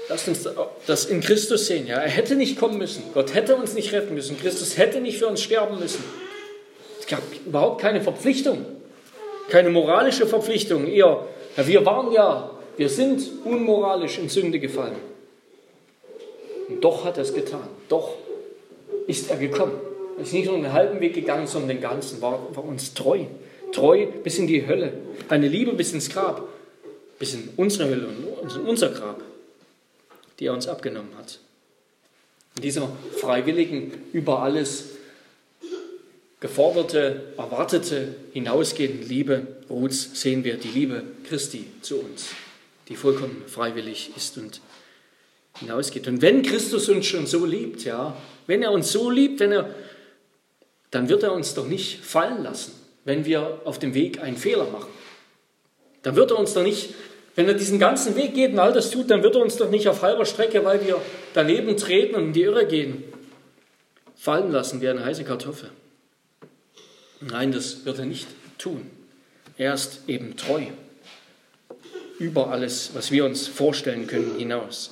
Lasst 0.10 0.28
uns 0.28 0.49
das 0.88 1.05
in 1.05 1.22
Christus 1.22 1.68
sehen. 1.68 1.86
Ja? 1.86 1.97
Er 1.97 2.10
hätte 2.10 2.36
nicht 2.36 2.57
kommen 2.57 2.80
müssen. 2.80 3.03
Gott 3.14 3.36
hätte 3.36 3.55
uns 3.55 3.76
nicht 3.76 3.93
retten 3.93 4.16
müssen. 4.16 4.39
Christus 4.39 4.76
hätte 4.76 5.01
nicht 5.01 5.20
für 5.20 5.28
uns 5.28 5.41
sterben 5.41 5.80
müssen. 5.80 6.03
Es 6.99 7.05
gab 7.05 7.22
überhaupt 7.45 7.80
keine 7.80 8.01
Verpflichtung, 8.01 8.66
keine 9.49 9.70
moralische 9.70 10.26
Verpflichtung. 10.26 10.88
Eher, 10.88 11.26
ja, 11.55 11.68
wir 11.68 11.86
waren 11.86 12.12
ja, 12.12 12.49
wir 12.76 12.89
sind 12.89 13.24
unmoralisch 13.45 14.18
in 14.18 14.30
Sünde 14.30 14.60
gefallen. 14.60 14.95
Und 16.68 16.84
doch 16.84 17.05
hat 17.05 17.18
er 17.18 17.24
es 17.24 17.34
getan. 17.34 17.68
Doch 17.88 18.16
ist 19.05 19.30
er 19.30 19.38
gekommen. 19.38 19.74
Er 20.18 20.24
ist 20.24 20.34
nicht 20.34 20.47
nur 20.47 20.55
einen 20.55 20.74
halben 20.74 20.99
Weg 21.01 21.14
gegangen, 21.14 21.45
sondern 21.45 21.70
den 21.70 21.82
ganzen, 21.82 22.20
war, 22.20 22.47
war 22.55 22.66
uns 22.66 22.95
treu. 22.95 23.26
Treu 23.72 24.07
bis 24.24 24.39
in 24.39 24.47
die 24.47 24.66
Hölle. 24.66 24.93
Eine 25.30 25.47
Liebe 25.47 25.74
bis 25.74 25.93
ins 25.93 26.10
Grab. 26.10 26.47
Bis 27.20 27.36
in 27.36 27.49
unsere 27.57 27.89
Hölle 27.89 28.07
und 28.41 28.55
in 28.55 28.62
unser 28.62 28.89
Grab 28.89 29.22
die 30.40 30.46
er 30.46 30.54
uns 30.54 30.68
abgenommen 30.68 31.16
hat. 31.18 31.40
In 32.56 32.64
dieser 32.64 32.90
freiwilligen, 33.20 33.92
über 34.14 34.42
alles 34.42 34.90
geforderte, 36.40 37.34
erwartete, 37.38 38.16
hinausgehenden 38.32 39.08
Liebe 39.08 39.48
Ruths 39.70 40.20
sehen 40.20 40.44
wir 40.44 40.58
die 40.58 40.70
Liebe 40.70 41.04
Christi 41.28 41.66
zu 41.82 42.00
uns, 42.00 42.30
die 42.88 42.96
vollkommen 42.96 43.44
freiwillig 43.48 44.12
ist 44.16 44.38
und 44.38 44.62
hinausgeht. 45.60 46.08
Und 46.08 46.22
wenn 46.22 46.42
Christus 46.42 46.88
uns 46.90 47.06
schon 47.06 47.28
so 47.28 47.46
liebt, 47.46 47.84
ja, 47.84 48.16
wenn 48.48 48.64
er 48.64 48.72
uns 48.72 48.92
so 48.92 49.10
liebt, 49.10 49.42
wenn 49.42 49.52
er, 49.52 49.74
dann 50.92 51.10
wird 51.10 51.24
er 51.24 51.34
uns 51.34 51.54
doch 51.54 51.68
nicht 51.68 52.04
fallen 52.04 52.44
lassen, 52.44 52.74
wenn 53.04 53.26
wir 53.26 53.62
auf 53.66 53.80
dem 53.80 53.94
Weg 53.94 54.22
einen 54.22 54.38
Fehler 54.38 54.70
machen. 54.70 54.90
Dann 56.02 56.16
wird 56.16 56.32
er 56.32 56.40
uns 56.40 56.54
doch 56.54 56.64
nicht 56.64 56.94
wenn 57.36 57.47
er 57.47 57.53
diesen 57.53 57.80
ganzen 57.80 58.15
Weg 58.15 58.34
geht 58.34 58.51
und 58.51 58.59
all 58.59 58.73
das 58.73 58.89
tut, 58.89 59.09
dann 59.09 59.23
wird 59.23 59.36
er 59.36 59.41
uns 59.41 59.55
doch 59.57 59.69
nicht 59.69 59.88
auf 59.88 60.01
halber 60.01 60.25
Strecke, 60.25 60.63
weil 60.65 60.86
wir 60.86 61.01
daneben 61.34 61.77
treten 61.77 62.15
und 62.15 62.25
in 62.25 62.34
die 62.34 62.43
Irre 62.43 62.67
gehen, 62.67 63.03
fallen 64.15 64.51
lassen 64.51 64.82
wie 64.82 64.89
eine 64.89 65.03
heiße 65.05 65.23
Kartoffel. 65.23 65.69
Nein, 67.21 67.51
das 67.51 67.86
wird 67.86 67.99
er 67.99 68.05
nicht 68.05 68.27
tun. 68.57 68.89
Er 69.57 69.73
ist 69.73 70.01
eben 70.07 70.38
treu 70.38 70.63
über 72.17 72.49
alles, 72.49 72.91
was 72.93 73.11
wir 73.11 73.25
uns 73.25 73.47
vorstellen 73.47 74.07
können, 74.07 74.36
hinaus. 74.38 74.91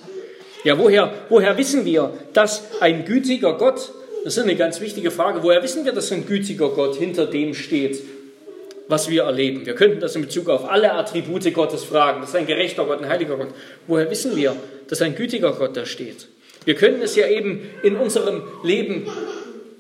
Ja, 0.64 0.78
woher, 0.78 1.14
woher 1.30 1.58
wissen 1.58 1.86
wir, 1.86 2.14
dass 2.34 2.82
ein 2.82 3.06
gütiger 3.06 3.58
Gott, 3.58 3.92
das 4.24 4.38
ist 4.38 4.44
eine 4.44 4.56
ganz 4.56 4.82
wichtige 4.82 5.12
Frage, 5.12 5.44
woher 5.44 5.62
wissen 5.62 5.86
wir, 5.86 5.92
dass 5.92 6.12
ein 6.12 6.26
gütiger 6.26 6.70
Gott 6.70 6.96
hinter 6.96 7.28
dem 7.28 7.54
steht, 7.54 8.02
was 8.88 9.10
wir 9.10 9.24
erleben. 9.24 9.66
Wir 9.66 9.76
könnten 9.76 10.00
das 10.00 10.16
in 10.16 10.22
Bezug 10.22 10.50
auf 10.50 10.70
alle 10.70 10.94
Attribute 10.94 11.54
Gottes 11.54 11.84
fragen. 11.84 12.22
Das 12.22 12.30
ist 12.30 12.36
ein 12.36 12.48
gerechter 12.48 12.86
Gott, 12.86 13.02
ein 13.02 13.10
heiliger 13.10 13.38
Gott. 13.38 13.50
Woher 13.88 14.10
wissen 14.10 14.36
wir, 14.36 14.56
dass 14.88 15.02
ein 15.02 15.16
gütiger 15.16 15.54
Gott 15.54 15.76
da 15.76 15.86
steht? 15.86 16.28
Wir 16.66 16.76
können 16.76 17.02
es 17.02 17.16
ja 17.16 17.28
eben 17.28 17.62
in 17.84 17.96
unserem 17.96 18.44
Leben 18.64 19.08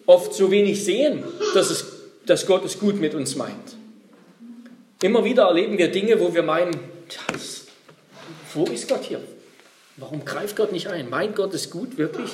oft 0.05 0.33
so 0.33 0.51
wenig 0.51 0.83
sehen, 0.83 1.23
dass, 1.53 1.69
es, 1.69 1.85
dass 2.25 2.45
Gott 2.45 2.65
es 2.65 2.79
gut 2.79 2.99
mit 2.99 3.13
uns 3.13 3.35
meint. 3.35 3.75
Immer 5.01 5.23
wieder 5.23 5.43
erleben 5.43 5.77
wir 5.77 5.89
Dinge, 5.89 6.19
wo 6.19 6.33
wir 6.33 6.43
meinen, 6.43 6.71
das, 7.31 7.67
wo 8.53 8.65
ist 8.65 8.87
Gott 8.89 9.03
hier? 9.03 9.21
Warum 9.97 10.25
greift 10.25 10.55
Gott 10.55 10.71
nicht 10.71 10.87
ein? 10.87 11.09
Meint 11.09 11.35
Gott 11.35 11.53
es 11.53 11.69
gut, 11.69 11.97
wirklich? 11.97 12.31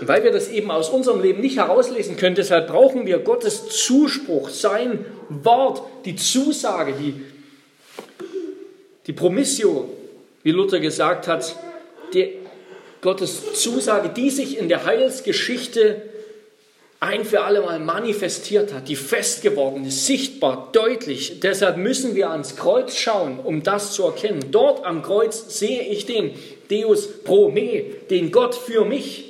Und 0.00 0.06
weil 0.06 0.22
wir 0.22 0.30
das 0.30 0.48
eben 0.48 0.70
aus 0.70 0.90
unserem 0.90 1.20
Leben 1.20 1.40
nicht 1.40 1.56
herauslesen 1.56 2.16
können, 2.16 2.36
deshalb 2.36 2.68
brauchen 2.68 3.06
wir 3.06 3.18
Gottes 3.18 3.68
Zuspruch, 3.68 4.48
sein 4.48 5.04
Wort, 5.28 5.82
die 6.04 6.14
Zusage, 6.14 6.94
die, 6.94 7.20
die 9.06 9.12
Promissio, 9.12 9.88
wie 10.44 10.52
Luther 10.52 10.78
gesagt 10.78 11.26
hat, 11.26 11.56
die, 12.14 12.34
Gottes 13.00 13.54
Zusage, 13.54 14.10
die 14.10 14.30
sich 14.30 14.58
in 14.58 14.68
der 14.68 14.84
Heilsgeschichte 14.84 16.02
ein 17.00 17.24
für 17.24 17.42
alle 17.42 17.60
Mal 17.60 17.78
manifestiert 17.78 18.72
hat, 18.74 18.88
die 18.88 18.96
fest 18.96 19.42
geworden 19.42 19.84
ist, 19.84 20.06
sichtbar, 20.06 20.70
deutlich. 20.72 21.38
Deshalb 21.40 21.76
müssen 21.76 22.16
wir 22.16 22.30
ans 22.30 22.56
Kreuz 22.56 22.96
schauen, 22.96 23.38
um 23.38 23.62
das 23.62 23.92
zu 23.92 24.04
erkennen. 24.04 24.46
Dort 24.50 24.84
am 24.84 25.02
Kreuz 25.02 25.58
sehe 25.58 25.82
ich 25.82 26.06
den 26.06 26.32
Deus 26.70 27.22
pro 27.22 27.50
me, 27.50 27.84
den 28.10 28.32
Gott 28.32 28.54
für 28.54 28.84
mich. 28.84 29.27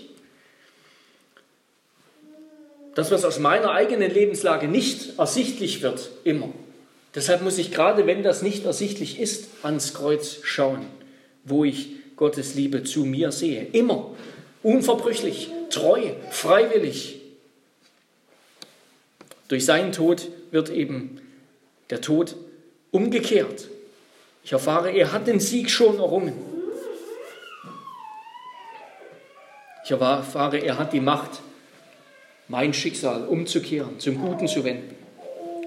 Das, 2.99 3.13
was 3.13 3.25
aus 3.25 3.39
meiner 3.39 3.71
eigenen 3.71 4.13
Lebenslage 4.13 4.67
nicht 4.67 5.21
ersichtlich 5.21 5.83
wird, 5.83 6.11
immer. 6.25 6.49
Deshalb 7.15 7.43
muss 7.43 7.57
ich 7.57 7.71
gerade, 7.71 8.09
wenn 8.09 8.25
das 8.25 8.43
nicht 8.43 8.65
ersichtlich 8.65 9.21
ist, 9.21 9.51
ans 9.63 9.95
Kreuz 9.95 10.39
schauen, 10.43 10.85
wo 11.45 11.65
ich 11.65 11.91
Gottes 12.17 12.57
Liebe 12.57 12.83
zu 12.83 13.05
mir 13.05 13.31
sehe. 13.31 13.69
Immer. 13.71 14.11
Unverbrüchlich, 14.65 15.49
treu, 15.71 16.11
freiwillig. 16.33 17.21
Durch 19.47 19.65
seinen 19.65 19.93
Tod 19.93 20.27
wird 20.51 20.69
eben 20.69 21.21
der 21.91 22.01
Tod 22.01 22.35
umgekehrt. 22.91 23.69
Ich 24.43 24.51
erfahre, 24.51 24.91
er 24.91 25.13
hat 25.13 25.29
den 25.29 25.39
Sieg 25.39 25.71
schon 25.71 25.99
errungen. 25.99 26.33
Ich 29.85 29.93
erfahre, 29.93 30.59
er 30.59 30.81
hat 30.81 30.93
die 30.93 31.01
Macht 31.01 31.43
mein 32.49 32.73
Schicksal 32.73 33.27
umzukehren, 33.27 33.99
zum 34.01 34.19
Guten 34.19 34.49
zu 34.49 34.65
wenden, 34.65 34.95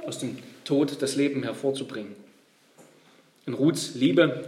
aus 0.06 0.20
dem 0.20 0.38
Tod 0.66 1.02
das 1.02 1.16
Leben 1.16 1.44
hervorzubringen. 1.44 2.16
Und 3.46 3.54
Ruths 3.54 3.96
Liebe, 3.96 4.46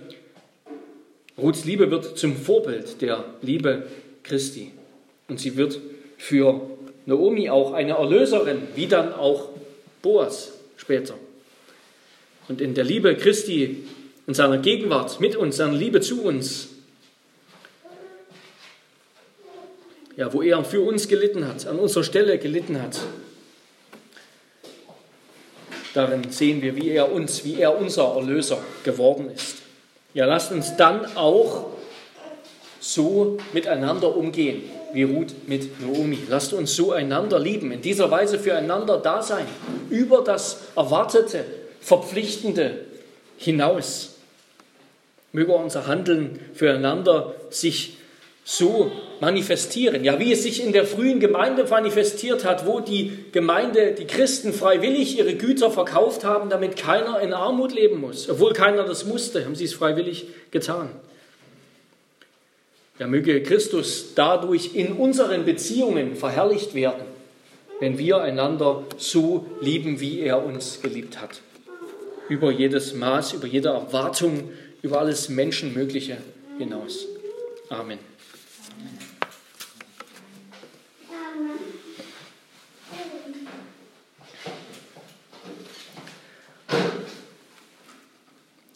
Ruths 1.37 1.65
Liebe 1.65 1.89
wird 1.91 2.17
zum 2.17 2.35
Vorbild 2.35 3.01
der 3.01 3.23
Liebe 3.41 3.87
Christi. 4.23 4.71
Und 5.27 5.39
sie 5.39 5.55
wird 5.57 5.79
für 6.17 6.61
Naomi 7.05 7.49
auch 7.49 7.73
eine 7.73 7.93
Erlöserin, 7.93 8.63
wie 8.75 8.87
dann 8.87 9.13
auch 9.13 9.49
Boas 10.01 10.53
später. 10.77 11.15
Und 12.47 12.61
in 12.61 12.73
der 12.73 12.83
Liebe 12.83 13.15
Christi, 13.15 13.83
in 14.27 14.33
seiner 14.33 14.57
Gegenwart 14.57 15.19
mit 15.19 15.35
uns, 15.35 15.57
seiner 15.57 15.73
Liebe 15.73 16.01
zu 16.01 16.23
uns, 16.23 16.69
ja, 20.15 20.31
wo 20.33 20.41
er 20.41 20.63
für 20.63 20.81
uns 20.81 21.07
gelitten 21.07 21.47
hat, 21.47 21.65
an 21.67 21.79
unserer 21.79 22.03
Stelle 22.03 22.37
gelitten 22.37 22.81
hat, 22.81 22.99
darin 25.93 26.31
sehen 26.31 26.61
wir, 26.61 26.75
wie 26.75 26.89
er 26.89 27.11
uns, 27.11 27.43
wie 27.43 27.59
er 27.59 27.77
unser 27.77 28.15
Erlöser 28.15 28.59
geworden 28.83 29.29
ist. 29.33 29.57
Ja, 30.13 30.25
lasst 30.25 30.51
uns 30.51 30.75
dann 30.77 31.05
auch 31.15 31.71
so 32.79 33.37
miteinander 33.53 34.15
umgehen, 34.15 34.63
wie 34.93 35.03
Ruth 35.03 35.47
mit 35.47 35.81
Naomi. 35.81 36.19
Lasst 36.29 36.53
uns 36.53 36.75
so 36.75 36.91
einander 36.91 37.39
lieben, 37.39 37.71
in 37.71 37.81
dieser 37.81 38.11
Weise 38.11 38.37
füreinander 38.37 38.97
da 38.97 39.23
sein, 39.23 39.47
über 39.89 40.21
das 40.21 40.61
Erwartete, 40.75 41.45
Verpflichtende 41.81 42.85
hinaus. 43.37 44.15
Möge 45.31 45.53
unser 45.53 45.87
Handeln 45.87 46.39
füreinander 46.53 47.33
sich 47.49 47.97
so 48.45 48.91
manifestieren. 49.21 50.03
Ja, 50.03 50.19
wie 50.19 50.33
es 50.33 50.43
sich 50.43 50.63
in 50.63 50.73
der 50.73 50.85
frühen 50.85 51.19
Gemeinde 51.19 51.65
manifestiert 51.69 52.43
hat, 52.43 52.65
wo 52.65 52.81
die 52.81 53.25
Gemeinde, 53.31 53.93
die 53.93 54.05
Christen 54.05 54.51
freiwillig 54.53 55.17
ihre 55.17 55.35
Güter 55.35 55.71
verkauft 55.71 56.25
haben, 56.25 56.49
damit 56.49 56.75
keiner 56.75 57.21
in 57.21 57.33
Armut 57.33 57.73
leben 57.73 58.01
muss. 58.01 58.29
Obwohl 58.29 58.53
keiner 58.53 58.83
das 58.83 59.05
musste, 59.05 59.45
haben 59.45 59.55
sie 59.55 59.65
es 59.65 59.73
freiwillig 59.73 60.27
getan. 60.51 60.89
Ja, 62.99 63.07
möge 63.07 63.41
Christus 63.41 64.13
dadurch 64.13 64.75
in 64.75 64.93
unseren 64.93 65.45
Beziehungen 65.45 66.15
verherrlicht 66.15 66.75
werden, 66.75 67.03
wenn 67.79 67.97
wir 67.97 68.21
einander 68.21 68.83
so 68.97 69.47
lieben, 69.61 69.99
wie 69.99 70.19
er 70.19 70.45
uns 70.45 70.81
geliebt 70.81 71.19
hat. 71.19 71.41
Über 72.29 72.51
jedes 72.51 72.93
Maß, 72.93 73.33
über 73.33 73.47
jede 73.47 73.69
Erwartung, 73.69 74.49
über 74.81 74.99
alles 74.99 75.29
Menschenmögliche 75.29 76.17
hinaus. 76.59 77.07
Amen. 77.69 77.99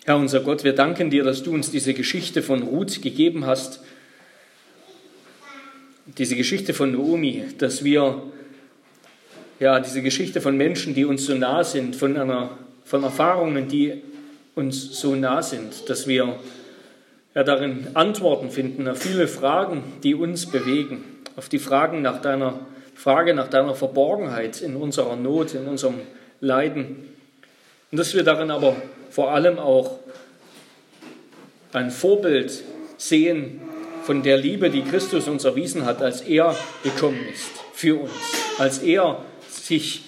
Herr 0.07 0.15
unser 0.15 0.39
Gott, 0.39 0.63
wir 0.63 0.71
danken 0.71 1.09
dir, 1.09 1.25
dass 1.25 1.43
du 1.43 1.53
uns 1.53 1.69
diese 1.69 1.93
Geschichte 1.93 2.41
von 2.41 2.63
Ruth 2.63 3.01
gegeben 3.01 3.45
hast 3.45 3.81
diese 6.17 6.37
Geschichte 6.37 6.73
von 6.73 6.93
Naomi, 6.93 7.43
dass 7.57 7.83
wir 7.83 8.23
ja 9.59 9.81
diese 9.81 10.01
Geschichte 10.01 10.39
von 10.39 10.55
Menschen, 10.55 10.95
die 10.95 11.03
uns 11.03 11.25
so 11.25 11.35
nah 11.35 11.61
sind, 11.65 11.97
von 11.97 12.15
einer 12.15 12.51
von 12.85 13.03
Erfahrungen, 13.03 13.67
die 13.67 14.01
uns 14.55 14.97
so 14.97 15.13
nah 15.15 15.43
sind, 15.43 15.89
dass 15.89 16.07
wir 16.07 16.39
ja 17.35 17.43
darin 17.43 17.87
Antworten 17.93 18.49
finden 18.49 18.87
auf 18.87 18.99
viele 18.99 19.27
Fragen, 19.27 19.83
die 20.03 20.15
uns 20.15 20.45
bewegen, 20.45 21.03
auf 21.35 21.49
die 21.49 21.59
Fragen 21.59 22.01
nach 22.01 22.21
deiner 22.21 22.61
Frage 22.95 23.33
nach 23.33 23.49
deiner 23.49 23.75
Verborgenheit 23.75 24.61
in 24.61 24.77
unserer 24.77 25.17
Not, 25.17 25.53
in 25.53 25.67
unserem 25.67 25.95
Leiden. 26.39 26.95
Und 27.91 27.99
dass 27.99 28.15
wir 28.15 28.23
darin 28.23 28.49
aber 28.49 28.75
vor 29.09 29.31
allem 29.31 29.59
auch 29.59 29.99
ein 31.73 31.91
Vorbild 31.91 32.63
sehen 32.97 33.61
von 34.03 34.23
der 34.23 34.37
Liebe, 34.37 34.69
die 34.69 34.83
Christus 34.83 35.27
uns 35.27 35.43
erwiesen 35.43 35.85
hat, 35.85 36.01
als 36.01 36.21
er 36.21 36.55
gekommen 36.83 37.19
ist 37.31 37.49
für 37.73 37.99
uns, 38.01 38.11
als 38.57 38.79
er 38.79 39.23
sich 39.49 40.03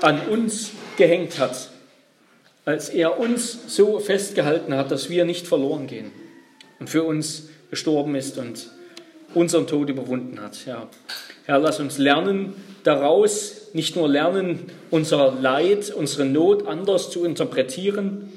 an 0.00 0.20
uns 0.28 0.70
gehängt 0.96 1.38
hat, 1.38 1.70
als 2.64 2.90
er 2.90 3.18
uns 3.18 3.74
so 3.74 3.98
festgehalten 3.98 4.74
hat, 4.74 4.90
dass 4.90 5.08
wir 5.10 5.24
nicht 5.24 5.46
verloren 5.46 5.86
gehen 5.86 6.12
und 6.78 6.90
für 6.90 7.04
uns 7.04 7.48
gestorben 7.70 8.14
ist 8.14 8.38
und 8.38 8.68
unseren 9.34 9.66
Tod 9.66 9.88
überwunden 9.88 10.40
hat. 10.40 10.64
Ja. 10.66 10.88
Herr, 11.46 11.58
lass 11.58 11.80
uns 11.80 11.98
lernen 11.98 12.54
daraus, 12.84 13.63
nicht 13.74 13.96
nur 13.96 14.08
lernen, 14.08 14.70
unser 14.90 15.32
Leid, 15.32 15.90
unsere 15.90 16.24
Not 16.24 16.66
anders 16.66 17.10
zu 17.10 17.24
interpretieren. 17.24 18.32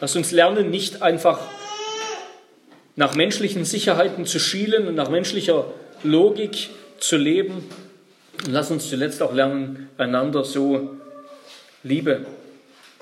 Lass 0.00 0.14
uns 0.16 0.32
lernen, 0.32 0.70
nicht 0.70 1.00
einfach 1.02 1.40
nach 2.94 3.14
menschlichen 3.14 3.64
Sicherheiten 3.64 4.26
zu 4.26 4.38
schielen 4.38 4.86
und 4.86 4.94
nach 4.94 5.08
menschlicher 5.08 5.64
Logik 6.02 6.68
zu 7.00 7.16
leben. 7.16 7.64
Und 8.44 8.52
lass 8.52 8.70
uns 8.70 8.88
zuletzt 8.88 9.22
auch 9.22 9.32
lernen, 9.32 9.88
einander 9.96 10.44
so 10.44 10.90
Liebe 11.82 12.26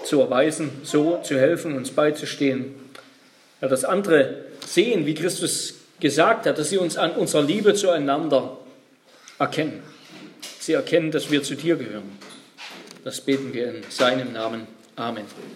zu 0.05 0.21
erweisen, 0.21 0.71
so 0.85 1.21
zu 1.25 1.39
helfen, 1.39 1.77
uns 1.77 1.91
beizustehen. 1.91 2.75
Ja, 3.61 3.67
dass 3.67 3.85
andere 3.85 4.45
sehen, 4.65 5.07
wie 5.07 5.15
Christus 5.15 5.75
gesagt 5.99 6.47
hat, 6.47 6.59
dass 6.59 6.71
sie 6.71 6.79
uns 6.79 6.97
an 6.97 7.13
unserer 7.13 7.43
Liebe 7.43 7.75
zueinander 7.75 8.59
erkennen. 9.41 9.83
Sie 10.63 10.75
erkennen, 10.75 11.11
dass 11.11 11.29
wir 11.29 11.43
zu 11.43 11.57
dir 11.57 11.75
gehören. 11.75 12.17
Das 13.03 13.21
beten 13.21 13.53
wir 13.53 13.75
in 13.75 13.83
seinem 13.89 14.33
Namen. 14.33 14.69
Amen. 14.95 15.25